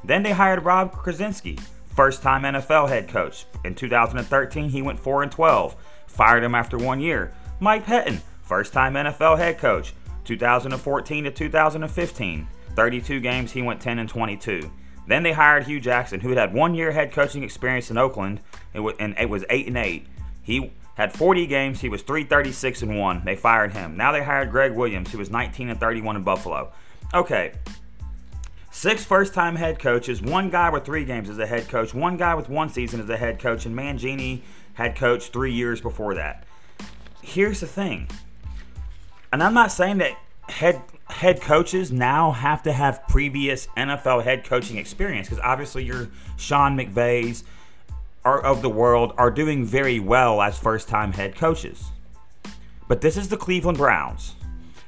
Then 0.03 0.23
they 0.23 0.31
hired 0.31 0.65
Rob 0.65 0.93
Chudzinski, 0.93 1.59
first 1.95 2.21
time 2.21 2.43
NFL 2.43 2.89
head 2.89 3.07
coach. 3.07 3.45
In 3.63 3.75
2013, 3.75 4.69
he 4.69 4.81
went 4.81 4.99
4 4.99 5.23
and 5.23 5.31
12. 5.31 5.75
Fired 6.07 6.43
him 6.43 6.55
after 6.55 6.77
one 6.77 6.99
year. 6.99 7.33
Mike 7.59 7.85
Pettine, 7.85 8.21
first 8.41 8.73
time 8.73 8.93
NFL 8.93 9.37
head 9.37 9.57
coach. 9.57 9.93
2014 10.25 11.23
to 11.23 11.31
2015. 11.31 12.47
32 12.75 13.19
games, 13.19 13.51
he 13.51 13.61
went 13.61 13.81
10 13.81 13.99
and 13.99 14.09
22. 14.09 14.71
Then 15.09 15.23
they 15.23 15.31
hired 15.31 15.63
Hue 15.63 15.79
Jackson, 15.79 16.19
who 16.19 16.29
had 16.29 16.37
had 16.37 16.53
one 16.53 16.75
year 16.75 16.91
head 16.91 17.11
coaching 17.11 17.43
experience 17.43 17.89
in 17.89 17.97
Oakland, 17.97 18.41
and 18.75 19.15
it 19.17 19.27
was 19.27 19.43
eight 19.49 19.65
and 19.65 19.75
eight. 19.75 20.05
He 20.43 20.71
had 20.93 21.11
40 21.11 21.47
games. 21.47 21.81
He 21.81 21.89
was 21.89 22.03
336 22.03 22.83
and 22.83 22.99
one. 22.99 23.23
They 23.25 23.35
fired 23.35 23.73
him. 23.73 23.97
Now 23.97 24.11
they 24.11 24.23
hired 24.23 24.51
Gregg 24.51 24.73
Williams, 24.73 25.11
who 25.11 25.17
was 25.17 25.31
19 25.31 25.69
and 25.69 25.79
31 25.79 26.17
in 26.17 26.21
Buffalo. 26.21 26.71
Okay, 27.11 27.53
six 28.69 29.03
first-time 29.03 29.55
head 29.55 29.79
coaches. 29.79 30.21
One 30.21 30.51
guy 30.51 30.69
with 30.69 30.85
three 30.85 31.05
games 31.05 31.27
as 31.27 31.39
a 31.39 31.47
head 31.47 31.67
coach. 31.67 31.91
One 31.91 32.15
guy 32.15 32.35
with 32.35 32.47
one 32.47 32.69
season 32.69 33.01
as 33.01 33.09
a 33.09 33.17
head 33.17 33.39
coach, 33.39 33.65
and 33.65 33.75
Mangini 33.75 34.41
had 34.75 34.95
coached 34.95 35.33
three 35.33 35.53
years 35.53 35.81
before 35.81 36.13
that. 36.13 36.45
Here's 37.23 37.61
the 37.61 37.67
thing, 37.67 38.07
and 39.33 39.41
I'm 39.41 39.55
not 39.55 39.71
saying 39.71 39.97
that 39.97 40.17
head 40.49 40.81
head 41.09 41.41
coaches 41.41 41.91
now 41.91 42.31
have 42.31 42.63
to 42.63 42.71
have 42.71 43.07
previous 43.07 43.67
NFL 43.77 44.23
head 44.23 44.43
coaching 44.43 44.77
experience 44.77 45.27
because 45.27 45.43
obviously 45.43 45.83
your 45.83 46.09
Sean 46.37 46.77
McVays 46.77 47.43
are 48.23 48.41
of 48.41 48.61
the 48.61 48.69
world 48.69 49.13
are 49.17 49.31
doing 49.31 49.65
very 49.65 49.99
well 49.99 50.41
as 50.41 50.57
first 50.57 50.87
time 50.87 51.13
head 51.13 51.35
coaches. 51.35 51.85
But 52.87 53.01
this 53.01 53.17
is 53.17 53.27
the 53.27 53.37
Cleveland 53.37 53.77
Browns. 53.77 54.35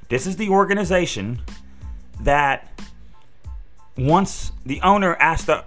This 0.10 0.28
is 0.28 0.36
the 0.36 0.50
organization 0.50 1.40
that 2.22 2.82
once 3.98 4.52
the 4.66 4.82
owner 4.82 5.16
asked 5.16 5.48
the 5.48 5.66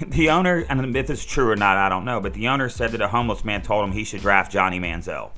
the 0.06 0.30
owner, 0.30 0.64
and 0.68 0.96
if 0.96 1.10
it's 1.10 1.24
true 1.24 1.50
or 1.50 1.56
not, 1.56 1.76
I 1.76 1.88
don't 1.88 2.04
know, 2.04 2.20
but 2.20 2.34
the 2.34 2.48
owner 2.48 2.68
said 2.68 2.92
that 2.92 3.00
a 3.00 3.08
homeless 3.08 3.44
man 3.44 3.62
told 3.62 3.84
him 3.84 3.92
he 3.92 4.04
should 4.04 4.20
draft 4.20 4.52
Johnny 4.52 4.78
Manziel. 4.78 5.30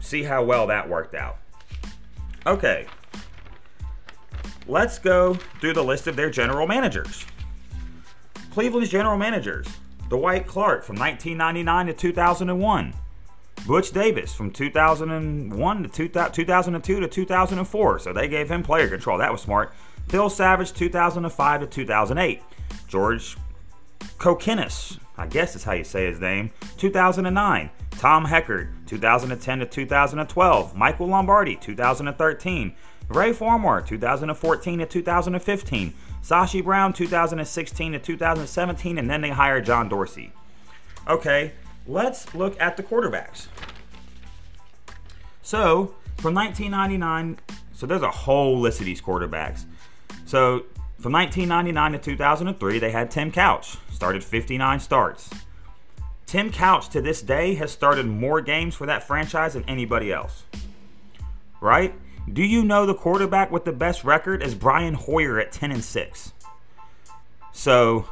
See 0.00 0.24
how 0.24 0.42
well 0.44 0.66
that 0.66 0.88
worked 0.88 1.14
out. 1.14 1.38
Okay, 2.46 2.86
let's 4.66 4.98
go 4.98 5.34
through 5.60 5.74
the 5.74 5.84
list 5.84 6.06
of 6.06 6.16
their 6.16 6.30
general 6.30 6.66
managers. 6.66 7.24
Cleveland's 8.50 8.90
general 8.90 9.16
managers 9.16 9.66
Dwight 10.08 10.46
Clark 10.46 10.84
from 10.84 10.96
1999 10.96 11.86
to 11.86 11.92
2001. 11.94 12.92
Butch 13.66 13.92
Davis 13.92 14.34
from 14.34 14.50
2001 14.50 15.82
to 15.84 16.08
2002 16.28 17.00
to 17.00 17.08
2004. 17.08 17.98
So 17.98 18.12
they 18.12 18.28
gave 18.28 18.50
him 18.50 18.62
player 18.62 18.88
control. 18.88 19.18
That 19.18 19.32
was 19.32 19.40
smart. 19.40 19.72
Phil 20.08 20.28
Savage 20.28 20.72
2005 20.72 21.60
to 21.60 21.66
2008. 21.66 22.42
George 22.88 23.36
Kokinis, 24.18 24.98
I 25.16 25.26
guess 25.26 25.56
is 25.56 25.64
how 25.64 25.72
you 25.72 25.84
say 25.84 26.06
his 26.06 26.20
name, 26.20 26.50
2009. 26.76 27.70
Tom 27.92 28.26
Heckert 28.26 28.68
2010 28.92 29.60
to 29.60 29.64
2012. 29.64 30.76
Michael 30.76 31.06
Lombardi 31.06 31.56
2013. 31.56 32.74
Ray 33.08 33.32
Farmer, 33.32 33.80
2014 33.80 34.78
to 34.80 34.86
2015. 34.86 35.94
Sashi 36.22 36.62
Brown, 36.62 36.92
2016 36.92 37.92
to 37.92 37.98
2017. 37.98 38.98
And 38.98 39.08
then 39.08 39.22
they 39.22 39.30
hired 39.30 39.64
John 39.64 39.88
Dorsey. 39.88 40.32
Okay, 41.08 41.52
let's 41.86 42.34
look 42.34 42.60
at 42.60 42.76
the 42.76 42.82
quarterbacks. 42.82 43.46
So, 45.40 45.94
from 46.18 46.34
1999, 46.34 47.38
so 47.72 47.86
there's 47.86 48.02
a 48.02 48.10
whole 48.10 48.60
list 48.60 48.80
of 48.80 48.86
these 48.86 49.00
quarterbacks. 49.00 49.64
So, 50.26 50.66
from 50.98 51.12
1999 51.12 51.92
to 51.92 51.98
2003, 51.98 52.78
they 52.78 52.90
had 52.90 53.10
Tim 53.10 53.32
Couch, 53.32 53.78
started 53.90 54.22
59 54.22 54.80
starts. 54.80 55.30
Tim 56.32 56.50
Couch 56.50 56.88
to 56.88 57.02
this 57.02 57.20
day 57.20 57.56
has 57.56 57.70
started 57.70 58.06
more 58.06 58.40
games 58.40 58.74
for 58.74 58.86
that 58.86 59.06
franchise 59.06 59.52
than 59.52 59.64
anybody 59.68 60.10
else. 60.10 60.44
Right? 61.60 61.92
Do 62.32 62.42
you 62.42 62.64
know 62.64 62.86
the 62.86 62.94
quarterback 62.94 63.52
with 63.52 63.66
the 63.66 63.72
best 63.72 64.02
record 64.02 64.42
is 64.42 64.54
Brian 64.54 64.94
Hoyer 64.94 65.38
at 65.38 65.52
10 65.52 65.72
and 65.72 65.84
6? 65.84 66.32
So, 67.52 68.08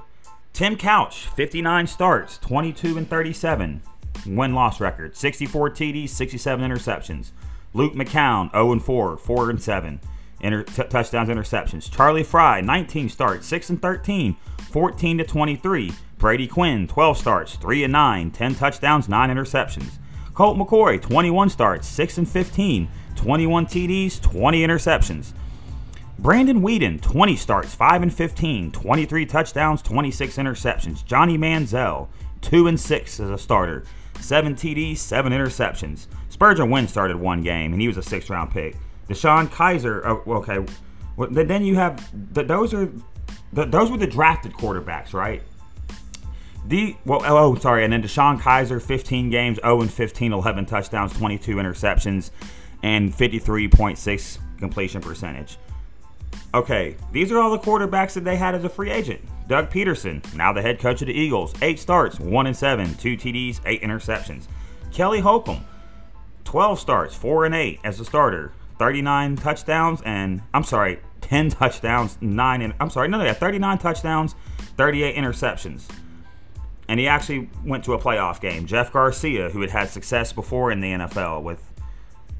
Tim 0.52 0.76
Couch, 0.76 1.28
59 1.28 1.86
starts, 1.86 2.36
22 2.36 2.98
and 2.98 3.08
37, 3.08 3.80
win 4.26 4.54
loss 4.54 4.80
record, 4.80 5.16
64 5.16 5.70
TDs, 5.70 6.10
67 6.10 6.70
interceptions. 6.70 7.30
Luke 7.72 7.94
McCown, 7.94 8.52
0 8.52 8.72
and 8.72 8.84
4, 8.84 9.16
4 9.16 9.48
and 9.48 9.62
7, 9.62 9.98
inter- 10.42 10.64
t- 10.64 10.82
touchdowns, 10.90 11.30
interceptions. 11.30 11.90
Charlie 11.90 12.24
Frye, 12.24 12.60
19 12.60 13.08
starts, 13.08 13.46
6 13.46 13.70
and 13.70 13.80
13, 13.80 14.36
14 14.70 15.16
to 15.16 15.24
23. 15.24 15.92
Brady 16.20 16.46
Quinn, 16.46 16.86
12 16.86 17.16
starts, 17.16 17.56
3 17.56 17.84
and 17.84 17.92
9, 17.94 18.30
10 18.30 18.54
touchdowns, 18.54 19.08
9 19.08 19.30
interceptions. 19.30 19.92
Colt 20.34 20.58
McCoy, 20.58 21.00
21 21.00 21.48
starts, 21.48 21.88
6 21.88 22.18
and 22.18 22.28
15, 22.28 22.88
21 23.16 23.64
TDs, 23.64 24.20
20 24.20 24.60
interceptions. 24.60 25.32
Brandon 26.18 26.60
Weeden, 26.60 27.00
20 27.00 27.36
starts, 27.36 27.74
5 27.74 28.02
and 28.02 28.12
15, 28.12 28.70
23 28.70 29.24
touchdowns, 29.24 29.80
26 29.80 30.36
interceptions. 30.36 31.02
Johnny 31.06 31.38
Manziel, 31.38 32.08
2 32.42 32.66
and 32.66 32.78
6 32.78 33.20
as 33.20 33.30
a 33.30 33.38
starter. 33.38 33.84
7 34.20 34.54
TDs, 34.54 34.98
7 34.98 35.32
interceptions. 35.32 36.06
Spurgeon 36.28 36.68
Wynn 36.68 36.86
started 36.86 37.16
one 37.16 37.42
game, 37.42 37.72
and 37.72 37.80
he 37.80 37.88
was 37.88 37.96
a 37.96 38.02
sixth 38.02 38.28
round 38.28 38.50
pick. 38.50 38.76
DeShone 39.08 39.48
Kizer, 39.48 40.02
oh, 40.04 40.34
okay. 40.34 40.58
Well, 41.16 41.30
then 41.30 41.64
you 41.64 41.76
have, 41.76 42.06
those 42.12 42.74
are, 42.74 42.92
those 43.54 43.90
were 43.90 43.96
the 43.96 44.06
drafted 44.06 44.52
quarterbacks, 44.52 45.14
right? 45.14 45.42
The 46.66 46.96
well, 47.04 47.22
oh, 47.24 47.36
oh, 47.36 47.54
sorry, 47.56 47.84
and 47.84 47.92
then 47.92 48.02
DeShone 48.02 48.40
Kizer, 48.40 48.82
15 48.82 49.30
games, 49.30 49.58
0 49.62 49.80
and 49.80 49.92
15, 49.92 50.32
11 50.32 50.66
touchdowns, 50.66 51.12
22 51.14 51.56
interceptions, 51.56 52.30
and 52.82 53.12
53.6 53.12 54.38
completion 54.58 55.00
percentage. 55.00 55.58
Okay, 56.52 56.96
these 57.12 57.32
are 57.32 57.38
all 57.38 57.50
the 57.50 57.58
quarterbacks 57.58 58.12
that 58.14 58.24
they 58.24 58.36
had 58.36 58.54
as 58.54 58.64
a 58.64 58.68
free 58.68 58.90
agent. 58.90 59.20
Doug 59.48 59.70
Pederson, 59.70 60.22
now 60.34 60.52
the 60.52 60.62
head 60.62 60.78
coach 60.78 61.00
of 61.00 61.08
the 61.08 61.14
Eagles, 61.14 61.54
eight 61.62 61.78
starts, 61.78 62.20
one 62.20 62.46
and 62.46 62.56
seven, 62.56 62.94
two 62.94 63.16
TDs, 63.16 63.60
eight 63.66 63.82
interceptions. 63.82 64.46
Kelly 64.92 65.20
Holcomb, 65.20 65.64
12 66.44 66.78
starts, 66.78 67.14
four 67.14 67.46
and 67.46 67.54
eight 67.54 67.80
as 67.84 68.00
a 68.00 68.04
starter, 68.04 68.52
39 68.78 69.36
touchdowns, 69.36 70.02
and 70.04 70.42
I'm 70.52 70.64
sorry, 70.64 71.00
10 71.22 71.50
touchdowns, 71.50 72.18
nine, 72.20 72.62
and 72.62 72.74
I'm 72.80 72.90
sorry, 72.90 73.08
no, 73.08 73.22
yeah, 73.22 73.32
39 73.32 73.78
touchdowns, 73.78 74.34
38 74.76 75.16
interceptions 75.16 75.88
and 76.90 76.98
he 76.98 77.06
actually 77.06 77.48
went 77.64 77.84
to 77.84 77.92
a 77.92 77.98
playoff 78.00 78.40
game. 78.40 78.66
Jeff 78.66 78.92
Garcia, 78.92 79.48
who 79.48 79.60
had 79.60 79.70
had 79.70 79.90
success 79.90 80.32
before 80.32 80.72
in 80.72 80.80
the 80.80 80.88
NFL 80.88 81.44
with, 81.44 81.62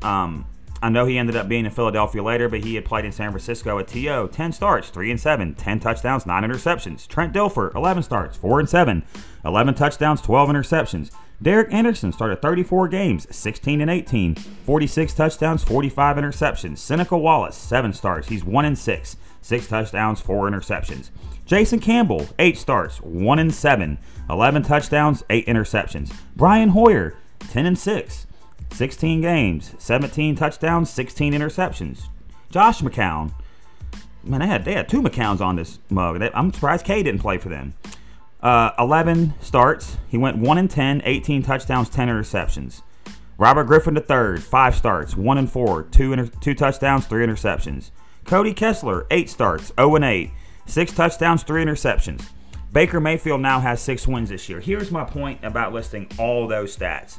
um, 0.02 0.44
I 0.82 0.88
know 0.88 1.06
he 1.06 1.18
ended 1.18 1.36
up 1.36 1.46
being 1.46 1.66
in 1.66 1.70
Philadelphia 1.70 2.20
later, 2.20 2.48
but 2.48 2.64
he 2.64 2.74
had 2.74 2.84
played 2.84 3.04
in 3.04 3.12
San 3.12 3.30
Francisco 3.30 3.78
at 3.78 3.86
TO. 3.86 4.28
10 4.32 4.52
starts, 4.52 4.88
3 4.88 5.12
and 5.12 5.20
7, 5.20 5.54
10 5.54 5.78
touchdowns, 5.78 6.26
9 6.26 6.42
interceptions. 6.42 7.06
Trent 7.06 7.32
Dilfer, 7.32 7.72
11 7.76 8.02
starts, 8.02 8.36
4 8.38 8.58
and 8.58 8.68
7, 8.68 9.04
11 9.44 9.74
touchdowns, 9.74 10.20
12 10.20 10.48
interceptions. 10.48 11.12
Derek 11.40 11.72
Anderson 11.72 12.10
started 12.10 12.42
34 12.42 12.88
games, 12.88 13.28
16 13.30 13.80
and 13.80 13.90
18, 13.90 14.34
46 14.34 15.14
touchdowns, 15.14 15.62
45 15.62 16.16
interceptions. 16.16 16.78
Seneca 16.78 17.16
Wallace, 17.16 17.56
7 17.56 17.92
starts, 17.92 18.26
he's 18.26 18.44
1 18.44 18.64
and 18.64 18.76
6, 18.76 19.16
6 19.42 19.66
touchdowns, 19.68 20.20
4 20.20 20.50
interceptions. 20.50 21.10
Jason 21.50 21.80
Campbell, 21.80 22.28
8 22.38 22.56
starts, 22.56 22.98
1 22.98 23.40
and 23.40 23.52
7, 23.52 23.98
11 24.30 24.62
touchdowns, 24.62 25.24
8 25.28 25.48
interceptions. 25.48 26.14
Brian 26.36 26.68
Hoyer, 26.68 27.16
10 27.40 27.66
and 27.66 27.76
6, 27.76 28.26
16 28.70 29.20
games, 29.20 29.74
17 29.76 30.36
touchdowns, 30.36 30.90
16 30.90 31.32
interceptions. 31.32 32.02
Josh 32.50 32.82
McCown, 32.82 33.32
man, 34.22 34.38
they 34.38 34.46
had 34.46 34.64
they 34.64 34.74
had 34.74 34.88
two 34.88 35.02
McCowns 35.02 35.40
on 35.40 35.56
this 35.56 35.80
mug. 35.88 36.22
I'm 36.22 36.52
surprised 36.52 36.86
K 36.86 37.02
didn't 37.02 37.20
play 37.20 37.36
for 37.36 37.48
them. 37.48 37.74
Uh, 38.40 38.70
11 38.78 39.34
starts. 39.40 39.96
He 40.06 40.16
went 40.16 40.38
1 40.38 40.56
and 40.56 40.70
10, 40.70 41.02
18 41.04 41.42
touchdowns, 41.42 41.88
10 41.88 42.06
interceptions. 42.06 42.82
Robert 43.38 43.64
Griffin 43.64 43.96
III, 43.96 44.40
5 44.40 44.74
starts, 44.76 45.16
1 45.16 45.38
and 45.38 45.50
4, 45.50 45.82
2, 45.82 46.12
inter- 46.12 46.30
two 46.40 46.54
touchdowns, 46.54 47.06
3 47.06 47.26
interceptions. 47.26 47.90
Cody 48.24 48.54
Kessler, 48.54 49.08
8 49.10 49.28
starts, 49.28 49.72
0 49.76 49.96
and 49.96 50.04
8, 50.04 50.30
Six 50.70 50.92
touchdowns, 50.92 51.42
three 51.42 51.64
interceptions. 51.64 52.28
Baker 52.72 53.00
Mayfield 53.00 53.40
now 53.40 53.58
has 53.58 53.82
six 53.82 54.06
wins 54.06 54.28
this 54.28 54.48
year. 54.48 54.60
Here's 54.60 54.92
my 54.92 55.02
point 55.02 55.42
about 55.42 55.72
listing 55.72 56.06
all 56.16 56.46
those 56.46 56.76
stats. 56.76 57.18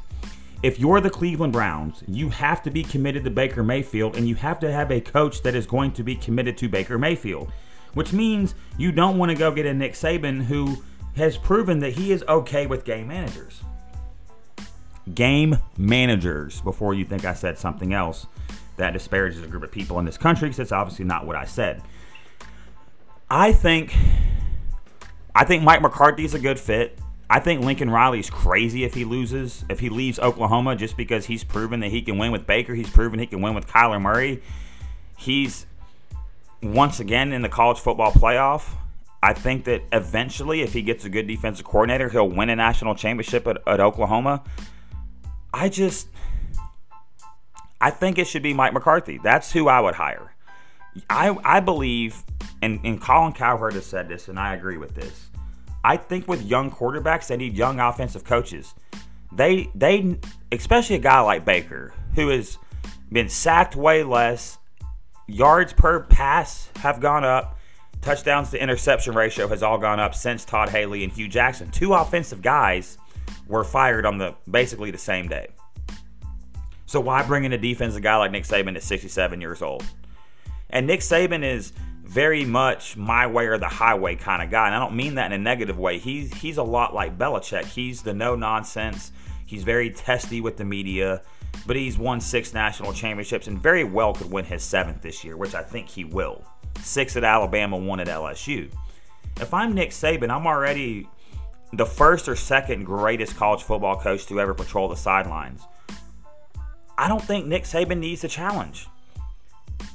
If 0.62 0.80
you're 0.80 1.02
the 1.02 1.10
Cleveland 1.10 1.52
Browns, 1.52 2.02
you 2.08 2.30
have 2.30 2.62
to 2.62 2.70
be 2.70 2.82
committed 2.82 3.24
to 3.24 3.30
Baker 3.30 3.62
Mayfield 3.62 4.16
and 4.16 4.26
you 4.26 4.36
have 4.36 4.58
to 4.60 4.72
have 4.72 4.90
a 4.90 5.02
coach 5.02 5.42
that 5.42 5.54
is 5.54 5.66
going 5.66 5.92
to 5.92 6.02
be 6.02 6.16
committed 6.16 6.56
to 6.56 6.68
Baker 6.70 6.96
Mayfield, 6.96 7.52
which 7.92 8.14
means 8.14 8.54
you 8.78 8.90
don't 8.90 9.18
want 9.18 9.30
to 9.30 9.36
go 9.36 9.50
get 9.50 9.66
a 9.66 9.74
Nick 9.74 9.92
Saban 9.92 10.42
who 10.42 10.82
has 11.16 11.36
proven 11.36 11.78
that 11.80 11.92
he 11.92 12.10
is 12.10 12.24
okay 12.28 12.66
with 12.66 12.86
game 12.86 13.08
managers. 13.08 13.60
Game 15.12 15.58
managers, 15.76 16.62
before 16.62 16.94
you 16.94 17.04
think 17.04 17.26
I 17.26 17.34
said 17.34 17.58
something 17.58 17.92
else 17.92 18.26
that 18.78 18.94
disparages 18.94 19.42
a 19.42 19.46
group 19.46 19.62
of 19.62 19.70
people 19.70 19.98
in 19.98 20.06
this 20.06 20.16
country, 20.16 20.48
because 20.48 20.58
it's 20.60 20.72
obviously 20.72 21.04
not 21.04 21.26
what 21.26 21.36
I 21.36 21.44
said. 21.44 21.82
I 23.34 23.52
think 23.52 23.96
I 25.34 25.46
think 25.46 25.62
Mike 25.62 25.80
McCarthy's 25.80 26.34
a 26.34 26.38
good 26.38 26.60
fit. 26.60 26.98
I 27.30 27.40
think 27.40 27.64
Lincoln 27.64 27.88
Riley's 27.88 28.28
crazy 28.28 28.84
if 28.84 28.92
he 28.92 29.06
loses, 29.06 29.64
if 29.70 29.80
he 29.80 29.88
leaves 29.88 30.18
Oklahoma 30.18 30.76
just 30.76 30.98
because 30.98 31.24
he's 31.24 31.42
proven 31.42 31.80
that 31.80 31.90
he 31.90 32.02
can 32.02 32.18
win 32.18 32.30
with 32.30 32.46
Baker. 32.46 32.74
He's 32.74 32.90
proven 32.90 33.18
he 33.18 33.26
can 33.26 33.40
win 33.40 33.54
with 33.54 33.66
Kyler 33.66 34.02
Murray. 34.02 34.42
He's 35.16 35.64
once 36.62 37.00
again 37.00 37.32
in 37.32 37.40
the 37.40 37.48
college 37.48 37.78
football 37.78 38.12
playoff. 38.12 38.68
I 39.22 39.32
think 39.32 39.64
that 39.64 39.80
eventually, 39.92 40.60
if 40.60 40.74
he 40.74 40.82
gets 40.82 41.06
a 41.06 41.08
good 41.08 41.26
defensive 41.26 41.64
coordinator, 41.64 42.10
he'll 42.10 42.28
win 42.28 42.50
a 42.50 42.56
national 42.56 42.96
championship 42.96 43.46
at, 43.46 43.66
at 43.66 43.80
Oklahoma. 43.80 44.44
I 45.54 45.70
just, 45.70 46.06
I 47.80 47.88
think 47.88 48.18
it 48.18 48.26
should 48.26 48.42
be 48.42 48.52
Mike 48.52 48.74
McCarthy. 48.74 49.18
That's 49.24 49.50
who 49.52 49.68
I 49.68 49.80
would 49.80 49.94
hire. 49.94 50.34
I, 51.08 51.34
I 51.42 51.60
believe 51.60 52.22
and, 52.62 52.80
and 52.84 53.00
Colin 53.00 53.32
Cowherd 53.32 53.74
has 53.74 53.84
said 53.84 54.08
this, 54.08 54.28
and 54.28 54.38
I 54.38 54.54
agree 54.54 54.78
with 54.78 54.94
this. 54.94 55.28
I 55.84 55.96
think 55.96 56.28
with 56.28 56.42
young 56.42 56.70
quarterbacks, 56.70 57.26
they 57.26 57.36
need 57.36 57.56
young 57.56 57.80
offensive 57.80 58.24
coaches. 58.24 58.74
They 59.32 59.70
they 59.74 60.18
especially 60.52 60.96
a 60.96 61.00
guy 61.00 61.20
like 61.20 61.44
Baker, 61.44 61.92
who 62.14 62.28
has 62.28 62.58
been 63.10 63.28
sacked 63.28 63.74
way 63.74 64.04
less, 64.04 64.58
yards 65.26 65.72
per 65.72 66.00
pass 66.04 66.70
have 66.76 67.00
gone 67.00 67.24
up, 67.24 67.58
touchdowns 68.00 68.50
to 68.50 68.62
interception 68.62 69.14
ratio 69.14 69.48
has 69.48 69.62
all 69.62 69.78
gone 69.78 69.98
up 69.98 70.14
since 70.14 70.44
Todd 70.44 70.68
Haley 70.68 71.02
and 71.02 71.12
Hue 71.12 71.28
Jackson. 71.28 71.70
Two 71.70 71.94
offensive 71.94 72.42
guys 72.42 72.98
were 73.48 73.64
fired 73.64 74.06
on 74.06 74.18
the 74.18 74.34
basically 74.48 74.90
the 74.90 74.98
same 74.98 75.28
day. 75.28 75.48
So 76.86 77.00
why 77.00 77.22
bring 77.22 77.44
in 77.44 77.52
a 77.54 77.58
defensive 77.58 78.02
guy 78.02 78.16
like 78.16 78.30
Nick 78.30 78.44
Saban 78.44 78.76
at 78.76 78.82
67 78.82 79.40
years 79.40 79.62
old? 79.62 79.84
And 80.70 80.86
Nick 80.86 81.00
Saban 81.00 81.42
is 81.42 81.72
very 82.12 82.44
much 82.44 82.94
my 82.94 83.26
way 83.26 83.46
or 83.46 83.56
the 83.56 83.66
highway 83.66 84.14
kind 84.14 84.42
of 84.42 84.50
guy. 84.50 84.66
And 84.66 84.74
I 84.74 84.78
don't 84.78 84.94
mean 84.94 85.14
that 85.14 85.32
in 85.32 85.40
a 85.40 85.42
negative 85.42 85.78
way. 85.78 85.98
He's 85.98 86.32
he's 86.34 86.58
a 86.58 86.62
lot 86.62 86.94
like 86.94 87.16
Belichick. 87.16 87.64
He's 87.64 88.02
the 88.02 88.12
no 88.12 88.36
nonsense. 88.36 89.12
He's 89.46 89.64
very 89.64 89.90
testy 89.90 90.42
with 90.42 90.58
the 90.58 90.64
media, 90.64 91.22
but 91.66 91.74
he's 91.74 91.96
won 91.96 92.20
six 92.20 92.52
national 92.52 92.92
championships 92.92 93.46
and 93.46 93.58
very 93.58 93.84
well 93.84 94.12
could 94.12 94.30
win 94.30 94.44
his 94.44 94.62
seventh 94.62 95.00
this 95.00 95.24
year, 95.24 95.38
which 95.38 95.54
I 95.54 95.62
think 95.62 95.88
he 95.88 96.04
will. 96.04 96.44
Six 96.82 97.16
at 97.16 97.24
Alabama, 97.24 97.78
one 97.78 97.98
at 97.98 98.08
LSU. 98.08 98.70
If 99.40 99.54
I'm 99.54 99.74
Nick 99.74 99.90
Saban, 99.90 100.30
I'm 100.30 100.46
already 100.46 101.08
the 101.72 101.86
first 101.86 102.28
or 102.28 102.36
second 102.36 102.84
greatest 102.84 103.36
college 103.36 103.62
football 103.62 103.98
coach 103.98 104.26
to 104.26 104.38
ever 104.38 104.52
patrol 104.52 104.88
the 104.88 104.96
sidelines. 104.96 105.62
I 106.98 107.08
don't 107.08 107.22
think 107.22 107.46
Nick 107.46 107.64
Saban 107.64 107.98
needs 107.98 108.22
a 108.22 108.28
challenge. 108.28 108.86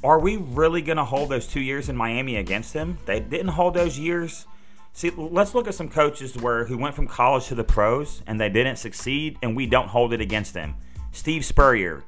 Are 0.04 0.18
we 0.20 0.36
really 0.36 0.82
going 0.82 0.96
to 0.96 1.04
hold 1.04 1.28
those 1.28 1.46
two 1.46 1.60
years 1.60 1.88
in 1.88 1.96
Miami 1.96 2.36
against 2.36 2.72
him? 2.72 2.98
They 3.06 3.20
didn't 3.20 3.48
hold 3.48 3.74
those 3.74 3.98
years. 3.98 4.46
See, 4.92 5.10
let's 5.10 5.54
look 5.54 5.68
at 5.68 5.74
some 5.74 5.88
coaches 5.88 6.36
where 6.36 6.64
who 6.64 6.78
went 6.78 6.94
from 6.94 7.06
college 7.06 7.46
to 7.46 7.54
the 7.54 7.64
pros 7.64 8.22
and 8.26 8.40
they 8.40 8.48
didn't 8.48 8.76
succeed, 8.76 9.38
and 9.42 9.56
we 9.56 9.66
don't 9.66 9.88
hold 9.88 10.12
it 10.12 10.20
against 10.20 10.54
them. 10.54 10.74
Steve 11.12 11.44
Spurrier, 11.44 12.04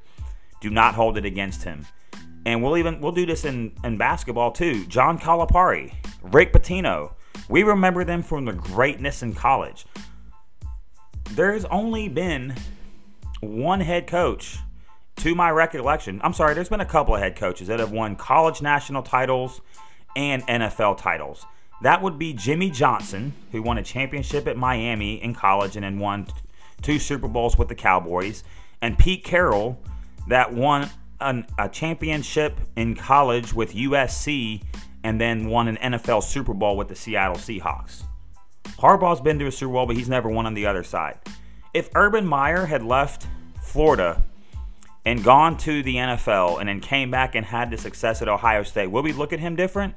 do 0.61 0.70
not 0.70 0.95
hold 0.95 1.16
it 1.16 1.24
against 1.24 1.62
him. 1.62 1.87
And 2.47 2.62
we'll 2.62 2.76
even 2.76 3.01
we'll 3.01 3.12
do 3.12 3.26
this 3.26 3.45
in, 3.45 3.72
in 3.85 3.97
basketball 3.97 4.53
too. 4.53 4.87
John 4.87 5.18
Calipari, 5.18 5.93
Rick 6.22 6.53
Pitino. 6.53 7.12
We 7.49 7.62
remember 7.62 8.05
them 8.05 8.22
from 8.22 8.45
the 8.45 8.53
greatness 8.53 9.22
in 9.22 9.35
college. 9.35 9.87
There's 11.33 11.64
only 11.66 12.09
been 12.09 12.55
one 13.41 13.81
head 13.81 14.07
coach 14.07 14.59
to 15.20 15.34
my 15.34 15.50
recollection, 15.50 16.18
I'm 16.24 16.32
sorry, 16.32 16.54
there's 16.54 16.70
been 16.70 16.80
a 16.80 16.86
couple 16.86 17.14
of 17.14 17.20
head 17.20 17.36
coaches 17.36 17.68
that 17.68 17.78
have 17.78 17.92
won 17.92 18.16
college 18.16 18.62
national 18.62 19.02
titles 19.02 19.60
and 20.16 20.42
NFL 20.46 20.96
titles. 20.96 21.44
That 21.82 22.00
would 22.00 22.18
be 22.18 22.32
Jimmy 22.32 22.70
Johnson, 22.70 23.34
who 23.52 23.60
won 23.60 23.76
a 23.76 23.82
championship 23.82 24.48
at 24.48 24.56
Miami 24.56 25.22
in 25.22 25.34
college 25.34 25.76
and 25.76 25.84
then 25.84 25.98
won 25.98 26.26
two 26.80 26.98
Super 26.98 27.28
Bowls 27.28 27.58
with 27.58 27.68
the 27.68 27.74
Cowboys, 27.74 28.44
and 28.80 28.98
Pete 28.98 29.22
Carroll, 29.22 29.78
that 30.28 30.54
won 30.54 30.88
an, 31.20 31.46
a 31.58 31.68
championship 31.68 32.58
in 32.76 32.94
college 32.96 33.52
with 33.52 33.74
USC 33.74 34.62
and 35.04 35.20
then 35.20 35.48
won 35.48 35.68
an 35.68 35.76
NFL 35.76 36.22
Super 36.22 36.54
Bowl 36.54 36.78
with 36.78 36.88
the 36.88 36.96
Seattle 36.96 37.36
Seahawks. 37.36 38.04
Harbaugh's 38.78 39.20
been 39.20 39.38
to 39.38 39.46
a 39.46 39.52
Super 39.52 39.74
Bowl, 39.74 39.84
but 39.84 39.96
he's 39.96 40.08
never 40.08 40.30
won 40.30 40.46
on 40.46 40.54
the 40.54 40.64
other 40.64 40.82
side. 40.82 41.18
If 41.74 41.90
Urban 41.94 42.26
Meyer 42.26 42.64
had 42.64 42.82
left 42.82 43.26
Florida 43.62 44.24
and 45.05 45.24
gone 45.24 45.57
to 45.59 45.82
the 45.82 45.96
NFL 45.96 46.61
and 46.61 46.68
then 46.68 46.80
came 46.80 47.11
back 47.11 47.34
and 47.34 47.44
had 47.44 47.70
the 47.70 47.78
success 47.78 48.22
at 48.22 48.28
Ohio 48.28 48.62
State, 48.62 48.88
will 48.88 49.03
we 49.03 49.12
look 49.12 49.32
at 49.32 49.40
him 49.40 49.57
different? 49.57 49.94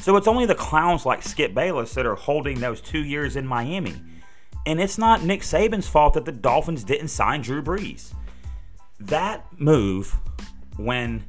So 0.00 0.16
it's 0.16 0.28
only 0.28 0.46
the 0.46 0.54
clowns 0.54 1.06
like 1.06 1.22
Skip 1.22 1.54
Bayless 1.54 1.94
that 1.94 2.06
are 2.06 2.14
holding 2.14 2.60
those 2.60 2.80
two 2.80 3.04
years 3.04 3.36
in 3.36 3.46
Miami. 3.46 3.94
And 4.66 4.80
it's 4.80 4.98
not 4.98 5.22
Nick 5.22 5.42
Saban's 5.42 5.88
fault 5.88 6.14
that 6.14 6.24
the 6.24 6.32
Dolphins 6.32 6.84
didn't 6.84 7.08
sign 7.08 7.40
Drew 7.40 7.62
Brees. 7.62 8.12
That 8.98 9.46
move, 9.58 10.16
when 10.76 11.24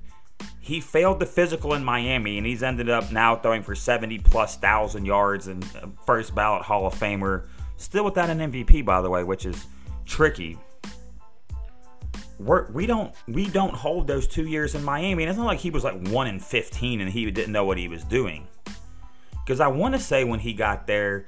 he 0.60 0.82
failed 0.82 1.20
the 1.20 1.26
physical 1.26 1.74
in 1.74 1.84
Miami 1.84 2.38
and 2.38 2.48
he's 2.48 2.64
ended 2.64 2.90
up 2.90 3.12
now 3.12 3.36
throwing 3.36 3.64
for 3.64 3.76
70 3.76 4.20
plus 4.20 4.58
thousand 4.58 5.06
yards 5.06 5.48
and 5.48 5.66
first 6.06 6.34
ballot 6.34 6.64
Hall 6.64 6.88
of 6.88 6.94
Famer 6.96 7.48
Still 7.78 8.06
without 8.06 8.30
an 8.30 8.40
MVP, 8.40 8.84
by 8.84 9.02
the 9.02 9.10
way, 9.10 9.24
which 9.24 9.46
is 9.46 9.68
tricky. 10.06 10.58
We're, 12.40 12.70
we 12.72 12.86
don't 12.86 13.14
we 13.28 13.48
don't 13.48 13.74
hold 13.74 14.08
those 14.08 14.28
two 14.28 14.48
years 14.48 14.76
in 14.76 14.84
Miami. 14.84 15.24
And 15.24 15.30
it's 15.30 15.38
not 15.38 15.48
like 15.48 15.60
he 15.60 15.72
was 15.72 15.84
like 15.84 16.08
one 16.10 16.28
in 16.28 16.40
fifteen 16.40 17.02
and 17.02 17.10
he 17.10 17.30
didn't 17.32 17.52
know 17.52 17.66
what 17.66 17.78
he 17.78 17.88
was 17.88 18.04
doing. 18.04 18.48
Because 19.46 19.60
I 19.60 19.68
want 19.68 19.96
to 19.96 20.00
say 20.00 20.24
when 20.24 20.40
he 20.40 20.54
got 20.54 20.88
there, 20.88 21.24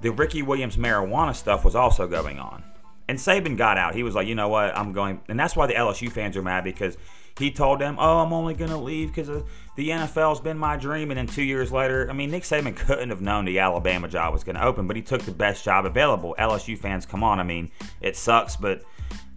the 0.00 0.10
Ricky 0.10 0.42
Williams 0.42 0.76
marijuana 0.76 1.34
stuff 1.34 1.64
was 1.64 1.74
also 1.74 2.06
going 2.06 2.38
on. 2.38 2.62
And 3.08 3.18
Saban 3.18 3.56
got 3.56 3.76
out. 3.76 3.94
He 3.94 4.02
was 4.02 4.14
like, 4.14 4.26
you 4.26 4.34
know 4.34 4.48
what, 4.48 4.76
I'm 4.76 4.92
going, 4.92 5.20
and 5.28 5.38
that's 5.38 5.54
why 5.56 5.66
the 5.66 5.74
LSU 5.74 6.10
fans 6.10 6.36
are 6.36 6.42
mad 6.42 6.64
because 6.64 6.96
he 7.38 7.50
told 7.50 7.80
them, 7.80 7.96
oh, 7.98 8.18
I'm 8.18 8.32
only 8.32 8.54
going 8.54 8.70
to 8.70 8.78
leave 8.78 9.08
because 9.08 9.28
the 9.76 9.88
NFL's 9.88 10.40
been 10.40 10.56
my 10.56 10.76
dream. 10.76 11.10
And 11.10 11.18
then 11.18 11.26
two 11.26 11.42
years 11.42 11.72
later, 11.72 12.08
I 12.08 12.12
mean, 12.12 12.30
Nick 12.30 12.44
Saban 12.44 12.76
couldn't 12.76 13.10
have 13.10 13.20
known 13.20 13.44
the 13.44 13.58
Alabama 13.58 14.08
job 14.08 14.32
was 14.32 14.44
going 14.44 14.56
to 14.56 14.64
open, 14.64 14.86
but 14.86 14.96
he 14.96 15.02
took 15.02 15.22
the 15.22 15.32
best 15.32 15.64
job 15.64 15.84
available. 15.84 16.34
LSU 16.38 16.78
fans, 16.78 17.04
come 17.04 17.24
on. 17.24 17.40
I 17.40 17.42
mean, 17.42 17.70
it 18.00 18.16
sucks, 18.16 18.56
but 18.56 18.84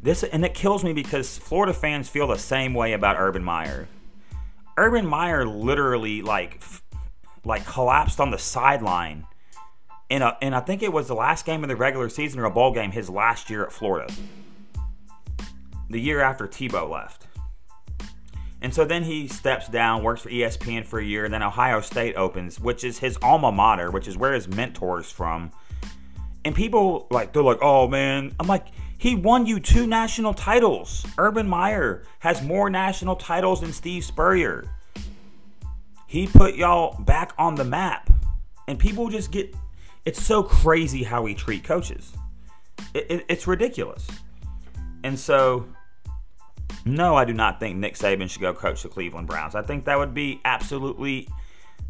this, 0.07 0.23
and 0.23 0.45
it 0.45 0.53
kills 0.53 0.85
me 0.85 0.93
because 0.93 1.37
Florida 1.37 1.73
fans 1.73 2.07
feel 2.07 2.27
the 2.27 2.37
same 2.37 2.73
way 2.73 2.93
about 2.93 3.17
Urban 3.19 3.43
Meyer. 3.43 3.89
Urban 4.77 5.05
Meyer 5.05 5.45
literally, 5.45 6.21
like, 6.21 6.61
like 7.43 7.65
collapsed 7.65 8.21
on 8.21 8.31
the 8.31 8.37
sideline 8.37 9.25
in 10.09 10.21
a, 10.21 10.37
and 10.41 10.55
I 10.55 10.61
think 10.61 10.81
it 10.81 10.93
was 10.93 11.07
the 11.07 11.15
last 11.15 11.45
game 11.45 11.61
of 11.61 11.67
the 11.67 11.75
regular 11.75 12.07
season 12.07 12.39
or 12.39 12.45
a 12.45 12.49
bowl 12.49 12.73
game 12.73 12.91
his 12.91 13.09
last 13.09 13.49
year 13.49 13.65
at 13.65 13.73
Florida. 13.73 14.11
The 15.89 15.99
year 15.99 16.21
after 16.21 16.47
Tebow 16.47 16.89
left. 16.89 17.27
And 18.61 18.73
so 18.73 18.85
then 18.85 19.03
he 19.03 19.27
steps 19.27 19.67
down, 19.67 20.03
works 20.03 20.21
for 20.21 20.29
ESPN 20.29 20.85
for 20.85 20.99
a 20.99 21.05
year, 21.05 21.27
then 21.27 21.43
Ohio 21.43 21.81
State 21.81 22.15
opens, 22.15 22.61
which 22.61 22.85
is 22.85 22.97
his 22.97 23.17
alma 23.21 23.51
mater, 23.51 23.91
which 23.91 24.07
is 24.07 24.17
where 24.17 24.31
his 24.31 24.47
mentor's 24.47 25.11
from. 25.11 25.51
And 26.45 26.55
people 26.55 27.07
like 27.11 27.33
they're 27.33 27.43
like, 27.43 27.59
"Oh 27.61 27.89
man." 27.89 28.33
I'm 28.39 28.47
like, 28.47 28.67
"He 28.97 29.15
won 29.15 29.45
you 29.45 29.59
two 29.59 29.87
national 29.87 30.33
titles. 30.33 31.05
Urban 31.17 31.47
Meyer 31.47 32.03
has 32.19 32.41
more 32.41 32.69
national 32.69 33.15
titles 33.15 33.61
than 33.61 33.73
Steve 33.73 34.03
Spurrier. 34.03 34.69
He 36.07 36.27
put 36.27 36.55
y'all 36.55 36.99
back 37.01 37.33
on 37.37 37.55
the 37.55 37.65
map." 37.65 38.09
And 38.69 38.77
people 38.77 39.07
just 39.09 39.31
get 39.31 39.55
it's 40.07 40.23
so 40.23 40.41
crazy 40.41 41.03
how 41.03 41.21
we 41.21 41.35
treat 41.35 41.65
coaches. 41.65 42.13
It, 42.93 43.07
it, 43.09 43.25
it's 43.27 43.45
ridiculous. 43.45 44.07
And 45.03 45.19
so, 45.19 45.67
no, 46.85 47.15
I 47.15 47.25
do 47.25 47.33
not 47.33 47.59
think 47.59 47.77
Nick 47.77 47.95
Saban 47.95 48.29
should 48.29 48.41
go 48.41 48.53
coach 48.53 48.83
the 48.83 48.89
Cleveland 48.89 49.27
Browns. 49.27 49.53
I 49.53 49.61
think 49.61 49.83
that 49.83 49.97
would 49.97 50.13
be 50.13 50.39
absolutely 50.45 51.27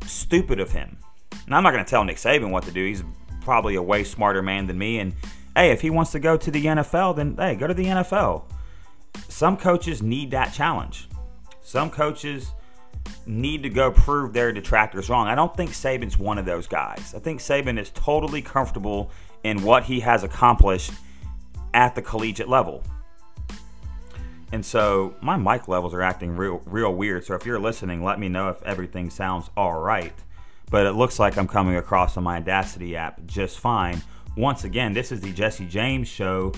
stupid 0.08 0.60
of 0.60 0.72
him. 0.72 0.97
And 1.45 1.53
I'm 1.53 1.62
not 1.62 1.74
going 1.74 1.86
to 1.86 1.89
tell 1.89 2.03
Nick 2.03 2.18
Saban 2.18 2.49
what 2.49 2.64
to 2.64 2.72
do. 2.72 2.84
He's 2.84 3.03
probably 3.41 3.76
a 3.76 3.84
way 3.84 4.03
smarter 4.03 4.41
man 4.41 4.66
than 4.66 4.80
me. 4.80 4.97
And 4.97 5.14
hey, 5.58 5.72
if 5.72 5.82
he 5.82 5.89
wants 5.89 6.12
to 6.12 6.20
go 6.20 6.38
to 6.38 6.51
the 6.51 6.66
NFL, 6.66 7.16
then 7.16 7.36
hey, 7.36 7.55
go 7.55 7.66
to 7.66 7.74
the 7.74 7.86
NFL. 7.86 8.43
Some 9.28 9.58
coaches 9.58 10.03
need 10.03 10.32
that 10.32 10.53
challenge. 10.53 11.10
Some 11.62 11.89
coaches 11.89 12.51
need 13.26 13.64
to 13.64 13.70
go 13.70 13.91
prove 13.91 14.34
their 14.34 14.51
detractors 14.51 15.10
wrong. 15.10 15.28
I 15.28 15.34
don't 15.34 15.55
think 15.55 15.72
Saban's 15.72 16.18
one 16.18 16.38
of 16.38 16.45
those 16.45 16.68
guys. 16.68 17.14
I 17.16 17.20
think 17.20 17.39
Saban 17.39 17.80
is 17.80 17.89
totally 17.89 18.41
comfortable 18.41 19.10
in 19.43 19.64
what 19.64 19.84
he 19.84 19.99
has 20.01 20.24
accomplished 20.24 20.91
at 21.74 21.95
the 21.95 22.01
collegiate 22.03 22.49
level. 22.49 22.84
And 24.51 24.64
so 24.64 25.16
my 25.22 25.38
mic 25.38 25.68
levels 25.68 25.93
are 25.93 26.03
acting 26.03 26.36
real 26.38 26.62
real 26.66 26.93
weird. 26.93 27.26
So 27.26 27.34
if 27.34 27.45
you're 27.45 27.60
listening, 27.60 28.03
let 28.03 28.20
me 28.20 28.30
know 28.30 28.49
if 28.49 28.62
everything 28.62 29.10
sounds 29.10 29.49
all 29.58 29.80
right. 29.80 30.14
But 30.70 30.86
it 30.86 30.93
looks 30.93 31.18
like 31.18 31.38
I'm 31.38 31.47
coming 31.47 31.78
across 31.78 32.16
on 32.16 32.24
my 32.24 32.38
Audacity 32.38 32.95
app 32.95 33.26
just 33.26 33.60
fine. 33.60 34.03
Once 34.38 34.65
again, 34.65 34.93
this 34.93 35.11
is 35.11 35.19
the 35.19 35.33
Jesse 35.33 35.65
James 35.65 36.07
show 36.07 36.53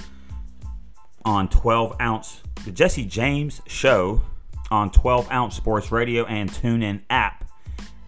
on 1.24 1.48
12 1.48 1.96
ounce 2.02 2.44
the 2.66 2.72
Jesse 2.72 3.06
James 3.06 3.62
show 3.68 4.22
on 4.70 4.92
12 4.92 5.32
Ounce 5.32 5.56
Sports 5.56 5.90
Radio 5.90 6.26
and 6.26 6.52
TuneIn 6.52 7.02
app. 7.10 7.50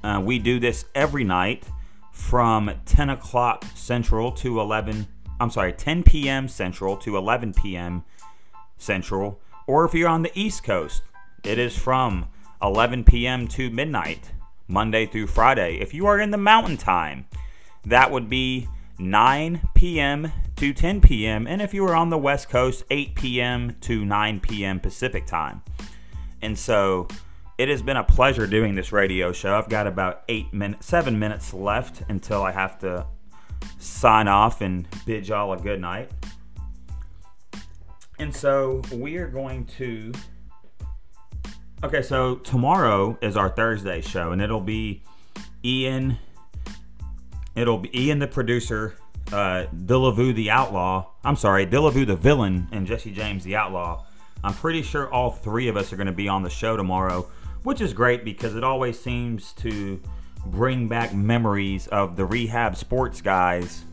Uh, 0.03 0.21
we 0.23 0.39
do 0.39 0.59
this 0.59 0.83
every 0.93 1.23
night 1.23 1.63
from 2.11 2.69
10 2.85 3.11
o'clock 3.11 3.63
Central 3.73 4.31
to 4.33 4.59
11. 4.59 5.07
I'm 5.39 5.49
sorry, 5.49 5.71
10 5.71 6.03
p.m. 6.03 6.49
Central 6.49 6.97
to 6.97 7.15
11 7.15 7.53
p.m. 7.53 8.03
Central. 8.77 9.39
Or 9.67 9.85
if 9.85 9.93
you're 9.93 10.09
on 10.09 10.21
the 10.21 10.37
East 10.37 10.65
Coast, 10.65 11.03
it 11.45 11.57
is 11.57 11.77
from 11.77 12.27
11 12.61 13.05
p.m. 13.05 13.47
to 13.47 13.69
midnight, 13.69 14.33
Monday 14.67 15.05
through 15.05 15.27
Friday. 15.27 15.77
If 15.79 15.93
you 15.93 16.07
are 16.07 16.19
in 16.19 16.31
the 16.31 16.37
Mountain 16.37 16.75
Time, 16.77 17.25
that 17.85 18.11
would 18.11 18.29
be 18.29 18.67
9 19.01 19.69
p.m. 19.73 20.31
to 20.55 20.73
10 20.73 21.01
p.m. 21.01 21.47
And 21.47 21.61
if 21.61 21.73
you 21.73 21.85
are 21.85 21.95
on 21.95 22.09
the 22.09 22.17
West 22.17 22.49
Coast, 22.49 22.83
8 22.89 23.15
p.m. 23.15 23.75
to 23.81 24.05
9 24.05 24.39
p.m. 24.39 24.79
Pacific 24.79 25.25
Time. 25.25 25.61
And 26.41 26.57
so 26.57 27.07
it 27.57 27.69
has 27.69 27.81
been 27.81 27.97
a 27.97 28.03
pleasure 28.03 28.47
doing 28.47 28.75
this 28.75 28.91
radio 28.91 29.31
show. 29.31 29.55
I've 29.55 29.69
got 29.69 29.87
about 29.87 30.23
eight 30.29 30.53
minutes, 30.53 30.87
seven 30.87 31.19
minutes 31.19 31.53
left 31.53 32.03
until 32.09 32.43
I 32.43 32.51
have 32.51 32.79
to 32.79 33.05
sign 33.79 34.27
off 34.27 34.61
and 34.61 34.87
bid 35.05 35.27
y'all 35.27 35.53
a 35.53 35.57
good 35.57 35.79
night. 35.79 36.09
And 38.19 38.35
so 38.35 38.81
we 38.93 39.17
are 39.17 39.27
going 39.27 39.65
to. 39.77 40.11
Okay, 41.83 42.03
so 42.03 42.35
tomorrow 42.35 43.17
is 43.21 43.35
our 43.35 43.49
Thursday 43.49 44.01
show, 44.01 44.31
and 44.31 44.41
it'll 44.41 44.61
be 44.61 45.03
Ian. 45.65 46.17
It'll 47.55 47.77
be 47.77 48.05
Ian, 48.05 48.19
the 48.19 48.27
producer, 48.27 48.95
uh, 49.31 49.65
Dillavu 49.75 50.33
the 50.33 50.51
outlaw. 50.51 51.07
I'm 51.23 51.35
sorry, 51.35 51.65
Dillavu 51.65 52.07
the 52.07 52.15
villain, 52.15 52.67
and 52.71 52.87
Jesse 52.87 53.11
James 53.11 53.43
the 53.43 53.55
outlaw 53.55 54.03
I'm 54.43 54.53
pretty 54.53 54.81
sure 54.81 55.11
all 55.11 55.31
three 55.31 55.67
of 55.67 55.77
us 55.77 55.93
are 55.93 55.95
going 55.95 56.07
to 56.07 56.13
be 56.13 56.27
on 56.27 56.41
the 56.41 56.49
show 56.49 56.75
tomorrow, 56.75 57.27
which 57.63 57.79
is 57.79 57.93
great 57.93 58.25
because 58.25 58.55
it 58.55 58.63
always 58.63 58.99
seems 58.99 59.53
to 59.53 60.01
bring 60.47 60.87
back 60.87 61.13
memories 61.13 61.87
of 61.87 62.15
the 62.15 62.25
rehab 62.25 62.75
sports 62.75 63.21
guys, 63.21 63.83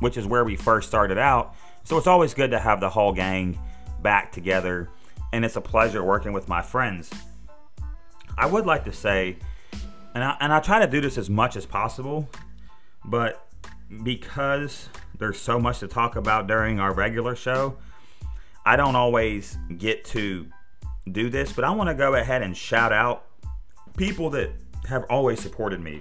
which 0.00 0.16
is 0.16 0.26
where 0.26 0.44
we 0.44 0.56
first 0.56 0.88
started 0.88 1.18
out. 1.18 1.54
So 1.84 1.98
it's 1.98 2.06
always 2.06 2.32
good 2.32 2.50
to 2.52 2.58
have 2.58 2.80
the 2.80 2.88
whole 2.88 3.12
gang 3.12 3.58
back 4.00 4.32
together, 4.32 4.88
and 5.32 5.44
it's 5.44 5.56
a 5.56 5.60
pleasure 5.60 6.02
working 6.02 6.32
with 6.32 6.48
my 6.48 6.62
friends. 6.62 7.10
I 8.38 8.46
would 8.46 8.64
like 8.64 8.84
to 8.84 8.92
say, 8.92 9.36
and 10.14 10.24
I, 10.24 10.36
and 10.40 10.52
I 10.52 10.60
try 10.60 10.78
to 10.78 10.90
do 10.90 11.02
this 11.02 11.18
as 11.18 11.28
much 11.28 11.56
as 11.56 11.66
possible, 11.66 12.30
but 13.04 13.48
because 14.02 14.88
there's 15.18 15.38
so 15.38 15.58
much 15.58 15.80
to 15.80 15.88
talk 15.88 16.16
about 16.16 16.46
during 16.46 16.78
our 16.80 16.92
regular 16.92 17.34
show, 17.34 17.76
I 18.64 18.76
don't 18.76 18.96
always 18.96 19.56
get 19.78 20.04
to 20.06 20.46
do 21.10 21.30
this, 21.30 21.52
but 21.52 21.64
I 21.64 21.70
want 21.70 21.88
to 21.88 21.94
go 21.94 22.14
ahead 22.14 22.42
and 22.42 22.56
shout 22.56 22.92
out 22.92 23.24
people 23.96 24.30
that 24.30 24.50
have 24.88 25.04
always 25.10 25.40
supported 25.40 25.80
me 25.80 26.00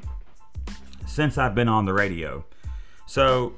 since 1.06 1.38
I've 1.38 1.56
been 1.56 1.68
on 1.68 1.86
the 1.86 1.94
radio. 1.94 2.46
So, 3.06 3.56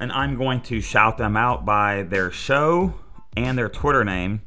and 0.00 0.12
I'm 0.12 0.36
going 0.36 0.60
to 0.62 0.80
shout 0.80 1.18
them 1.18 1.36
out 1.36 1.64
by 1.64 2.02
their 2.02 2.30
show 2.30 2.94
and 3.36 3.56
their 3.56 3.68
Twitter 3.68 4.04
name. 4.04 4.42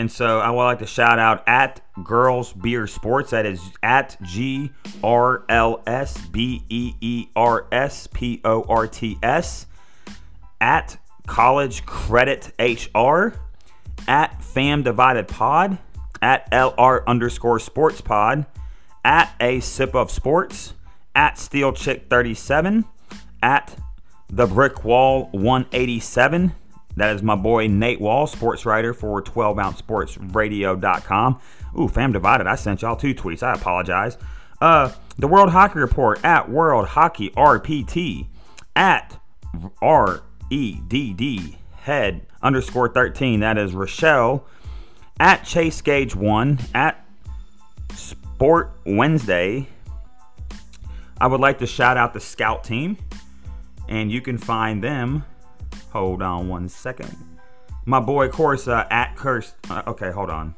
And 0.00 0.10
so 0.10 0.38
I 0.38 0.48
would 0.48 0.64
like 0.64 0.78
to 0.78 0.86
shout 0.86 1.18
out 1.18 1.46
at 1.46 1.82
Girls 2.02 2.54
Beer 2.54 2.86
Sports. 2.86 3.32
That 3.32 3.44
is 3.44 3.60
at 3.82 4.16
G 4.22 4.72
R 5.04 5.44
L 5.50 5.82
S 5.86 6.16
B 6.28 6.64
E 6.70 6.94
E 7.02 7.26
R 7.36 7.66
S 7.70 8.06
P 8.06 8.40
O 8.42 8.62
R 8.62 8.86
T 8.86 9.18
S. 9.22 9.66
At 10.58 10.96
College 11.26 11.84
Credit 11.84 12.50
HR, 12.58 13.34
at 14.08 14.42
Fam 14.42 14.82
Divided 14.82 15.28
Pod, 15.28 15.76
at 16.22 16.50
LR 16.50 17.06
underscore 17.06 17.58
Sports 17.58 18.00
Pod, 18.00 18.46
at 19.04 19.34
A 19.38 19.60
Sip 19.60 19.94
of 19.94 20.10
Sports, 20.10 20.72
at 21.14 21.36
Steel 21.36 21.74
Chick 21.74 22.06
37, 22.08 22.86
at 23.42 23.76
The 24.30 24.46
Brick 24.46 24.82
Wall 24.82 25.28
187. 25.32 26.52
That 27.00 27.16
is 27.16 27.22
my 27.22 27.34
boy 27.34 27.66
Nate 27.66 27.98
Wall, 27.98 28.26
sports 28.26 28.66
writer 28.66 28.92
for 28.92 29.22
12 29.22 29.58
ounce 29.58 29.78
sports 29.78 30.18
Ooh, 31.78 31.88
fam 31.88 32.12
divided. 32.12 32.46
I 32.46 32.56
sent 32.56 32.82
y'all 32.82 32.94
two 32.94 33.14
tweets. 33.14 33.42
I 33.42 33.54
apologize. 33.54 34.18
Uh, 34.60 34.92
the 35.16 35.26
World 35.26 35.48
Hockey 35.48 35.78
Report 35.78 36.22
at 36.22 36.50
World 36.50 36.88
Hockey 36.88 37.30
RPT 37.30 38.26
at 38.76 39.18
R 39.80 40.22
E 40.50 40.78
D 40.88 41.14
D 41.14 41.56
head 41.78 42.26
underscore 42.42 42.90
13. 42.90 43.40
That 43.40 43.56
is 43.56 43.72
Rochelle 43.72 44.46
at 45.18 45.44
Chase 45.44 45.80
Gage 45.80 46.14
1 46.14 46.58
at 46.74 47.02
Sport 47.94 48.78
Wednesday. 48.84 49.66
I 51.18 51.26
would 51.26 51.40
like 51.40 51.60
to 51.60 51.66
shout 51.66 51.96
out 51.96 52.12
the 52.12 52.20
scout 52.20 52.62
team, 52.62 52.98
and 53.88 54.12
you 54.12 54.20
can 54.20 54.36
find 54.36 54.84
them. 54.84 55.24
Hold 55.90 56.22
on 56.22 56.48
one 56.48 56.68
second. 56.68 57.16
My 57.86 58.00
boy 58.00 58.28
Corsa 58.28 58.86
at 58.90 59.16
Cursed. 59.16 59.54
Uh, 59.68 59.82
okay, 59.86 60.10
hold 60.10 60.30
on. 60.30 60.54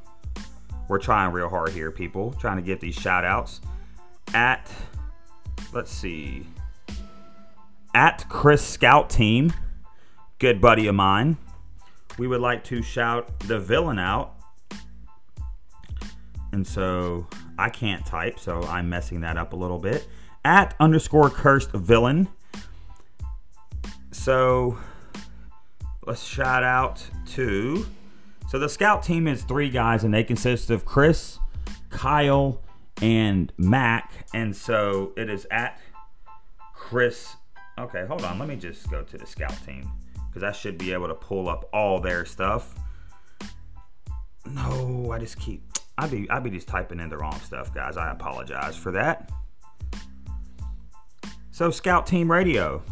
We're 0.88 0.98
trying 0.98 1.32
real 1.32 1.48
hard 1.48 1.70
here, 1.70 1.90
people. 1.90 2.32
Trying 2.32 2.56
to 2.56 2.62
get 2.62 2.80
these 2.80 2.94
shout 2.94 3.24
outs. 3.24 3.60
At, 4.34 4.70
let's 5.72 5.90
see 5.90 6.46
at 7.94 8.28
Chris 8.28 8.66
Scout 8.66 9.10
Team, 9.10 9.52
good 10.38 10.60
buddy 10.60 10.86
of 10.86 10.94
mine. 10.94 11.36
We 12.18 12.26
would 12.26 12.40
like 12.40 12.64
to 12.64 12.82
shout 12.82 13.40
the 13.40 13.58
villain 13.58 13.98
out. 13.98 14.36
And 16.52 16.66
so 16.66 17.26
I 17.58 17.70
can't 17.70 18.04
type, 18.04 18.38
so 18.38 18.62
I'm 18.64 18.88
messing 18.88 19.20
that 19.22 19.36
up 19.36 19.52
a 19.52 19.56
little 19.56 19.78
bit. 19.78 20.06
At 20.44 20.74
underscore 20.80 21.30
cursed 21.30 21.72
villain. 21.72 22.28
So 24.10 24.78
let's 26.12 26.24
shout 26.24 26.62
out 26.62 27.02
to. 27.24 27.86
So 28.46 28.58
the 28.58 28.68
scout 28.68 29.02
team 29.02 29.26
is 29.26 29.44
three 29.44 29.70
guys, 29.70 30.04
and 30.04 30.12
they 30.12 30.22
consist 30.22 30.68
of 30.68 30.84
Chris, 30.84 31.38
Kyle, 31.88 32.60
and 33.00 33.50
Mac. 33.56 34.26
And 34.34 34.54
so 34.54 35.14
it 35.16 35.30
is 35.30 35.46
at 35.50 35.80
Chris. 36.74 37.36
Okay, 37.78 38.04
hold 38.04 38.26
on. 38.26 38.38
Let 38.38 38.46
me 38.46 38.56
just 38.56 38.90
go 38.90 39.02
to 39.02 39.16
the 39.16 39.24
scout 39.24 39.54
team 39.64 39.90
because 40.28 40.42
I 40.42 40.52
should 40.52 40.76
be 40.76 40.92
able 40.92 41.08
to 41.08 41.14
pull 41.14 41.48
up 41.48 41.66
all 41.72 41.98
their 41.98 42.26
stuff. 42.26 42.74
No, 44.44 45.12
I 45.12 45.18
just 45.18 45.40
keep. 45.40 45.62
I 45.96 46.08
be 46.08 46.28
I 46.28 46.40
be 46.40 46.50
just 46.50 46.68
typing 46.68 47.00
in 47.00 47.08
the 47.08 47.16
wrong 47.16 47.40
stuff, 47.40 47.72
guys. 47.72 47.96
I 47.96 48.10
apologize 48.10 48.76
for 48.76 48.92
that. 48.92 49.32
So 51.52 51.70
Scout 51.70 52.06
Team 52.06 52.30
Radio. 52.30 52.82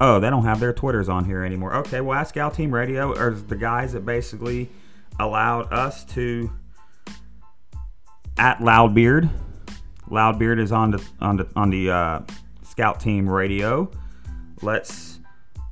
Oh, 0.00 0.18
they 0.18 0.30
don't 0.30 0.44
have 0.44 0.60
their 0.60 0.72
Twitters 0.72 1.08
on 1.08 1.24
here 1.24 1.44
anymore. 1.44 1.74
Okay, 1.76 2.00
well, 2.00 2.18
at 2.18 2.28
Scout 2.28 2.54
Team 2.54 2.74
Radio 2.74 3.16
are 3.16 3.30
the 3.30 3.56
guys 3.56 3.92
that 3.92 4.04
basically 4.04 4.68
allowed 5.20 5.72
us 5.72 6.04
to 6.06 6.50
at 8.38 8.58
Loudbeard. 8.58 9.30
Loudbeard 10.08 10.58
is 10.58 10.72
on 10.72 10.90
the 10.90 11.04
on 11.20 11.36
the 11.36 11.48
on 11.54 11.70
the 11.70 11.90
uh, 11.90 12.20
Scout 12.62 13.00
Team 13.00 13.28
Radio. 13.28 13.90
Let's 14.60 15.20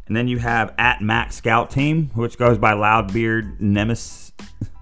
and 0.07 0.17
then 0.17 0.27
you 0.27 0.39
have 0.39 0.75
at 0.77 1.01
Mac 1.01 1.33
Scout 1.33 1.71
Team, 1.71 2.11
which 2.15 2.37
goes 2.37 2.59
by 2.59 2.73
Loudbeard 2.73 3.61
Nemesis. 3.61 4.33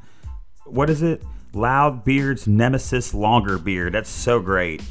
what 0.64 0.89
is 0.89 1.03
it? 1.03 1.22
Loudbeard's 1.53 2.47
Nemesis 2.47 3.14
Longer 3.14 3.59
Beard. 3.59 3.95
That's 3.95 4.09
so 4.09 4.41
great. 4.41 4.82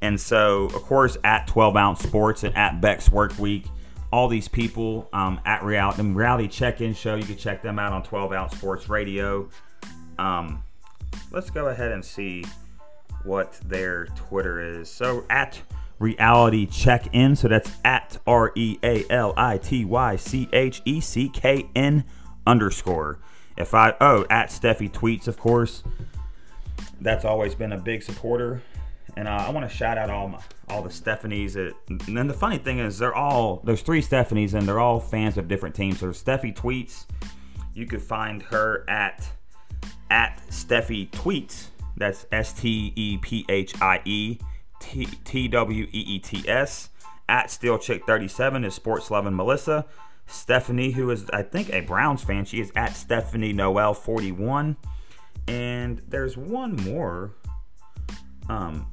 And 0.00 0.20
so, 0.20 0.64
of 0.66 0.82
course, 0.82 1.16
at 1.24 1.46
12 1.46 1.76
Ounce 1.76 2.00
Sports 2.00 2.44
and 2.44 2.56
at 2.56 2.80
Beck's 2.80 3.10
Work 3.10 3.38
Week, 3.38 3.66
all 4.10 4.28
these 4.28 4.48
people 4.48 5.08
um, 5.12 5.40
at 5.44 5.62
reality, 5.62 6.02
reality 6.02 6.48
check-in 6.48 6.94
show. 6.94 7.14
You 7.14 7.24
can 7.24 7.36
check 7.36 7.62
them 7.62 7.78
out 7.78 7.92
on 7.92 8.02
12 8.02 8.32
Ounce 8.32 8.56
Sports 8.56 8.88
Radio. 8.88 9.48
Um, 10.18 10.62
let's 11.30 11.50
go 11.50 11.68
ahead 11.68 11.92
and 11.92 12.04
see 12.04 12.44
what 13.24 13.58
their 13.64 14.06
Twitter 14.06 14.80
is. 14.80 14.90
So 14.90 15.24
at 15.28 15.60
reality 15.98 16.66
check 16.66 17.08
in. 17.12 17.36
So 17.36 17.48
that's 17.48 17.70
at 17.84 18.18
R 18.26 18.52
E 18.54 18.78
A 18.82 19.04
L 19.10 19.34
I 19.36 19.58
T 19.58 19.84
Y 19.84 20.16
C 20.16 20.48
H 20.52 20.82
E 20.84 21.00
C 21.00 21.28
K 21.28 21.68
N 21.74 22.04
underscore. 22.46 23.18
If 23.56 23.74
I 23.74 23.94
oh 24.00 24.24
at 24.30 24.48
Steffi 24.48 24.90
tweets, 24.90 25.28
of 25.28 25.38
course. 25.38 25.82
That's 27.00 27.24
always 27.24 27.54
been 27.54 27.72
a 27.72 27.78
big 27.78 28.02
supporter, 28.02 28.62
and 29.18 29.26
uh, 29.26 29.32
I 29.32 29.50
want 29.50 29.68
to 29.68 29.76
shout 29.76 29.98
out 29.98 30.10
all 30.10 30.28
my 30.28 30.38
all 30.68 30.80
the 30.80 30.88
Stephanies. 30.88 31.54
That, 31.54 31.74
and 31.88 32.16
then 32.16 32.28
the 32.28 32.34
funny 32.34 32.56
thing 32.56 32.78
is, 32.78 32.98
they're 32.98 33.16
all 33.16 33.60
there's 33.64 33.82
three 33.82 34.00
Stephanies, 34.00 34.54
and 34.54 34.66
they're 34.66 34.78
all 34.78 35.00
fans 35.00 35.36
of 35.36 35.48
different 35.48 35.74
teams. 35.74 35.98
So 35.98 36.10
Steffi 36.10 36.54
tweets. 36.54 37.04
You 37.74 37.86
could 37.86 38.00
find 38.00 38.42
her 38.44 38.88
at 38.88 39.28
at 40.08 40.40
Steffi 40.50 41.10
tweets. 41.10 41.66
That's 41.96 42.26
S 42.30 42.52
T 42.52 42.92
E 42.94 43.18
P 43.18 43.44
H 43.48 43.74
I 43.82 44.00
E 44.04 44.38
T 44.78 45.48
W 45.48 45.84
E 45.84 45.98
E 45.98 46.18
T 46.20 46.48
S. 46.48 46.90
At 47.28 47.50
Steel 47.50 47.76
Chick 47.76 48.06
37 48.06 48.64
is 48.64 48.74
Sports 48.74 49.10
Loving 49.10 49.34
Melissa. 49.34 49.84
Stephanie, 50.28 50.92
who 50.92 51.10
is 51.10 51.28
I 51.32 51.42
think 51.42 51.72
a 51.72 51.80
Browns 51.80 52.22
fan, 52.22 52.44
she 52.44 52.60
is 52.60 52.70
at 52.76 52.94
Stephanie 52.94 53.52
Noel 53.52 53.94
41. 53.94 54.76
And 55.48 56.02
there's 56.06 56.36
one 56.36 56.76
more. 56.76 57.34
Um, 58.48 58.86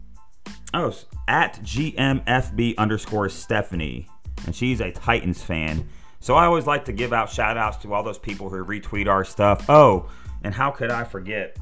oh, 0.75 0.93
at 1.27 1.59
GMFB 1.63 2.77
underscore 2.77 3.29
Stephanie, 3.29 4.07
and 4.45 4.55
she's 4.55 4.81
a 4.81 4.91
Titans 4.91 5.41
fan. 5.41 5.87
So 6.19 6.35
I 6.35 6.45
always 6.45 6.67
like 6.67 6.85
to 6.85 6.93
give 6.93 7.13
out 7.13 7.29
shout 7.29 7.57
outs 7.57 7.77
to 7.77 7.93
all 7.93 8.03
those 8.03 8.19
people 8.19 8.49
who 8.49 8.63
retweet 8.63 9.07
our 9.07 9.23
stuff. 9.25 9.69
Oh, 9.69 10.09
and 10.43 10.53
how 10.53 10.71
could 10.71 10.91
I 10.91 11.03
forget 11.03 11.57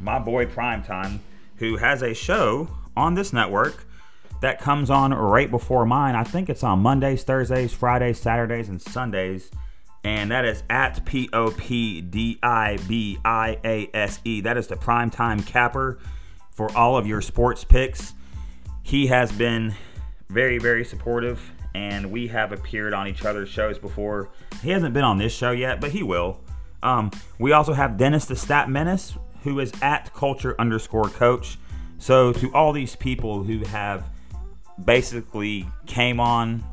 my 0.00 0.18
boy 0.18 0.46
Primetime, 0.46 1.18
who 1.56 1.76
has 1.76 2.02
a 2.02 2.14
show 2.14 2.68
on 2.96 3.14
this 3.14 3.32
network 3.32 3.84
that 4.40 4.60
comes 4.60 4.90
on 4.90 5.12
right 5.12 5.50
before 5.50 5.84
mine. 5.84 6.14
I 6.14 6.24
think 6.24 6.48
it's 6.48 6.62
on 6.62 6.80
Mondays, 6.80 7.24
Thursdays, 7.24 7.72
Fridays, 7.72 8.20
Saturdays, 8.20 8.68
and 8.68 8.80
Sundays. 8.80 9.50
And 10.04 10.30
that 10.30 10.44
is 10.44 10.62
at 10.70 11.04
P 11.04 11.28
O 11.32 11.50
P 11.50 12.00
D 12.00 12.38
I 12.42 12.78
B 12.86 13.18
I 13.24 13.58
A 13.64 13.90
S 13.92 14.20
E. 14.24 14.40
That 14.42 14.56
is 14.56 14.68
the 14.68 14.76
primetime 14.76 15.44
capper 15.44 15.98
for 16.52 16.70
all 16.76 16.96
of 16.96 17.06
your 17.06 17.20
sports 17.20 17.64
picks. 17.64 18.14
He 18.88 19.06
has 19.08 19.30
been 19.30 19.74
very, 20.30 20.56
very 20.56 20.82
supportive, 20.82 21.52
and 21.74 22.10
we 22.10 22.26
have 22.28 22.52
appeared 22.52 22.94
on 22.94 23.06
each 23.06 23.22
other's 23.22 23.50
shows 23.50 23.78
before. 23.78 24.30
He 24.62 24.70
hasn't 24.70 24.94
been 24.94 25.04
on 25.04 25.18
this 25.18 25.30
show 25.30 25.50
yet, 25.50 25.78
but 25.78 25.90
he 25.90 26.02
will. 26.02 26.40
Um, 26.82 27.10
we 27.38 27.52
also 27.52 27.74
have 27.74 27.98
Dennis 27.98 28.24
the 28.24 28.34
Stat 28.34 28.70
Menace, 28.70 29.14
who 29.42 29.60
is 29.60 29.74
at 29.82 30.14
culture 30.14 30.58
underscore 30.58 31.10
coach. 31.10 31.58
So 31.98 32.32
to 32.32 32.50
all 32.54 32.72
these 32.72 32.96
people 32.96 33.42
who 33.42 33.58
have 33.66 34.08
basically 34.82 35.66
came 35.84 36.18
on 36.18 36.64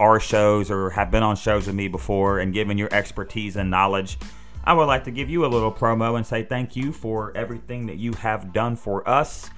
our 0.00 0.18
shows 0.18 0.68
or 0.68 0.90
have 0.90 1.12
been 1.12 1.22
on 1.22 1.36
shows 1.36 1.68
with 1.68 1.76
me 1.76 1.86
before 1.86 2.40
and 2.40 2.52
given 2.52 2.76
your 2.76 2.92
expertise 2.92 3.54
and 3.54 3.70
knowledge, 3.70 4.18
I 4.64 4.72
would 4.72 4.86
like 4.86 5.04
to 5.04 5.12
give 5.12 5.30
you 5.30 5.44
a 5.44 5.46
little 5.46 5.70
promo 5.70 6.16
and 6.16 6.26
say 6.26 6.42
thank 6.42 6.74
you 6.74 6.90
for 6.90 7.30
everything 7.36 7.86
that 7.86 7.98
you 7.98 8.14
have 8.14 8.52
done 8.52 8.74
for 8.74 9.08
us. 9.08 9.48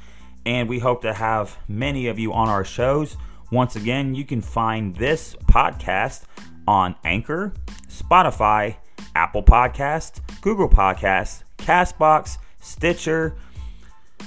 And 0.47 0.69
we 0.69 0.79
hope 0.79 1.03
to 1.03 1.13
have 1.13 1.57
many 1.69 2.09
of 2.09 2.19
you 2.19 2.33
on 2.33 2.49
our 2.49 2.65
shows. 2.65 3.17
Once 3.51 3.77
again, 3.77 4.15
you 4.15 4.25
can 4.25 4.41
find 4.41 4.95
this 4.97 5.37
podcast 5.47 6.25
on 6.67 6.95
Anchor, 7.05 7.53
Spotify, 7.89 8.77
Apple 9.15 9.43
Podcast, 9.43 10.21
Google 10.41 10.69
Podcast, 10.69 11.45
Castbox, 11.59 12.39
Stitcher, 12.61 13.37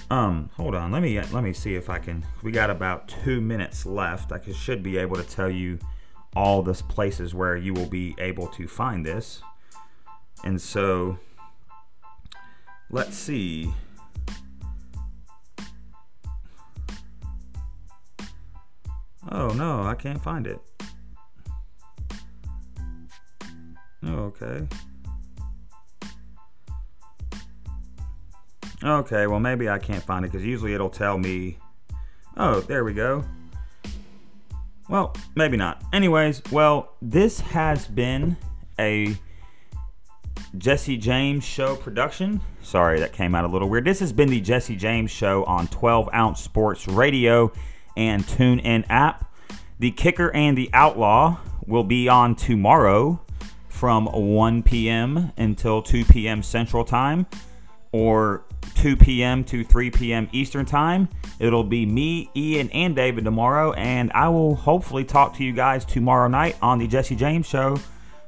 um, 0.10 0.50
hold 0.56 0.76
on. 0.76 0.92
Let 0.92 1.02
me 1.02 1.20
let 1.20 1.44
me 1.44 1.54
see 1.54 1.76
if 1.76 1.90
I 1.90 2.00
can. 2.00 2.26
We 2.44 2.52
got 2.52 2.70
about 2.70 3.08
two 3.08 3.42
minutes 3.42 3.86
left. 3.86 4.32
I 4.32 4.40
should 4.52 4.82
be 4.82 4.98
able 4.98 5.18
to 5.18 5.24
tell 5.24 5.50
you 5.50 5.80
all 6.36 6.62
the 6.62 6.74
places 6.74 7.34
where 7.34 7.58
you 7.58 7.74
will 7.74 7.88
be 7.88 8.16
able 8.20 8.48
to 8.48 8.68
find 8.68 9.06
this. 9.06 9.42
And 10.44 10.62
so, 10.62 11.18
let's 12.90 13.18
see. 13.18 13.74
Oh 19.32 19.50
no, 19.50 19.84
I 19.84 19.96
can't 19.96 20.22
find 20.22 20.48
it. 20.48 20.60
Okay. 24.06 24.68
Okay, 28.84 29.28
well 29.28 29.40
maybe 29.40 29.70
I 29.70 29.80
can't 29.80 30.04
find 30.04 30.24
it 30.24 30.32
because 30.32 30.46
usually 30.46 30.74
it'll 30.74 30.90
tell 30.90 31.18
me. 31.18 31.58
Oh, 32.38 32.62
there 32.62 32.84
we 32.84 32.94
go. 32.94 33.26
Well, 34.90 35.16
maybe 35.36 35.58
not. 35.58 35.84
Anyways, 35.92 36.42
well, 36.52 36.94
this 37.02 37.40
has 37.42 37.88
been 37.88 38.38
a 38.80 39.18
Jesse 40.58 40.98
James 40.98 41.44
Show 41.44 41.76
production. 41.76 42.40
Sorry, 42.62 43.00
that 43.00 43.12
came 43.12 43.36
out 43.36 43.44
a 43.44 43.48
little 43.48 43.70
weird. 43.70 43.86
This 43.86 44.00
has 44.00 44.14
been 44.14 44.30
the 44.30 44.40
Jesse 44.40 44.76
James 44.76 45.12
Show 45.12 45.44
on 45.44 45.68
12 45.68 46.10
Ounce 46.14 46.42
Sports 46.42 46.88
Radio 46.88 47.52
and 47.98 48.24
TuneIn 48.24 48.86
app. 48.88 49.30
The 49.80 49.92
Kicker 49.92 50.32
and 50.34 50.58
the 50.58 50.70
Outlaw 50.72 51.38
will 51.66 51.84
be 51.84 52.08
on 52.08 52.36
tomorrow 52.36 53.20
from 53.68 54.06
1 54.06 54.64
p.m. 54.64 55.34
until 55.38 55.82
2 55.82 56.06
p.m. 56.06 56.42
Central 56.42 56.86
Time 56.86 57.26
or 57.92 58.44
2 58.76 58.96
p.m. 58.96 59.44
to 59.44 59.64
3 59.64 59.92
p.m. 59.92 60.30
Eastern 60.32 60.66
Time. 60.66 61.10
It'll 61.40 61.64
be 61.64 61.86
me, 61.86 62.30
Ian, 62.36 62.70
and 62.72 62.96
David 62.96 63.24
tomorrow, 63.26 63.74
and 63.74 64.12
I 64.14 64.30
will 64.30 64.56
hopefully 64.56 65.04
talk 65.04 65.36
to 65.38 65.44
you 65.44 65.54
guys 65.54 65.86
tomorrow 65.86 66.28
night 66.28 66.56
on 66.62 66.80
the 66.80 66.88
Jesse 66.88 67.16
James 67.16 67.46
Show, 67.46 67.78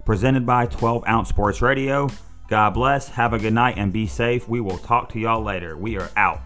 presented 0.05 0.45
by 0.45 0.65
12 0.67 1.07
Ounce 1.07 1.29
Sports 1.29 1.61
Radio. 1.61 2.09
God 2.47 2.71
bless, 2.71 3.09
have 3.09 3.33
a 3.33 3.39
good 3.39 3.53
night, 3.53 3.77
and 3.77 3.93
be 3.93 4.07
safe. 4.07 4.47
We 4.47 4.61
will 4.61 4.77
talk 4.77 5.09
to 5.13 5.19
y'all 5.19 5.43
later. 5.43 5.77
We 5.77 5.97
are 5.97 6.09
out. 6.15 6.41